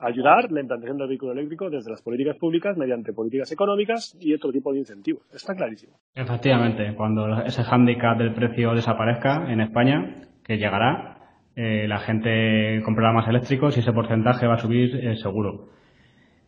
ayudar 0.00 0.50
la 0.50 0.60
implantación 0.60 0.98
del 0.98 1.08
vehículo 1.08 1.32
eléctrico 1.32 1.70
desde 1.70 1.90
las 1.90 2.02
políticas 2.02 2.36
públicas 2.36 2.76
mediante 2.76 3.12
políticas 3.12 3.52
económicas 3.52 4.16
y 4.20 4.34
otro 4.34 4.50
tipo 4.50 4.72
de 4.72 4.80
incentivos. 4.80 5.22
Está 5.32 5.54
clarísimo. 5.54 5.92
Efectivamente, 6.14 6.94
cuando 6.96 7.42
ese 7.42 7.62
hándicap 7.62 8.18
del 8.18 8.34
precio 8.34 8.74
desaparezca 8.74 9.50
en 9.52 9.60
España, 9.60 10.22
que 10.44 10.56
llegará, 10.56 11.18
eh, 11.56 11.86
la 11.88 11.98
gente 11.98 12.80
comprará 12.84 13.12
más 13.12 13.28
eléctricos 13.28 13.76
y 13.76 13.80
ese 13.80 13.92
porcentaje 13.92 14.46
va 14.46 14.54
a 14.54 14.58
subir 14.58 14.96
eh, 14.96 15.16
seguro. 15.16 15.68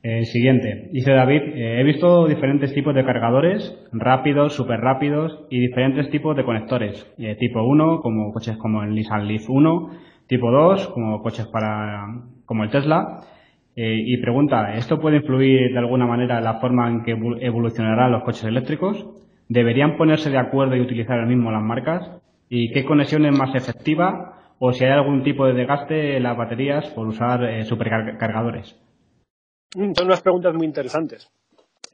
Eh, 0.02 0.24
siguiente, 0.24 0.88
dice 0.90 1.12
David, 1.12 1.42
he 1.54 1.84
visto 1.84 2.26
diferentes 2.26 2.74
tipos 2.74 2.92
de 2.92 3.04
cargadores, 3.04 3.78
rápidos, 3.92 4.54
súper 4.54 4.80
rápidos 4.80 5.46
y 5.48 5.60
diferentes 5.60 6.10
tipos 6.10 6.36
de 6.36 6.44
conectores. 6.44 7.06
tipo 7.38 7.62
1, 7.62 8.00
como 8.00 8.32
coches 8.32 8.56
como 8.56 8.82
el 8.82 8.94
Nissan 8.94 9.28
Leaf 9.28 9.48
1, 9.48 9.90
tipo 10.26 10.50
2, 10.50 10.88
como 10.88 11.22
coches 11.22 11.46
para, 11.46 12.04
como 12.44 12.64
el 12.64 12.70
Tesla, 12.70 13.20
eh, 13.74 14.02
y 14.04 14.16
pregunta, 14.18 14.74
¿esto 14.74 15.00
puede 15.00 15.16
influir 15.18 15.72
de 15.72 15.78
alguna 15.78 16.06
manera 16.06 16.38
en 16.38 16.44
la 16.44 16.60
forma 16.60 16.88
en 16.88 17.02
que 17.02 17.12
evolucionarán 17.12 18.12
los 18.12 18.24
coches 18.24 18.44
eléctricos? 18.44 19.06
¿deberían 19.52 19.98
ponerse 19.98 20.30
de 20.30 20.38
acuerdo 20.38 20.76
y 20.76 20.80
utilizar 20.80 21.18
el 21.18 21.26
mismo 21.26 21.50
las 21.50 21.62
marcas? 21.62 22.22
¿Y 22.48 22.72
qué 22.72 22.84
conexión 22.84 23.26
es 23.26 23.36
más 23.36 23.54
efectiva? 23.54 24.54
¿O 24.58 24.72
si 24.72 24.84
hay 24.84 24.92
algún 24.92 25.22
tipo 25.22 25.44
de 25.46 25.54
desgaste 25.54 26.16
en 26.16 26.22
las 26.22 26.36
baterías 26.36 26.88
por 26.90 27.06
usar 27.06 27.44
eh, 27.44 27.64
supercargadores? 27.64 28.78
Mm, 29.74 29.92
son 29.92 30.06
unas 30.06 30.22
preguntas 30.22 30.54
muy 30.54 30.66
interesantes. 30.66 31.30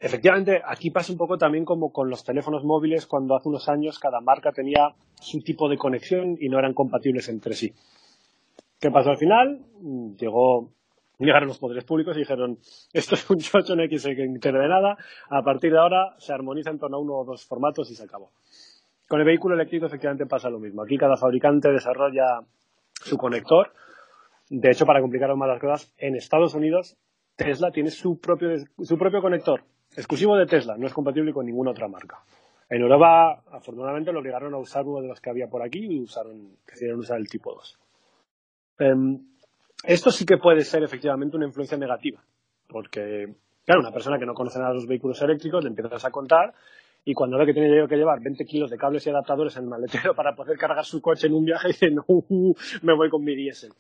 Efectivamente, 0.01 0.63
aquí 0.65 0.91
pasa 0.91 1.13
un 1.13 1.19
poco 1.19 1.39
también 1.39 1.65
como 1.65 1.91
con 1.91 2.09
los 2.09 2.25
teléfonos 2.25 2.63
móviles 2.63 3.07
cuando 3.07 3.35
hace 3.35 3.49
unos 3.49 3.69
años 3.69 3.99
cada 3.99 4.21
marca 4.21 4.53
tenía 4.53 4.95
su 5.21 5.41
tipo 5.41 5.69
de 5.69 5.77
conexión 5.77 6.37
y 6.39 6.49
no 6.49 6.59
eran 6.59 6.75
compatibles 6.75 7.29
entre 7.29 7.55
sí. 7.55 7.73
¿Qué 8.79 8.93
pasó 8.93 9.11
al 9.11 9.19
final? 9.19 9.63
Mm, 9.81 10.15
llegó, 10.15 10.71
llegaron 11.27 11.49
los 11.49 11.59
poderes 11.59 11.85
públicos 11.85 12.17
y 12.17 12.21
dijeron, 12.21 12.59
esto 12.93 13.15
es 13.15 13.29
un 13.31 13.39
chocho, 13.39 13.75
no 13.75 13.83
hay 13.83 13.89
que 13.89 13.99
se 13.99 14.15
nada, 14.15 14.97
a 15.31 15.43
partir 15.43 15.73
de 15.73 15.79
ahora 15.79 16.15
se 16.19 16.33
armoniza 16.33 16.71
en 16.71 16.79
torno 16.79 16.97
a 16.97 17.01
uno 17.01 17.15
o 17.15 17.25
dos 17.25 17.45
formatos 17.45 17.91
y 17.91 17.95
se 17.95 18.05
acabó. 18.05 18.31
Con 19.09 19.21
el 19.21 19.27
vehículo 19.27 19.55
eléctrico 19.55 19.87
efectivamente 19.87 20.27
pasa 20.27 20.51
lo 20.51 20.59
mismo. 20.59 20.83
Aquí 20.83 20.99
cada 20.99 21.17
fabricante 21.17 21.73
desarrolla 21.73 22.41
su 22.93 23.17
conector. 23.17 23.73
De 24.51 24.71
hecho, 24.71 24.85
para 24.85 25.01
complicar 25.01 25.35
más 25.35 25.49
las 25.49 25.61
cosas, 25.61 25.93
en 25.97 26.15
Estados 26.15 26.55
Unidos 26.55 26.97
Tesla 27.39 27.71
tiene 27.71 27.91
su 27.91 28.19
propio, 28.19 28.51
su 28.83 28.99
propio 28.99 29.23
conector, 29.23 29.63
exclusivo 29.97 30.37
de 30.37 30.47
Tesla, 30.47 30.77
no 30.77 30.89
es 30.89 30.93
compatible 30.93 31.33
con 31.33 31.47
ninguna 31.47 31.71
otra 31.71 31.87
marca. 31.87 32.19
En 32.69 32.83
Europa, 32.83 33.45
afortunadamente, 33.53 34.13
lo 34.13 34.19
obligaron 34.19 34.53
a 34.55 34.59
usar 34.59 34.85
uno 34.85 35.01
de 35.01 35.07
los 35.07 35.21
que 35.21 35.31
había 35.31 35.47
por 35.47 35.63
aquí 35.63 35.79
y 35.79 36.01
usaron, 36.01 36.57
decidieron 36.67 36.99
usar 36.99 37.19
el 37.19 37.29
tipo 37.29 37.55
2. 37.55 37.79
Em, 38.81 39.21
esto 39.85 40.11
sí 40.11 40.25
que 40.25 40.39
puede 40.39 40.63
ser 40.63 40.83
efectivamente 40.83 41.37
una 41.37 41.47
influencia 41.47 41.79
negativa, 41.79 42.21
porque, 42.69 43.35
claro, 43.65 43.81
una 43.81 43.93
persona 43.93 44.19
que 44.19 44.27
no 44.27 44.35
conoce 44.35 44.59
nada 44.59 44.71
de 44.71 44.77
los 44.77 44.87
vehículos 44.87 45.21
eléctricos 45.23 45.63
le 45.63 45.71
empiezas 45.71 46.05
a 46.05 46.11
contar 46.11 46.55
y 47.05 47.15
cuando 47.15 47.39
ve 47.39 47.47
que 47.47 47.55
tiene 47.55 47.87
que 47.89 47.97
llevar 47.97 48.21
20 48.21 48.45
kilos 48.45 48.71
de 48.71 48.77
cables 48.77 49.07
y 49.07 49.11
adaptadores 49.11 49.57
en 49.57 49.65
el 49.65 49.69
maletero 49.71 50.15
para 50.15 50.35
poder 50.35 50.59
cargar 50.59 50.85
su 50.85 51.01
coche 51.01 51.27
en 51.27 51.35
un 51.35 51.45
viaje, 51.45 51.69
dice, 51.69 51.91
no, 51.91 52.05
me 52.83 52.95
voy 52.95 53.09
con 53.09 53.25
mi 53.25 53.35
diésel. 53.35 53.71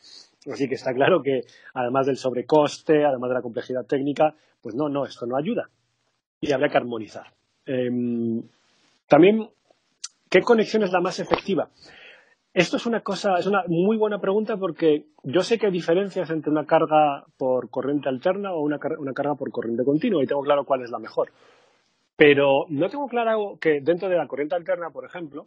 Así 0.51 0.67
que 0.67 0.77
está 0.77 0.95
claro 0.95 1.21
que, 1.23 1.43
además 1.75 2.07
del 2.07 2.17
sobrecoste, 2.17 3.05
además 3.05 3.29
de 3.29 3.35
la 3.35 3.43
complejidad 3.43 3.85
técnica, 3.85 4.35
pues 4.63 4.75
no, 4.75 4.89
no, 4.89 5.05
esto 5.05 5.27
no 5.27 5.37
ayuda. 5.37 5.69
Y 6.41 6.53
habría 6.53 6.71
que 6.71 6.79
armonizar. 6.79 7.27
Em, 7.67 8.43
también, 9.09 9.51
¿qué 10.31 10.41
conexión 10.41 10.85
es 10.85 10.93
la 10.93 11.01
más 11.01 11.19
efectiva? 11.21 11.69
Esto 12.55 12.77
es 12.77 12.87
una 12.87 13.03
cosa, 13.03 13.37
es 13.39 13.47
una 13.47 13.63
muy 13.69 13.97
buena 13.97 14.19
pregunta 14.21 14.57
porque 14.57 15.07
yo 15.23 15.43
sé 15.43 15.59
que 15.59 15.67
hay 15.67 15.73
diferencias 15.73 16.31
entre 16.31 16.51
una 16.51 16.65
carga 16.65 17.25
por 17.37 17.71
corriente 17.71 18.09
alterna 18.09 18.53
o 18.53 18.61
una, 18.61 18.79
una 18.99 19.13
carga 19.13 19.35
por 19.35 19.51
corriente 19.51 19.85
continua 19.85 20.23
y 20.23 20.27
tengo 20.27 20.43
claro 20.43 20.65
cuál 20.65 20.83
es 20.83 20.91
la 20.91 20.99
mejor. 20.99 21.31
Pero 22.17 22.65
no 22.69 22.89
tengo 22.89 23.07
claro 23.07 23.59
que 23.61 23.81
dentro 23.81 24.09
de 24.09 24.17
la 24.17 24.27
corriente 24.27 24.57
alterna, 24.57 24.91
por 24.91 25.05
ejemplo, 25.05 25.47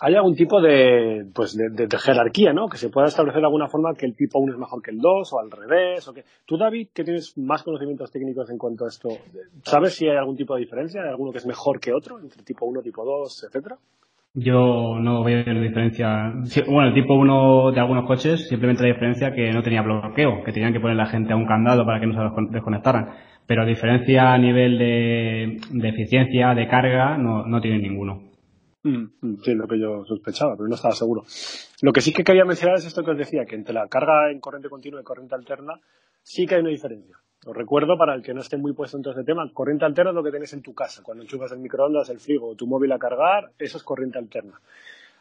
hay 0.00 0.14
algún 0.14 0.34
tipo 0.34 0.60
de, 0.60 1.26
pues 1.34 1.56
de, 1.56 1.88
jerarquía, 1.98 2.52
¿no? 2.52 2.68
Que 2.68 2.76
se 2.76 2.88
pueda 2.88 3.06
establecer 3.06 3.40
de 3.40 3.46
alguna 3.46 3.68
forma 3.68 3.94
que 3.94 4.06
el 4.06 4.16
tipo 4.16 4.38
1 4.40 4.54
es 4.54 4.58
mejor 4.58 4.82
que 4.82 4.90
el 4.90 4.98
2 4.98 5.32
o 5.32 5.38
al 5.38 5.50
revés. 5.50 6.08
O 6.08 6.12
que... 6.12 6.24
Tú, 6.44 6.56
David, 6.56 6.88
que 6.92 7.04
tienes 7.04 7.36
más 7.38 7.62
conocimientos 7.62 8.10
técnicos 8.10 8.50
en 8.50 8.58
cuanto 8.58 8.84
a 8.84 8.88
esto, 8.88 9.10
¿sabes 9.62 9.94
si 9.94 10.08
hay 10.08 10.16
algún 10.16 10.36
tipo 10.36 10.54
de 10.54 10.62
diferencia? 10.62 11.02
¿Hay 11.02 11.10
alguno 11.10 11.30
que 11.30 11.38
es 11.38 11.46
mejor 11.46 11.78
que 11.78 11.92
otro 11.92 12.18
entre 12.18 12.42
tipo 12.42 12.66
1, 12.66 12.82
tipo 12.82 13.04
2, 13.04 13.44
etcétera? 13.44 13.78
Yo 14.34 14.96
no 15.00 15.24
veo 15.24 15.42
diferencia. 15.60 16.32
Bueno, 16.68 16.88
el 16.88 16.94
tipo 16.94 17.14
1 17.14 17.72
de 17.72 17.80
algunos 17.80 18.06
coches 18.06 18.48
simplemente 18.48 18.82
la 18.82 18.92
diferencia 18.94 19.32
que 19.32 19.52
no 19.52 19.62
tenía 19.62 19.82
bloqueo, 19.82 20.44
que 20.44 20.52
tenían 20.52 20.72
que 20.72 20.78
poner 20.78 20.96
la 20.96 21.06
gente 21.06 21.32
a 21.32 21.36
un 21.36 21.46
candado 21.46 21.84
para 21.84 21.98
que 21.98 22.06
no 22.06 22.14
se 22.14 22.52
desconectaran. 22.52 23.08
Pero 23.46 23.66
diferencia 23.66 24.32
a 24.32 24.38
nivel 24.38 24.78
de, 24.78 25.60
de 25.70 25.88
eficiencia, 25.88 26.54
de 26.54 26.68
carga, 26.68 27.18
no, 27.18 27.44
no 27.44 27.60
tiene 27.60 27.78
ninguno. 27.80 28.30
Mm, 28.84 29.36
sí, 29.42 29.54
lo 29.54 29.66
que 29.66 29.78
yo 29.78 30.04
sospechaba, 30.04 30.56
pero 30.56 30.68
no 30.68 30.76
estaba 30.76 30.94
seguro. 30.94 31.24
Lo 31.82 31.92
que 31.92 32.00
sí 32.00 32.12
que 32.12 32.24
quería 32.24 32.44
mencionar 32.44 32.76
es 32.76 32.86
esto 32.86 33.04
que 33.04 33.10
os 33.10 33.18
decía, 33.18 33.44
que 33.44 33.56
entre 33.56 33.74
la 33.74 33.88
carga 33.88 34.30
en 34.30 34.40
corriente 34.40 34.68
continua 34.68 35.00
y 35.00 35.04
corriente 35.04 35.34
alterna 35.34 35.80
sí 36.22 36.46
que 36.46 36.54
hay 36.54 36.60
una 36.60 36.70
diferencia. 36.70 37.16
Os 37.46 37.56
recuerdo, 37.56 37.96
para 37.96 38.14
el 38.14 38.22
que 38.22 38.34
no 38.34 38.40
esté 38.40 38.56
muy 38.56 38.72
puesto 38.74 38.96
en 38.96 39.02
todo 39.02 39.14
este 39.14 39.24
tema, 39.24 39.50
corriente 39.52 39.84
alterna 39.84 40.10
es 40.10 40.14
lo 40.14 40.22
que 40.22 40.30
tienes 40.30 40.52
en 40.52 40.62
tu 40.62 40.74
casa. 40.74 41.02
Cuando 41.02 41.22
enchufas 41.22 41.52
el 41.52 41.58
microondas, 41.58 42.10
el 42.10 42.20
frigo 42.20 42.50
o 42.50 42.54
tu 42.54 42.66
móvil 42.66 42.92
a 42.92 42.98
cargar, 42.98 43.52
eso 43.58 43.78
es 43.78 43.82
corriente 43.82 44.18
alterna. 44.18 44.60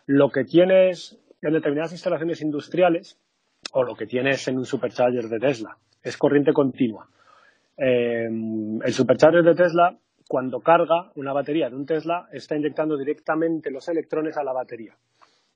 Lo 0.06 0.30
que 0.30 0.44
tienes 0.44 1.18
en 1.42 1.54
determinadas 1.54 1.94
instalaciones 1.94 2.42
industriales 2.42 3.18
o 3.72 3.84
lo 3.84 3.96
que 3.96 4.06
tienes 4.06 4.48
en 4.48 4.58
un 4.58 4.66
supercharger 4.66 5.30
de 5.30 5.40
Tesla 5.40 5.78
es 6.04 6.18
corriente 6.18 6.52
continua. 6.52 7.08
Eh, 7.78 8.26
el 8.26 8.94
supercharger 8.94 9.44
de 9.44 9.56
Tesla 9.56 9.98
cuando 10.30 10.60
carga 10.60 11.12
una 11.16 11.34
batería 11.34 11.72
de 11.72 11.76
un 11.76 11.88
Tesla, 11.88 12.30
está 12.32 12.56
inyectando 12.56 12.96
directamente 12.96 13.72
los 13.72 13.90
electrones 13.90 14.38
a 14.38 14.44
la 14.44 14.54
batería. 14.54 14.96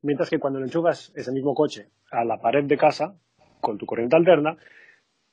Mientras 0.01 0.31
que 0.31 0.39
cuando 0.39 0.57
le 0.57 0.65
enchufas 0.65 1.13
ese 1.15 1.31
mismo 1.31 1.53
coche 1.53 1.89
a 2.09 2.25
la 2.25 2.41
pared 2.41 2.63
de 2.63 2.75
casa, 2.75 3.13
con 3.61 3.77
tu 3.77 3.85
corriente 3.85 4.15
alterna, 4.15 4.57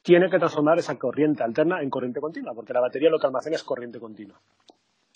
tiene 0.03 0.31
que 0.31 0.39
transformar 0.39 0.79
esa 0.79 0.99
corriente 0.99 1.43
alterna 1.43 1.83
en 1.83 1.91
corriente 1.91 2.21
continua, 2.21 2.55
porque 2.55 2.73
la 2.73 2.81
batería 2.81 3.11
lo 3.11 3.19
que 3.19 3.27
almacena 3.27 3.57
es 3.57 3.65
corriente 3.65 4.01
continua. 4.01 4.41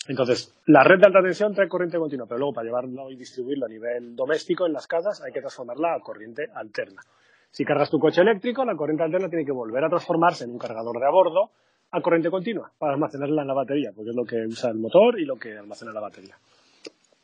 Entonces, 0.07 0.55
la 0.67 0.83
red 0.83 0.99
de 0.99 1.07
alta 1.07 1.21
tensión 1.21 1.53
trae 1.53 1.67
corriente 1.67 1.97
continua, 1.97 2.27
pero 2.27 2.37
luego 2.37 2.53
para 2.53 2.65
llevarlo 2.65 3.09
y 3.09 3.15
distribuirlo 3.15 3.65
a 3.65 3.69
nivel 3.69 4.15
doméstico 4.15 4.67
en 4.67 4.73
las 4.73 4.85
casas 4.85 5.21
hay 5.23 5.31
que 5.31 5.39
transformarla 5.39 5.95
a 5.95 5.99
corriente 5.99 6.47
alterna. 6.53 7.01
Si 7.49 7.65
cargas 7.65 7.89
tu 7.89 7.99
coche 7.99 8.21
eléctrico, 8.21 8.63
la 8.65 8.75
corriente 8.75 9.03
alterna 9.03 9.29
tiene 9.29 9.45
que 9.45 9.51
volver 9.51 9.83
a 9.83 9.89
transformarse 9.89 10.43
en 10.43 10.51
un 10.51 10.59
cargador 10.59 10.99
de 10.99 11.07
a 11.07 11.09
bordo 11.09 11.51
a 11.91 12.01
corriente 12.01 12.29
continua 12.29 12.71
para 12.77 12.93
almacenarla 12.93 13.41
en 13.41 13.47
la 13.47 13.53
batería, 13.53 13.91
porque 13.95 14.09
es 14.11 14.15
lo 14.15 14.25
que 14.25 14.45
usa 14.45 14.69
el 14.69 14.77
motor 14.77 15.19
y 15.19 15.25
lo 15.25 15.37
que 15.37 15.57
almacena 15.57 15.93
la 15.93 16.01
batería. 16.01 16.35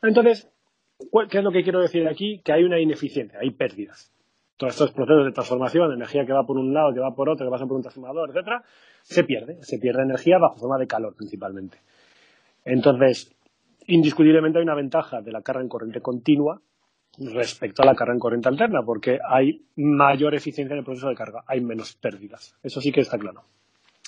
Entonces, 0.01 0.49
¿qué 1.29 1.37
es 1.37 1.43
lo 1.43 1.51
que 1.51 1.63
quiero 1.63 1.81
decir 1.81 2.07
aquí? 2.07 2.41
Que 2.43 2.53
hay 2.53 2.63
una 2.63 2.79
ineficiencia, 2.79 3.39
hay 3.39 3.51
pérdidas. 3.51 4.11
Todos 4.57 4.73
estos 4.73 4.91
procesos 4.91 5.25
de 5.25 5.31
transformación, 5.31 5.89
de 5.89 5.95
energía 5.95 6.25
que 6.25 6.33
va 6.33 6.45
por 6.45 6.57
un 6.57 6.73
lado, 6.73 6.93
que 6.93 6.99
va 6.99 7.15
por 7.15 7.29
otro, 7.29 7.45
que 7.45 7.51
pasa 7.51 7.65
por 7.65 7.77
un 7.77 7.81
transformador, 7.81 8.29
etcétera, 8.29 8.63
se 9.01 9.23
pierde. 9.23 9.57
Se 9.63 9.79
pierde 9.79 10.03
energía 10.03 10.37
bajo 10.37 10.57
forma 10.57 10.77
de 10.77 10.87
calor 10.87 11.15
principalmente. 11.15 11.79
Entonces, 12.63 13.35
indiscutiblemente 13.87 14.59
hay 14.59 14.63
una 14.63 14.75
ventaja 14.75 15.21
de 15.21 15.31
la 15.31 15.41
carga 15.41 15.61
en 15.61 15.69
corriente 15.69 16.01
continua 16.01 16.61
respecto 17.17 17.81
a 17.81 17.85
la 17.85 17.95
carga 17.95 18.13
en 18.13 18.19
corriente 18.19 18.49
alterna, 18.49 18.83
porque 18.85 19.19
hay 19.27 19.65
mayor 19.75 20.33
eficiencia 20.35 20.73
en 20.73 20.79
el 20.79 20.85
proceso 20.85 21.09
de 21.09 21.15
carga, 21.15 21.43
hay 21.45 21.61
menos 21.61 21.95
pérdidas. 21.95 22.55
Eso 22.63 22.79
sí 22.79 22.91
que 22.91 23.01
está 23.01 23.17
claro. 23.17 23.43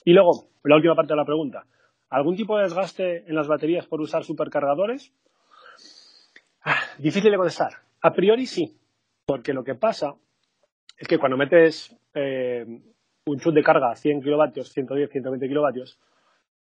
Y 0.06 0.14
luego, 0.14 0.50
la 0.64 0.76
última 0.76 0.96
parte 0.96 1.14
de 1.14 1.18
la 1.18 1.26
pregunta. 1.26 1.66
¿Algún 2.10 2.36
tipo 2.36 2.58
de 2.58 2.64
desgaste 2.64 3.28
en 3.28 3.36
las 3.36 3.48
baterías 3.48 3.88
por 3.88 4.00
usar 4.00 4.24
supercargadores? 4.24 5.12
Ah, 6.64 6.80
difícil 7.00 7.32
de 7.32 7.38
contestar. 7.38 7.74
A 8.02 8.14
priori 8.14 8.46
sí, 8.46 8.78
porque 9.26 9.54
lo 9.54 9.64
que 9.64 9.76
pasa 9.76 10.16
es 10.98 11.08
que 11.08 11.18
cuando 11.18 11.38
metes 11.38 11.96
eh, 12.14 12.66
un 13.26 13.40
chut 13.40 13.54
de 13.54 13.64
carga 13.64 13.92
a 13.92 13.96
100 13.96 14.22
kilovatios, 14.22 14.70
110, 14.72 15.10
120 15.10 15.48
kilovatios, 15.48 16.00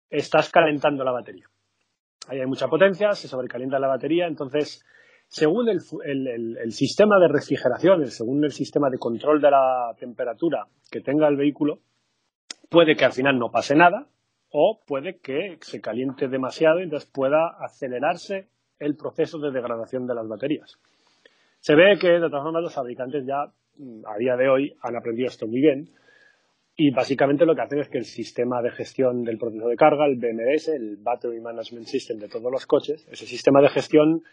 estás 0.09 0.49
calentando 0.49 1.03
la 1.03 1.11
batería. 1.11 1.47
Ahí 2.27 2.39
hay 2.39 2.45
mucha 2.45 2.67
potencia, 2.67 3.13
se 3.13 3.27
sobrecalienta 3.27 3.79
la 3.79 3.87
batería, 3.87 4.27
entonces, 4.27 4.85
según 5.27 5.69
el, 5.69 6.71
sistema 6.71 7.19
de 7.19 7.27
refrigeración, 7.27 8.05
según 8.07 8.43
el 8.43 8.51
sistema 8.51 8.89
de 8.89 8.99
control 8.99 9.41
de 9.41 9.51
la 9.51 9.95
temperatura 9.97 10.67
que 10.89 11.01
tenga 11.01 11.27
el 11.27 11.37
vehículo, 11.37 11.79
puede 12.69 12.95
que 12.95 13.05
al 13.05 13.13
final 13.13 13.39
no 13.39 13.49
pase 13.49 13.75
nada 13.75 14.07
o 14.49 14.81
puede 14.85 15.19
que 15.19 15.57
se 15.61 15.81
caliente 15.81 16.27
demasiado 16.27 16.79
y 16.79 16.83
entonces 16.83 17.09
pueda 17.09 17.55
acelerarse 17.59 18.49
el 18.77 18.95
proceso 18.95 19.39
de 19.39 19.51
degradación 19.51 20.05
de 20.05 20.15
las 20.15 20.27
baterías. 20.27 20.77
Se 21.59 21.75
ve 21.75 21.97
que 21.99 22.09
de 22.09 22.29
todas 22.29 22.43
formas 22.43 22.63
los 22.63 22.73
fabricantes 22.73 23.25
ya 23.25 23.51
a 24.05 24.17
día 24.17 24.35
de 24.35 24.49
hoy 24.49 24.75
han 24.81 24.95
aprendido 24.95 25.27
esto 25.27 25.47
muy 25.47 25.61
bien 25.61 25.89
y 26.75 26.91
básicamente 26.91 27.45
lo 27.45 27.55
que 27.55 27.61
hacen 27.61 27.79
es 27.79 27.89
que 27.89 27.97
el 27.97 28.05
sistema 28.05 28.61
de 28.61 28.71
gestión 28.71 29.23
del 29.23 29.37
proceso 29.37 29.67
de 29.67 29.75
carga, 29.75 30.05
el 30.05 30.15
BMS, 30.15 30.69
el 30.69 30.97
Battery 30.97 31.39
Management 31.39 31.85
System 31.85 32.17
de 32.17 32.27
todos 32.27 32.51
los 32.51 32.65
coches, 32.65 33.07
ese 33.11 33.25
sistema 33.25 33.61
de 33.61 33.69
gestión 33.69 34.23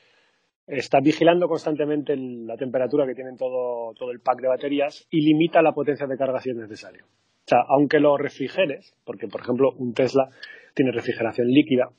está 0.67 1.01
vigilando 1.01 1.49
constantemente 1.49 2.15
la 2.17 2.57
temperatura 2.57 3.07
que 3.07 3.15
tienen 3.15 3.37
todo, 3.37 3.93
todo 3.95 4.11
el 4.11 4.21
pack 4.21 4.41
de 4.41 4.49
baterías 4.49 5.07
y 5.11 5.23
limita 5.23 5.63
la 5.63 5.73
potencia 5.73 6.07
de 6.07 6.17
carga 6.17 6.41
si 6.41 6.51
es 6.51 6.57
necesario. 6.57 7.05
O 7.05 7.49
sea, 7.49 7.61
aunque 7.69 7.99
lo 7.99 8.17
refrigeres, 8.17 8.95
porque 9.05 9.27
por 9.29 9.41
ejemplo 9.41 9.73
un 9.77 9.95
Tesla 9.95 10.29
tiene 10.75 10.93
refrigeración 10.93 11.49
líquida, 11.49 11.91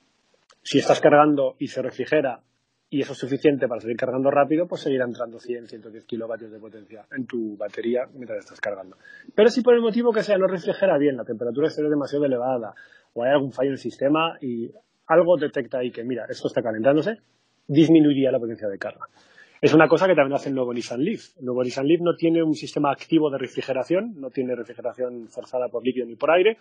si 0.62 0.80
estás 0.80 1.02
cargando 1.02 1.56
y 1.58 1.68
se 1.68 1.82
refrigera 1.82 2.42
y 2.90 3.02
eso 3.02 3.14
es 3.14 3.20
suficiente 3.20 3.68
para 3.68 3.82
seguir 3.82 3.98
cargando 3.98 4.32
rápido, 4.32 4.68
pues 4.68 4.82
seguirá 4.82 5.06
entrando 5.06 5.40
100, 5.40 5.68
110 5.68 6.06
kilovatios 6.06 6.52
de 6.52 6.60
potencia 6.60 7.06
en 7.16 7.28
tu 7.28 7.56
batería 7.56 8.08
mientras 8.14 8.40
estás 8.40 8.60
cargando. 8.60 8.98
Pero 9.36 9.50
si 9.50 9.62
por 9.62 9.76
el 9.76 9.82
motivo 9.82 10.12
que 10.12 10.24
sea 10.24 10.38
no 10.38 10.48
refrigera 10.48 10.98
bien, 10.98 11.16
la 11.16 11.24
temperatura 11.24 11.68
es 11.68 11.76
demasiado 11.78 12.26
elevada 12.26 12.74
o 13.14 13.24
hay 13.24 13.32
algún 13.32 13.52
fallo 13.52 13.70
en 13.70 13.74
el 13.74 13.80
sistema 13.80 14.38
y 14.42 14.72
algo 15.06 15.38
detecta 15.38 15.80
ahí 15.80 15.92
que, 15.92 16.04
mira, 16.04 16.26
esto 16.30 16.48
está 16.48 16.62
calentándose, 16.64 17.18
disminuiría 17.68 18.32
la 18.32 18.40
potencia 18.40 18.68
de 18.68 18.78
carga. 18.80 19.06
Es 19.62 19.74
una 19.74 19.88
cosa 19.88 20.08
que 20.08 20.16
también 20.16 20.36
hace 20.36 20.50
el 20.50 20.56
nuevo 20.56 20.74
Nissan 20.74 21.04
Leaf. 21.04 21.38
El 21.38 21.46
nuevo 21.46 21.64
Nissan 21.64 21.86
Leaf 21.86 22.02
no 22.02 22.16
tiene 22.16 22.42
un 22.42 22.56
sistema 22.56 22.92
activo 22.92 23.30
de 23.30 23.38
refrigeración, 23.38 24.14
no 24.16 24.30
tiene 24.30 24.56
refrigeración 24.56 25.28
forzada 25.28 25.68
por 25.68 25.84
líquido 25.84 26.06
ni 26.06 26.16
por 26.16 26.32
aire. 26.32 26.58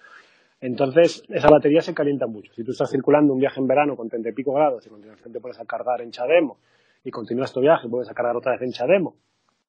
Entonces, 0.61 1.23
esa 1.29 1.49
batería 1.49 1.81
se 1.81 1.95
calienta 1.95 2.27
mucho. 2.27 2.53
Si 2.55 2.65
tú 2.65 2.73
estás 2.73 2.91
circulando 2.91 3.33
un 3.33 3.39
viaje 3.39 3.61
en 3.61 3.67
verano 3.67 3.97
con 3.97 4.09
30 4.09 4.31
y 4.31 4.33
pico 4.33 4.53
grados 4.53 4.85
y 4.87 4.91
continuamente 4.91 5.31
te 5.31 5.41
pones 5.41 5.61
a 5.61 5.65
cargar 5.65 6.01
en 6.01 6.11
Chademo 6.11 6.59
y 7.05 7.11
continúas 7.11 7.53
tu 7.53 7.61
viaje 7.61 7.87
y 7.87 7.91
puedes 7.91 8.11
a 8.11 8.15
cargar 8.15 8.37
otra 8.37 8.53
vez 8.53 8.63
en 8.63 8.73
Chademo, 8.73 9.15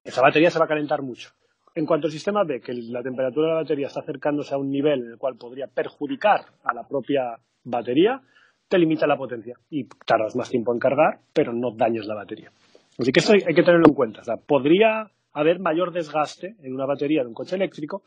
esa 0.04 0.22
batería 0.22 0.50
se 0.50 0.58
va 0.58 0.66
a 0.66 0.68
calentar 0.68 1.02
mucho. 1.02 1.30
En 1.76 1.86
cuanto 1.86 2.08
el 2.08 2.14
sistema 2.14 2.44
ve 2.44 2.60
que 2.60 2.74
la 2.74 3.04
temperatura 3.04 3.48
de 3.48 3.54
la 3.54 3.62
batería 3.62 3.88
está 3.88 4.00
acercándose 4.00 4.54
a 4.56 4.58
un 4.58 4.72
nivel 4.72 5.02
en 5.02 5.12
el 5.12 5.18
cual 5.18 5.36
podría 5.36 5.68
perjudicar 5.68 6.42
a 6.64 6.74
la 6.74 6.88
propia 6.88 7.38
batería, 7.64 8.22
te 8.68 8.78
limita 8.80 9.06
la 9.06 9.18
potencia 9.18 9.56
y 9.70 9.86
tardas 10.06 10.36
más 10.36 10.50
tiempo 10.50 10.74
en 10.74 10.80
cargar, 10.80 11.20
pero 11.34 11.54
no 11.54 11.72
dañes 11.72 12.06
la 12.06 12.16
batería. 12.16 12.52
Así 12.98 13.12
que 13.12 13.20
eso 13.20 13.34
hay, 13.34 13.54
que 13.54 13.64
tenerlo 13.64 13.88
en 13.88 13.94
cuenta. 13.94 14.22
O 14.22 14.24
sea, 14.24 14.38
podría 14.38 15.12
haber 15.32 15.60
mayor 15.60 15.92
desgaste 15.94 16.56
en 16.62 16.74
una 16.74 16.86
batería 16.86 17.22
de 17.22 17.28
un 17.28 17.34
coche 17.34 17.56
eléctrico 17.56 18.04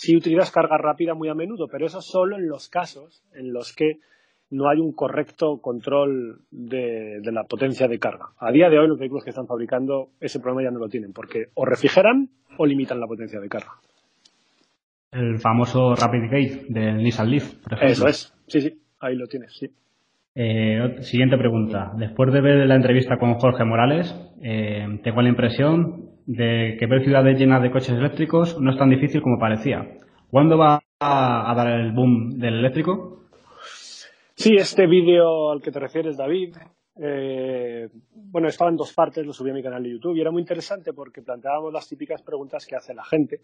si 0.00 0.16
utilizas 0.16 0.50
carga 0.50 0.78
rápida 0.78 1.12
muy 1.12 1.28
a 1.28 1.34
menudo, 1.34 1.68
pero 1.70 1.84
eso 1.84 2.00
solo 2.00 2.38
en 2.38 2.48
los 2.48 2.70
casos 2.70 3.22
en 3.34 3.52
los 3.52 3.74
que 3.76 3.98
no 4.50 4.70
hay 4.70 4.78
un 4.78 4.92
correcto 4.92 5.58
control 5.60 6.40
de, 6.50 7.20
la 7.24 7.44
potencia 7.44 7.86
de 7.86 7.98
carga. 7.98 8.30
A 8.38 8.50
día 8.50 8.70
de 8.70 8.78
hoy 8.78 8.88
los 8.88 8.98
vehículos 8.98 9.24
que 9.24 9.28
están 9.28 9.46
fabricando 9.46 10.08
ese 10.18 10.40
problema 10.40 10.62
ya 10.62 10.72
no 10.72 10.78
lo 10.78 10.88
tienen, 10.88 11.12
porque 11.12 11.48
o 11.52 11.66
refrigeran 11.66 12.30
o 12.56 12.64
limitan 12.64 12.98
la 12.98 13.06
potencia 13.06 13.40
de 13.40 13.48
carga. 13.50 13.72
El 15.12 15.38
famoso 15.38 15.94
Rapid 15.94 16.30
Gate 16.30 16.64
del 16.70 16.96
Nissan 17.02 17.30
Leaf, 17.30 17.56
por 17.62 17.74
ejemplo. 17.74 17.92
Eso 17.92 18.08
es, 18.08 18.34
sí, 18.46 18.62
sí, 18.62 18.80
ahí 19.00 19.16
lo 19.16 19.26
tienes, 19.26 19.52
sí. 19.52 19.66
Eh, 20.34 21.02
siguiente 21.02 21.36
pregunta. 21.36 21.92
Después 21.98 22.32
de 22.32 22.40
ver 22.40 22.66
la 22.66 22.76
entrevista 22.76 23.18
con 23.18 23.34
Jorge 23.34 23.66
Morales, 23.66 24.14
eh, 24.40 24.98
tengo 25.04 25.20
la 25.20 25.28
impresión 25.28 26.10
de 26.32 26.76
que 26.78 26.86
ver 26.86 27.02
ciudades 27.02 27.36
llenas 27.36 27.60
de 27.60 27.72
coches 27.72 27.90
eléctricos 27.90 28.56
no 28.60 28.70
es 28.70 28.78
tan 28.78 28.88
difícil 28.88 29.20
como 29.20 29.38
parecía. 29.38 29.96
¿Cuándo 30.30 30.56
va 30.56 30.80
a, 31.00 31.54
dar 31.56 31.80
el 31.80 31.90
boom 31.90 32.38
del 32.38 32.60
eléctrico? 32.60 33.24
Sí, 34.34 34.54
este 34.54 34.86
vídeo 34.86 35.50
al 35.50 35.60
que 35.60 35.72
te 35.72 35.80
refieres, 35.80 36.16
David, 36.16 36.54
eh, 37.02 37.88
bueno, 38.14 38.46
estaba 38.46 38.70
en 38.70 38.76
dos 38.76 38.94
partes, 38.94 39.26
lo 39.26 39.32
subí 39.32 39.50
a 39.50 39.54
mi 39.54 39.62
canal 39.62 39.82
de 39.82 39.90
YouTube 39.90 40.16
y 40.16 40.20
era 40.20 40.30
muy 40.30 40.42
interesante 40.42 40.92
porque 40.92 41.20
planteábamos 41.20 41.72
las 41.72 41.88
típicas 41.88 42.22
preguntas 42.22 42.64
que 42.64 42.76
hace 42.76 42.94
la 42.94 43.04
gente 43.04 43.40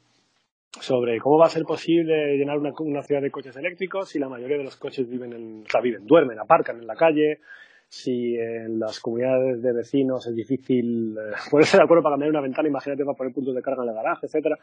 sobre 0.81 1.19
cómo 1.19 1.39
va 1.39 1.47
a 1.47 1.51
ser 1.51 1.65
posible 1.65 2.37
llenar 2.37 2.59
una, 2.59 3.03
ciudad 3.03 3.21
de 3.21 3.33
coches 3.33 3.57
eléctricos 3.57 4.11
si 4.11 4.21
la 4.21 4.29
mayoría 4.29 4.59
de 4.59 4.65
los 4.65 4.77
coches 4.77 5.09
viven, 5.09 5.33
en, 5.33 5.65
o 5.65 5.83
viven, 5.83 6.07
duermen, 6.07 6.39
aparcan 6.39 6.79
en 6.79 6.87
la 6.87 6.95
calle, 6.95 7.41
si 7.89 8.37
en 8.37 8.79
las 8.79 9.01
comunidades 9.01 9.63
de 9.63 9.73
vecinos 9.73 10.27
es 10.27 10.35
difícil 10.35 11.17
eh, 11.17 11.35
ponerse 11.51 11.77
de 11.77 11.85
acuerdo 11.85 12.03
para 12.03 12.15
cambiar 12.15 12.31
una 12.31 12.41
ventana, 12.41 12.69
imagínate 12.69 13.05
para 13.05 13.17
poner 13.17 13.33
puntos 13.33 13.55
de 13.55 13.63
carga 13.63 13.83
en 13.83 13.91
el 13.91 13.95
garaje, 13.95 14.27
etcétera. 14.27 14.59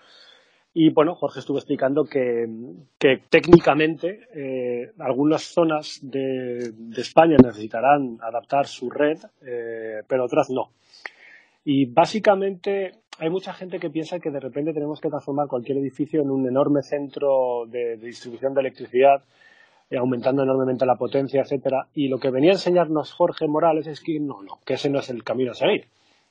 Y 0.76 0.90
bueno, 0.90 1.14
Jorge 1.14 1.40
estuvo 1.40 1.60
explicando 1.60 2.04
que, 2.04 2.48
técnicamente 3.30 4.22
eh, 4.34 4.92
algunas 5.00 5.44
zonas 5.44 6.00
de, 6.02 6.74
España 6.98 7.38
necesitarán 7.38 8.18
adaptar 8.20 8.66
su 8.66 8.90
red, 8.90 9.20
eh, 9.46 10.02
pero 10.08 10.26
otras 10.26 10.50
no. 10.50 10.72
Y 11.64 11.86
básicamente 11.86 13.04
hay 13.20 13.30
mucha 13.30 13.54
gente 13.54 13.80
que 13.80 13.92
piensa 13.92 14.20
que 14.20 14.32
de 14.32 14.40
repente 14.40 14.74
tenemos 14.74 15.00
que 15.00 15.10
transformar 15.10 15.48
cualquier 15.48 15.78
edificio 15.78 16.22
en 16.22 16.32
un 16.32 16.48
enorme 16.48 16.82
centro 16.82 17.66
de, 17.68 17.98
distribución 17.98 18.56
de 18.56 18.62
electricidad, 18.62 19.24
aumentando 19.92 20.44
enormemente 20.44 20.86
la 20.86 20.96
potencia, 20.96 21.42
etcétera. 21.42 21.88
Y 21.94 22.08
lo 22.08 22.18
que 22.18 22.32
venía 22.32 22.52
a 22.52 22.54
enseñarnos 22.54 23.14
Jorge 23.14 23.48
Morales 23.48 23.88
es 23.88 24.02
que 24.02 24.20
no, 24.20 24.42
no, 24.42 24.60
que 24.66 24.76
ese 24.76 24.90
no 24.90 25.00
es 25.00 25.10
el 25.10 25.24
camino 25.24 25.52
a 25.52 25.56
seguir. 25.56 25.88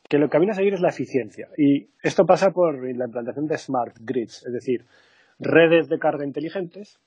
Que 0.09 0.17
el 0.17 0.29
camino 0.29 0.53
a 0.53 0.57
seguir 0.57 0.75
es 0.75 0.81
la 0.81 0.89
eficiencia. 0.89 1.49
Y 1.57 1.89
esto 2.03 2.25
pasa 2.27 2.51
por 2.51 2.83
la 2.83 3.05
implantación 3.05 3.47
de 3.47 3.59
smart 3.59 3.97
grids, 4.01 4.45
es 4.45 4.53
decir, 4.53 4.85
redes 5.39 5.89
de 5.89 5.99
carga 5.99 6.25
inteligentes 6.25 6.99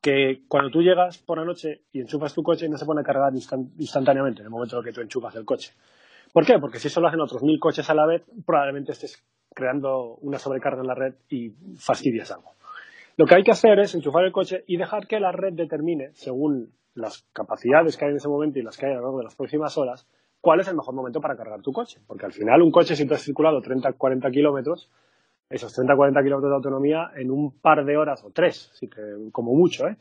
que 0.00 0.42
cuando 0.48 0.70
tú 0.70 0.82
llegas 0.82 1.18
por 1.18 1.38
la 1.38 1.44
noche 1.44 1.82
y 1.92 2.00
enchufas 2.00 2.34
tu 2.34 2.42
coche 2.42 2.68
no 2.68 2.76
se 2.76 2.84
pone 2.84 3.00
a 3.00 3.04
cargar 3.04 3.32
instantáneamente 3.34 4.40
en 4.40 4.46
el 4.46 4.50
momento 4.50 4.78
en 4.78 4.84
que 4.84 4.92
tú 4.92 5.00
enchufas 5.00 5.34
el 5.36 5.46
coche 5.46 5.72
¿Por 6.34 6.44
qué? 6.44 6.58
Porque 6.58 6.80
si 6.80 6.88
eso 6.88 7.00
lo 7.00 7.06
hacen 7.06 7.20
otros 7.20 7.44
mil 7.44 7.60
coches 7.60 7.88
a 7.88 7.94
la 7.94 8.06
vez, 8.06 8.24
probablemente 8.44 8.90
estés 8.90 9.24
creando 9.54 10.16
una 10.16 10.40
sobrecarga 10.40 10.80
en 10.80 10.88
la 10.88 10.94
red 10.96 11.14
y 11.30 11.50
fastidias 11.76 12.32
algo. 12.32 12.54
Lo 13.16 13.26
que 13.26 13.36
hay 13.36 13.42
que 13.42 13.52
hacer 13.52 13.78
es 13.78 13.94
enchufar 13.94 14.24
el 14.24 14.32
coche 14.32 14.64
y 14.66 14.76
dejar 14.76 15.06
que 15.06 15.20
la 15.20 15.30
red 15.30 15.52
determine, 15.52 16.10
según 16.14 16.72
las 16.94 17.24
capacidades 17.32 17.96
que 17.96 18.04
hay 18.04 18.10
en 18.10 18.16
ese 18.16 18.28
momento 18.28 18.58
y 18.58 18.62
las 18.62 18.76
que 18.76 18.86
hay 18.86 18.92
a 18.92 18.96
lo 18.96 19.02
largo 19.02 19.18
de 19.18 19.24
las 19.24 19.36
próximas 19.36 19.76
horas, 19.78 20.06
cuál 20.40 20.60
es 20.60 20.68
el 20.68 20.76
mejor 20.76 20.94
momento 20.94 21.20
para 21.20 21.36
cargar 21.36 21.62
tu 21.62 21.72
coche. 21.72 22.00
Porque 22.06 22.26
al 22.26 22.32
final 22.32 22.62
un 22.62 22.70
coche, 22.70 22.96
si 22.96 23.06
tú 23.06 23.14
has 23.14 23.22
circulado 23.22 23.60
30-40 23.60 24.30
kilómetros, 24.32 24.90
esos 25.48 25.76
30-40 25.78 26.22
kilómetros 26.22 26.50
de 26.50 26.56
autonomía 26.56 27.10
en 27.16 27.30
un 27.30 27.52
par 27.60 27.84
de 27.84 27.96
horas 27.96 28.24
o 28.24 28.30
tres, 28.30 28.70
así 28.72 28.88
que 28.88 29.00
como 29.30 29.54
mucho, 29.54 29.86
¿eh? 29.86 29.96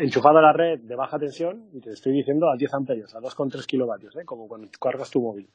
enchufado 0.00 0.38
a 0.38 0.42
la 0.42 0.52
red 0.52 0.80
de 0.80 0.94
baja 0.94 1.18
tensión, 1.18 1.70
y 1.72 1.80
te 1.80 1.90
estoy 1.92 2.12
diciendo 2.12 2.50
a 2.50 2.56
10 2.56 2.74
amperios, 2.74 3.14
a 3.14 3.20
2,3 3.20 3.64
kilovatios, 3.66 4.14
¿eh? 4.16 4.24
como 4.24 4.46
cuando 4.46 4.68
cargas 4.78 5.10
tu 5.10 5.20
móvil. 5.20 5.48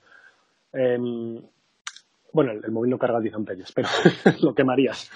Em, 0.73 1.39
bueno, 2.33 2.51
el, 2.51 2.71
móvil 2.71 2.91
no 2.91 2.97
carga 2.97 3.19
a 3.19 3.21
10 3.21 3.35
amperios, 3.35 3.71
pero 3.71 3.87
lo 4.41 4.53
quemarías. 4.53 5.09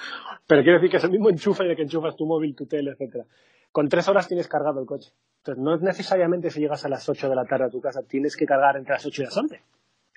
Pero 0.48 0.62
quiero 0.62 0.78
decir 0.78 0.92
que 0.92 0.98
es 0.98 1.04
el 1.04 1.12
mismo 1.12 1.30
enchufe 1.30 1.66
de 1.66 1.76
que 1.76 1.82
enchufas 1.82 2.16
tu 2.16 2.26
móvil, 2.26 2.56
tu 2.56 2.66
tele, 2.66 2.92
etcétera. 2.92 3.26
Con 3.72 3.90
tres 3.90 4.08
horas 4.08 4.28
tienes 4.28 4.48
cargado 4.48 4.80
el 4.80 4.86
coche. 4.86 5.12
Entonces, 5.40 5.64
no 5.64 5.76
es 5.76 5.82
necesariamente 5.82 6.50
si 6.50 6.62
llegas 6.62 6.86
a 6.86 6.90
las 6.90 7.08
8 7.08 7.28
de 7.28 7.36
la 7.36 7.46
tarde 7.46 7.66
a 7.66 7.70
tu 7.70 7.82
casa, 7.82 8.02
tienes 8.08 8.38
que 8.38 8.46
cargar 8.46 8.78
entre 8.78 8.94
las 8.94 9.06
8 9.06 9.22
y 9.22 9.26
las 9.26 9.38
11 9.38 9.62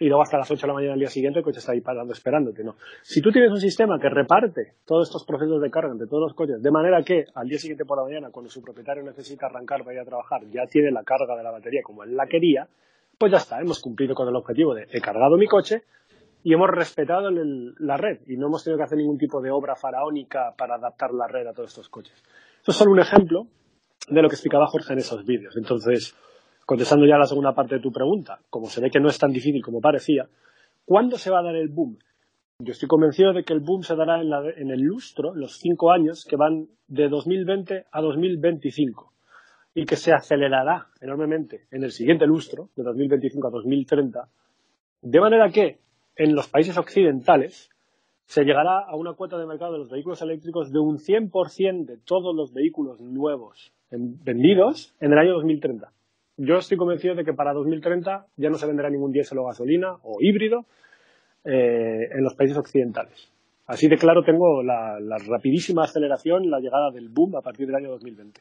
y 0.00 0.06
luego 0.08 0.22
hasta 0.22 0.38
las 0.38 0.50
8 0.50 0.62
de 0.62 0.66
la 0.66 0.72
mañana 0.72 0.92
del 0.92 1.00
día 1.00 1.10
siguiente 1.10 1.40
el 1.40 1.44
coche 1.44 1.58
está 1.58 1.72
ahí 1.72 1.82
parando 1.82 2.14
esperándote. 2.14 2.64
No. 2.64 2.76
Si 3.02 3.20
tú 3.20 3.30
tienes 3.30 3.50
un 3.50 3.60
sistema 3.60 4.00
que 4.00 4.08
reparte 4.08 4.72
todos 4.86 5.08
estos 5.08 5.24
procesos 5.26 5.60
de 5.60 5.70
carga 5.70 5.92
entre 5.92 6.06
todos 6.06 6.22
los 6.22 6.34
coches, 6.34 6.62
de 6.62 6.70
manera 6.70 7.02
que 7.02 7.26
al 7.34 7.46
día 7.46 7.58
siguiente 7.58 7.84
por 7.84 7.98
la 7.98 8.04
mañana, 8.04 8.30
cuando 8.30 8.50
su 8.50 8.62
propietario 8.62 9.02
necesita 9.02 9.46
arrancar 9.46 9.84
para 9.84 9.94
ir 9.94 10.00
a 10.00 10.04
trabajar, 10.06 10.40
ya 10.50 10.64
tiene 10.66 10.90
la 10.90 11.04
carga 11.04 11.36
de 11.36 11.42
la 11.42 11.50
batería 11.50 11.82
como 11.82 12.02
él 12.02 12.16
la 12.16 12.26
quería, 12.26 12.66
pues 13.18 13.30
ya 13.30 13.38
está, 13.38 13.60
hemos 13.60 13.80
cumplido 13.80 14.14
con 14.14 14.26
el 14.26 14.34
objetivo 14.34 14.74
de 14.74 14.88
he 14.90 15.02
cargado 15.02 15.36
mi 15.36 15.46
coche 15.46 15.82
y 16.42 16.54
hemos 16.54 16.70
respetado 16.70 17.30
la 17.30 17.96
red 17.96 18.20
y 18.26 18.36
no 18.36 18.46
hemos 18.46 18.64
tenido 18.64 18.78
que 18.78 18.84
hacer 18.84 18.98
ningún 18.98 19.18
tipo 19.18 19.40
de 19.40 19.50
obra 19.50 19.76
faraónica 19.76 20.54
para 20.56 20.76
adaptar 20.76 21.12
la 21.12 21.26
red 21.26 21.46
a 21.46 21.52
todos 21.52 21.70
estos 21.70 21.88
coches. 21.88 22.14
Esto 22.58 22.70
es 22.70 22.76
solo 22.76 22.92
un 22.92 23.00
ejemplo 23.00 23.46
de 24.08 24.22
lo 24.22 24.28
que 24.28 24.34
explicaba 24.34 24.66
Jorge 24.66 24.92
en 24.92 25.00
esos 25.00 25.24
vídeos. 25.24 25.56
Entonces, 25.56 26.16
contestando 26.64 27.06
ya 27.06 27.18
la 27.18 27.26
segunda 27.26 27.52
parte 27.52 27.76
de 27.76 27.80
tu 27.80 27.92
pregunta, 27.92 28.40
como 28.48 28.66
se 28.66 28.80
ve 28.80 28.90
que 28.90 29.00
no 29.00 29.08
es 29.08 29.18
tan 29.18 29.32
difícil 29.32 29.62
como 29.62 29.80
parecía, 29.80 30.28
¿cuándo 30.84 31.16
se 31.16 31.30
va 31.30 31.40
a 31.40 31.42
dar 31.42 31.56
el 31.56 31.68
boom? 31.68 31.98
Yo 32.58 32.72
estoy 32.72 32.88
convencido 32.88 33.32
de 33.32 33.42
que 33.42 33.54
el 33.54 33.60
boom 33.60 33.82
se 33.82 33.96
dará 33.96 34.20
en, 34.20 34.70
el 34.70 34.80
lustro, 34.80 35.34
los 35.34 35.58
cinco 35.58 35.92
años 35.92 36.26
que 36.28 36.36
van 36.36 36.68
de 36.88 37.08
2020 37.08 37.86
a 37.90 38.00
2025 38.02 39.12
y 39.74 39.86
que 39.86 39.96
se 39.96 40.12
acelerará 40.12 40.88
enormemente 41.00 41.66
en 41.70 41.84
el 41.84 41.90
siguiente 41.90 42.26
lustro, 42.26 42.68
de 42.76 42.82
2025 42.82 43.46
a 43.46 43.50
2030, 43.50 44.28
de 45.02 45.20
manera 45.20 45.50
que 45.50 45.80
en 46.16 46.34
los 46.34 46.48
países 46.48 46.76
occidentales 46.76 47.70
se 48.26 48.44
llegará 48.44 48.80
a 48.80 48.96
una 48.96 49.14
cuota 49.14 49.38
de 49.38 49.46
mercado 49.46 49.72
de 49.72 49.78
los 49.78 49.90
vehículos 49.90 50.22
eléctricos 50.22 50.72
de 50.72 50.78
un 50.78 50.98
100% 50.98 51.84
de 51.86 51.96
todos 51.98 52.34
los 52.34 52.52
vehículos 52.52 53.00
nuevos 53.00 53.72
vendidos 53.90 54.94
en 55.00 55.12
el 55.12 55.18
año 55.18 55.34
2030 55.34 55.92
yo 56.42 56.56
estoy 56.56 56.78
convencido 56.78 57.14
de 57.14 57.24
que 57.24 57.34
para 57.34 57.52
2030 57.52 58.26
ya 58.38 58.48
no 58.48 58.56
se 58.56 58.66
venderá 58.66 58.88
ningún 58.88 59.12
diésel 59.12 59.36
o 59.38 59.44
gasolina 59.44 59.96
o 60.02 60.16
híbrido 60.20 60.64
eh, 61.44 62.08
en 62.12 62.24
los 62.24 62.34
países 62.34 62.56
occidentales. 62.56 63.30
Así 63.66 63.88
de 63.88 63.98
claro 63.98 64.22
tengo 64.24 64.62
la, 64.62 64.98
rapidísima 65.28 65.84
aceleración, 65.84 66.48
la 66.50 66.60
llegada 66.60 66.90
del 66.90 67.10
boom 67.10 67.36
a 67.36 67.42
partir 67.42 67.66
del 67.66 67.76
año 67.76 67.90
2020. 67.90 68.40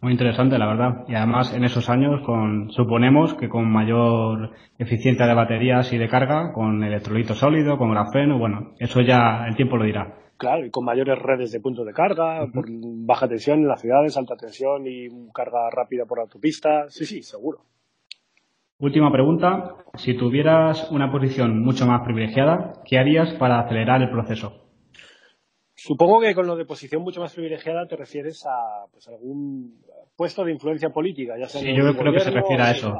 Muy 0.00 0.12
interesante, 0.12 0.58
la 0.58 0.66
verdad. 0.66 1.04
Y 1.08 1.14
además, 1.14 1.52
en 1.54 1.62
esos 1.64 1.90
años, 1.90 2.22
con, 2.24 2.70
suponemos 2.70 3.34
que 3.34 3.50
con 3.50 3.70
mayor 3.70 4.50
eficiencia 4.78 5.26
de 5.26 5.34
baterías 5.34 5.92
y 5.92 5.98
de 5.98 6.08
carga, 6.08 6.52
con 6.54 6.82
electrolito 6.82 7.34
sólido, 7.34 7.76
con 7.76 7.90
grafeno, 7.90 8.38
bueno, 8.38 8.72
eso 8.78 9.02
ya 9.02 9.44
el 9.46 9.56
tiempo 9.56 9.76
lo 9.76 9.84
dirá. 9.84 10.16
Claro, 10.38 10.64
y 10.64 10.70
con 10.70 10.86
mayores 10.86 11.18
redes 11.18 11.52
de 11.52 11.60
puntos 11.60 11.84
de 11.84 11.92
carga, 11.92 12.46
por 12.50 12.64
baja 12.70 13.28
tensión 13.28 13.58
en 13.58 13.68
las 13.68 13.82
ciudades, 13.82 14.16
alta 14.16 14.36
tensión 14.36 14.86
y 14.86 15.08
carga 15.34 15.68
rápida 15.70 16.06
por 16.06 16.18
autopista. 16.18 16.88
Sí, 16.88 17.04
sí, 17.04 17.22
seguro. 17.22 17.58
Última 18.78 19.12
pregunta. 19.12 19.74
Si 19.96 20.16
tuvieras 20.16 20.90
una 20.90 21.12
posición 21.12 21.62
mucho 21.62 21.86
más 21.86 22.00
privilegiada, 22.02 22.72
¿qué 22.86 22.98
harías 22.98 23.34
para 23.34 23.60
acelerar 23.60 24.00
el 24.00 24.10
proceso? 24.10 24.60
Supongo 25.74 26.20
que 26.20 26.34
con 26.34 26.46
lo 26.46 26.56
de 26.56 26.66
posición 26.66 27.02
mucho 27.02 27.20
más 27.20 27.34
privilegiada 27.34 27.86
te 27.86 27.96
refieres 27.96 28.44
a 28.46 28.86
pues, 28.92 29.08
algún 29.08 29.82
puesto 30.20 30.44
de 30.44 30.52
influencia 30.52 30.90
política, 30.90 31.38
ya 31.38 31.48
sea 31.48 31.62
Sí, 31.62 31.74
yo 31.74 31.96
creo 31.96 32.12
que 32.12 32.20
se 32.20 32.30
refiere 32.30 32.62
a 32.62 32.72
eso. 32.72 32.94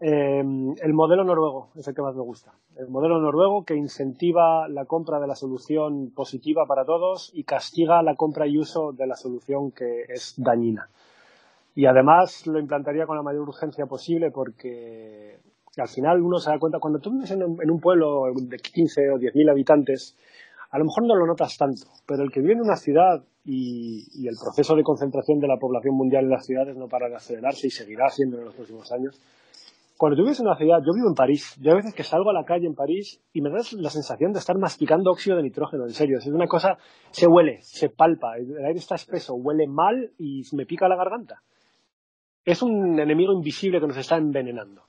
Em, 0.00 0.74
el 0.82 0.92
modelo 0.92 1.22
noruego 1.22 1.68
es 1.76 1.86
el 1.86 1.94
que 1.94 2.02
más 2.02 2.16
me 2.16 2.22
gusta. 2.22 2.50
El 2.74 2.88
modelo 2.88 3.20
noruego 3.20 3.64
que 3.64 3.76
incentiva 3.76 4.66
la 4.66 4.86
compra 4.86 5.20
de 5.20 5.28
la 5.28 5.36
solución 5.36 6.10
positiva 6.10 6.66
para 6.66 6.84
todos 6.84 7.30
y 7.32 7.44
castiga 7.44 8.02
la 8.02 8.16
compra 8.16 8.48
y 8.48 8.58
uso 8.58 8.90
de 8.90 9.06
la 9.06 9.14
solución 9.14 9.70
que 9.70 10.02
es 10.08 10.34
dañina. 10.36 10.88
Y 11.76 11.86
además 11.86 12.44
lo 12.48 12.58
implantaría 12.58 13.06
con 13.06 13.16
la 13.16 13.22
mayor 13.22 13.42
urgencia 13.42 13.86
posible 13.86 14.32
porque 14.32 15.38
al 15.76 15.88
final 15.88 16.20
uno 16.20 16.40
se 16.40 16.50
da 16.50 16.58
cuenta, 16.58 16.80
cuando 16.80 16.98
tú 16.98 17.12
vives 17.12 17.30
en 17.30 17.44
un, 17.44 17.80
pueblo 17.80 18.32
de 18.34 18.56
15 18.56 19.10
o 19.12 19.18
10.000 19.18 19.48
habitantes, 19.48 20.16
a 20.76 20.78
lo 20.78 20.84
mejor 20.84 21.06
no 21.06 21.14
lo 21.14 21.26
notas 21.26 21.56
tanto, 21.56 21.86
pero 22.06 22.22
el 22.22 22.30
que 22.30 22.40
vive 22.40 22.52
en 22.52 22.60
una 22.60 22.76
ciudad 22.76 23.24
y, 23.46 24.28
el 24.28 24.34
proceso 24.36 24.76
de 24.76 24.82
concentración 24.82 25.38
de 25.38 25.48
la 25.48 25.56
población 25.56 25.96
mundial 25.96 26.24
en 26.24 26.30
las 26.30 26.44
ciudades 26.44 26.76
no 26.76 26.86
para 26.86 27.08
de 27.08 27.16
acelerarse 27.16 27.68
y 27.68 27.70
seguirá 27.70 28.10
siendo 28.10 28.36
en 28.36 28.44
los 28.44 28.54
próximos 28.54 28.92
años. 28.92 29.18
Cuando 29.96 30.16
tú 30.16 30.24
vives 30.24 30.38
en 30.40 30.48
una 30.48 30.56
ciudad, 30.58 30.80
yo 30.84 30.92
vivo 30.92 31.08
en 31.08 31.14
París, 31.14 31.56
yo 31.62 31.72
a 31.72 31.76
veces 31.76 31.94
que 31.94 32.04
salgo 32.04 32.28
a 32.28 32.34
la 32.34 32.44
calle 32.44 32.66
en 32.66 32.74
París 32.74 33.22
y 33.32 33.40
me 33.40 33.48
da 33.48 33.56
la 33.72 33.88
sensación 33.88 34.32
de 34.34 34.38
estar 34.38 34.58
masticando 34.58 35.10
óxido 35.10 35.38
de 35.38 35.44
nitrógeno, 35.44 35.84
en 35.84 35.94
serio, 35.94 36.18
es 36.18 36.26
una 36.26 36.46
cosa, 36.46 36.76
se 37.10 37.26
huele, 37.26 37.62
se 37.62 37.88
palpa, 37.88 38.36
el 38.36 38.62
aire 38.62 38.78
está 38.78 38.96
espeso, 38.96 39.34
huele 39.34 39.66
mal 39.66 40.10
y 40.18 40.42
me 40.52 40.66
pica 40.66 40.88
la 40.88 40.96
garganta. 40.96 41.40
Es 42.44 42.60
un 42.60 43.00
enemigo 43.00 43.32
invisible 43.32 43.80
que 43.80 43.86
nos 43.86 43.96
está 43.96 44.18
envenenando. 44.18 44.82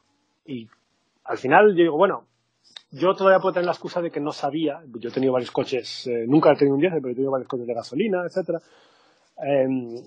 Y 0.46 0.68
al 1.24 1.38
final 1.38 1.70
yo 1.78 1.84
digo, 1.84 1.98
bueno, 1.98 2.26
yo 2.92 3.14
todavía 3.16 3.40
puedo 3.40 3.54
tener 3.54 3.66
la 3.66 3.74
excusa 3.74 4.02
de 4.02 4.12
que 4.12 4.20
no 4.20 4.32
sabía. 4.32 4.82
Yo 5.00 5.10
he 5.10 5.12
tenido 5.12 5.34
varios 5.34 5.52
coches, 5.52 6.08
eh, 6.08 6.26
nunca 6.28 6.52
he 6.52 6.56
tenido 6.56 6.76
un 6.76 6.82
diésel, 6.82 7.02
pero 7.02 7.12
he 7.12 7.16
tenido 7.16 7.32
varios 7.32 7.50
coches 7.50 7.68
de 7.68 7.74
gasolina, 7.74 8.24
etcétera. 8.26 8.60
Em, 9.40 10.02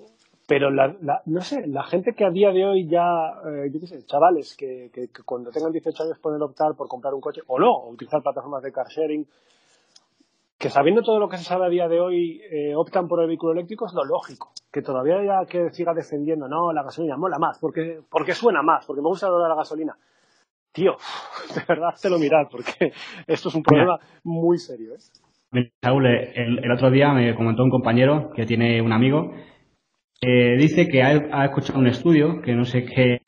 pero 0.46 0.70
la, 0.70 0.96
no 1.26 1.40
sé, 1.42 1.66
la 1.68 1.84
gente 1.84 2.12
que 2.12 2.24
a 2.24 2.30
día 2.30 2.50
de 2.50 2.64
hoy 2.64 2.88
ya, 2.88 3.34
eh, 3.46 3.70
yo 3.72 3.86
sé, 3.86 4.04
chavales 4.04 4.56
que, 4.56 4.90
que, 4.92 5.08
cuando 5.24 5.50
tengan 5.50 5.70
18 5.70 6.02
años 6.02 6.18
pueden 6.18 6.42
optar 6.42 6.74
por 6.74 6.88
comprar 6.88 7.14
un 7.14 7.20
coche 7.20 7.42
o 7.46 7.58
no, 7.60 7.86
utilizar 7.86 8.22
plataformas 8.22 8.62
de 8.62 8.72
car 8.72 8.88
sharing, 8.88 9.26
que 10.58 10.68
sabiendo 10.68 11.02
todo 11.02 11.20
lo 11.20 11.28
que 11.28 11.38
se 11.38 11.44
sabe 11.44 11.66
a 11.66 11.68
día 11.68 11.86
de 11.86 12.00
hoy 12.00 12.40
eh, 12.50 12.74
optan 12.74 13.06
por 13.06 13.20
el 13.20 13.28
vehículo 13.28 13.52
eléctrico 13.52 13.86
es 13.86 13.94
lo 13.94 14.04
lógico. 14.04 14.52
Que 14.72 14.82
todavía 14.82 15.18
haya 15.18 15.46
que 15.46 15.70
siga 15.70 15.94
defendiendo, 15.94 16.48
no, 16.48 16.72
la 16.72 16.82
gasolina 16.82 17.16
mola 17.16 17.38
más, 17.38 17.58
porque, 17.58 18.00
porque 18.10 18.34
suena 18.34 18.62
más, 18.62 18.86
porque 18.86 19.02
me 19.02 19.08
gusta 19.08 19.28
la 19.30 19.54
gasolina 19.54 19.96
tío, 20.72 20.96
de 21.54 21.62
verdad 21.68 21.94
te 22.00 22.10
lo 22.10 22.18
mirad, 22.18 22.48
porque 22.50 22.92
esto 23.26 23.48
es 23.48 23.54
un 23.54 23.62
problema 23.62 23.98
muy 24.24 24.58
serio. 24.58 24.94
¿eh? 24.94 25.70
Saúl, 25.82 26.06
el, 26.06 26.70
otro 26.70 26.90
día 26.90 27.12
me 27.12 27.34
comentó 27.34 27.64
un 27.64 27.70
compañero 27.70 28.30
que 28.34 28.46
tiene 28.46 28.80
un 28.80 28.92
amigo 28.92 29.32
que 30.20 30.56
dice 30.58 30.86
que 30.86 31.02
ha, 31.02 31.44
escuchado 31.44 31.78
un 31.78 31.86
estudio, 31.86 32.42
que 32.42 32.54
no 32.54 32.64
sé 32.64 32.84
qué, 32.84 33.20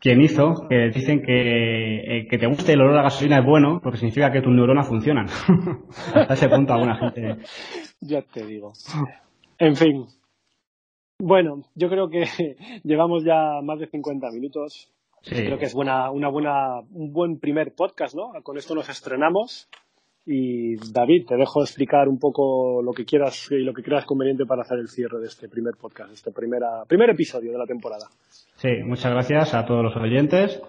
quién 0.00 0.20
hizo, 0.20 0.66
que 0.68 0.90
dicen 0.90 1.22
que, 1.22 2.18
eh, 2.18 2.26
que 2.28 2.38
te 2.38 2.46
guste 2.46 2.72
el 2.72 2.80
olor 2.80 2.98
a 2.98 3.02
gasolina 3.02 3.38
es 3.38 3.44
bueno 3.44 3.80
porque 3.82 3.98
significa 3.98 4.32
que 4.32 4.42
tus 4.42 4.52
neuronas 4.52 4.88
funcionan. 4.88 5.26
Hasta 6.14 6.34
ese 6.34 6.48
punto 6.48 6.74
alguna 6.74 6.96
gente. 6.96 7.36
Ya 8.00 8.22
te 8.22 8.44
digo. 8.44 8.72
En 9.58 9.76
fin. 9.76 10.06
Bueno, 11.18 11.62
yo 11.74 11.88
creo 11.88 12.10
que 12.10 12.24
llevamos 12.84 13.24
ya 13.24 13.60
más 13.62 13.78
de 13.78 13.86
50 13.86 14.30
minutos. 14.32 14.90
Creo 15.28 15.58
que 15.58 15.64
es 15.64 15.74
buena, 15.74 16.10
una 16.10 16.28
buena, 16.28 16.80
un 16.92 17.12
buen 17.12 17.38
primer 17.38 17.74
podcast, 17.74 18.14
¿no? 18.14 18.32
Con 18.42 18.58
esto 18.58 18.74
nos 18.74 18.88
estrenamos. 18.88 19.68
Y 20.24 20.76
David, 20.92 21.26
te 21.28 21.36
dejo 21.36 21.62
explicar 21.62 22.08
un 22.08 22.18
poco 22.18 22.82
lo 22.82 22.92
que 22.92 23.04
quieras 23.04 23.48
y 23.50 23.62
lo 23.62 23.72
que 23.72 23.82
creas 23.82 24.04
conveniente 24.04 24.44
para 24.44 24.62
hacer 24.62 24.78
el 24.78 24.88
cierre 24.88 25.20
de 25.20 25.26
este 25.26 25.48
primer 25.48 25.74
podcast, 25.80 26.12
este 26.12 26.32
primera, 26.32 26.84
primer 26.88 27.10
episodio 27.10 27.52
de 27.52 27.58
la 27.58 27.66
temporada. 27.66 28.06
Sí, 28.56 28.68
muchas 28.84 29.12
gracias 29.12 29.54
a 29.54 29.64
todos 29.64 29.84
los 29.84 29.96
oyentes. 29.96 30.60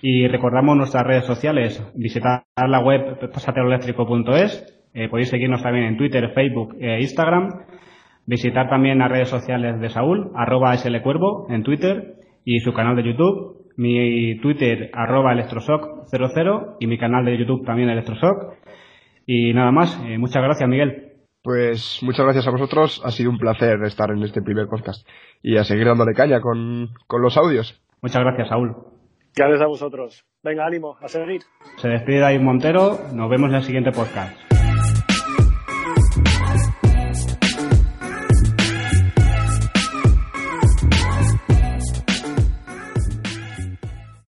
Y 0.00 0.26
recordamos 0.28 0.76
nuestras 0.76 1.04
redes 1.04 1.24
sociales, 1.24 1.82
visitar 1.94 2.44
la 2.56 2.80
web 2.80 3.30
pasateroeléctrico.es, 3.30 4.74
eh, 4.92 5.08
podéis 5.08 5.30
seguirnos 5.30 5.62
también 5.62 5.86
en 5.86 5.96
Twitter, 5.96 6.30
Facebook 6.34 6.76
e 6.78 7.00
Instagram, 7.00 7.64
visitar 8.26 8.68
también 8.68 8.98
las 8.98 9.10
redes 9.10 9.28
sociales 9.28 9.80
de 9.80 9.88
Saúl, 9.88 10.30
arroba 10.34 10.76
slcuervo 10.76 11.46
en 11.48 11.62
Twitter 11.62 12.16
y 12.44 12.60
su 12.60 12.72
canal 12.72 12.96
de 12.96 13.04
YouTube, 13.04 13.53
mi 13.76 14.38
Twitter 14.40 14.90
arroba 14.92 15.32
electroshock00 15.32 16.76
y 16.80 16.86
mi 16.86 16.98
canal 16.98 17.24
de 17.24 17.38
YouTube 17.38 17.64
también 17.64 17.88
electroshock. 17.88 18.54
Y 19.26 19.52
nada 19.54 19.72
más, 19.72 20.00
eh, 20.06 20.18
muchas 20.18 20.42
gracias 20.42 20.68
Miguel. 20.68 21.12
Pues 21.42 22.00
muchas 22.02 22.24
gracias 22.24 22.46
a 22.46 22.50
vosotros, 22.50 23.02
ha 23.04 23.10
sido 23.10 23.30
un 23.30 23.38
placer 23.38 23.82
estar 23.84 24.10
en 24.10 24.22
este 24.22 24.40
primer 24.40 24.66
podcast 24.66 25.06
y 25.42 25.58
a 25.58 25.64
seguir 25.64 25.86
dándole 25.86 26.14
caña 26.14 26.40
con, 26.40 26.88
con 27.06 27.20
los 27.20 27.36
audios. 27.36 27.82
Muchas 28.00 28.22
gracias 28.22 28.48
Saúl. 28.48 28.74
Gracias 29.36 29.60
a 29.60 29.66
vosotros. 29.66 30.24
Venga, 30.42 30.64
ánimo, 30.64 30.96
a 31.00 31.08
seguir. 31.08 31.42
Se 31.76 31.88
despide 31.88 32.20
David 32.20 32.40
Montero, 32.40 32.98
nos 33.12 33.28
vemos 33.28 33.50
en 33.50 33.56
el 33.56 33.62
siguiente 33.62 33.90
podcast. 33.92 34.53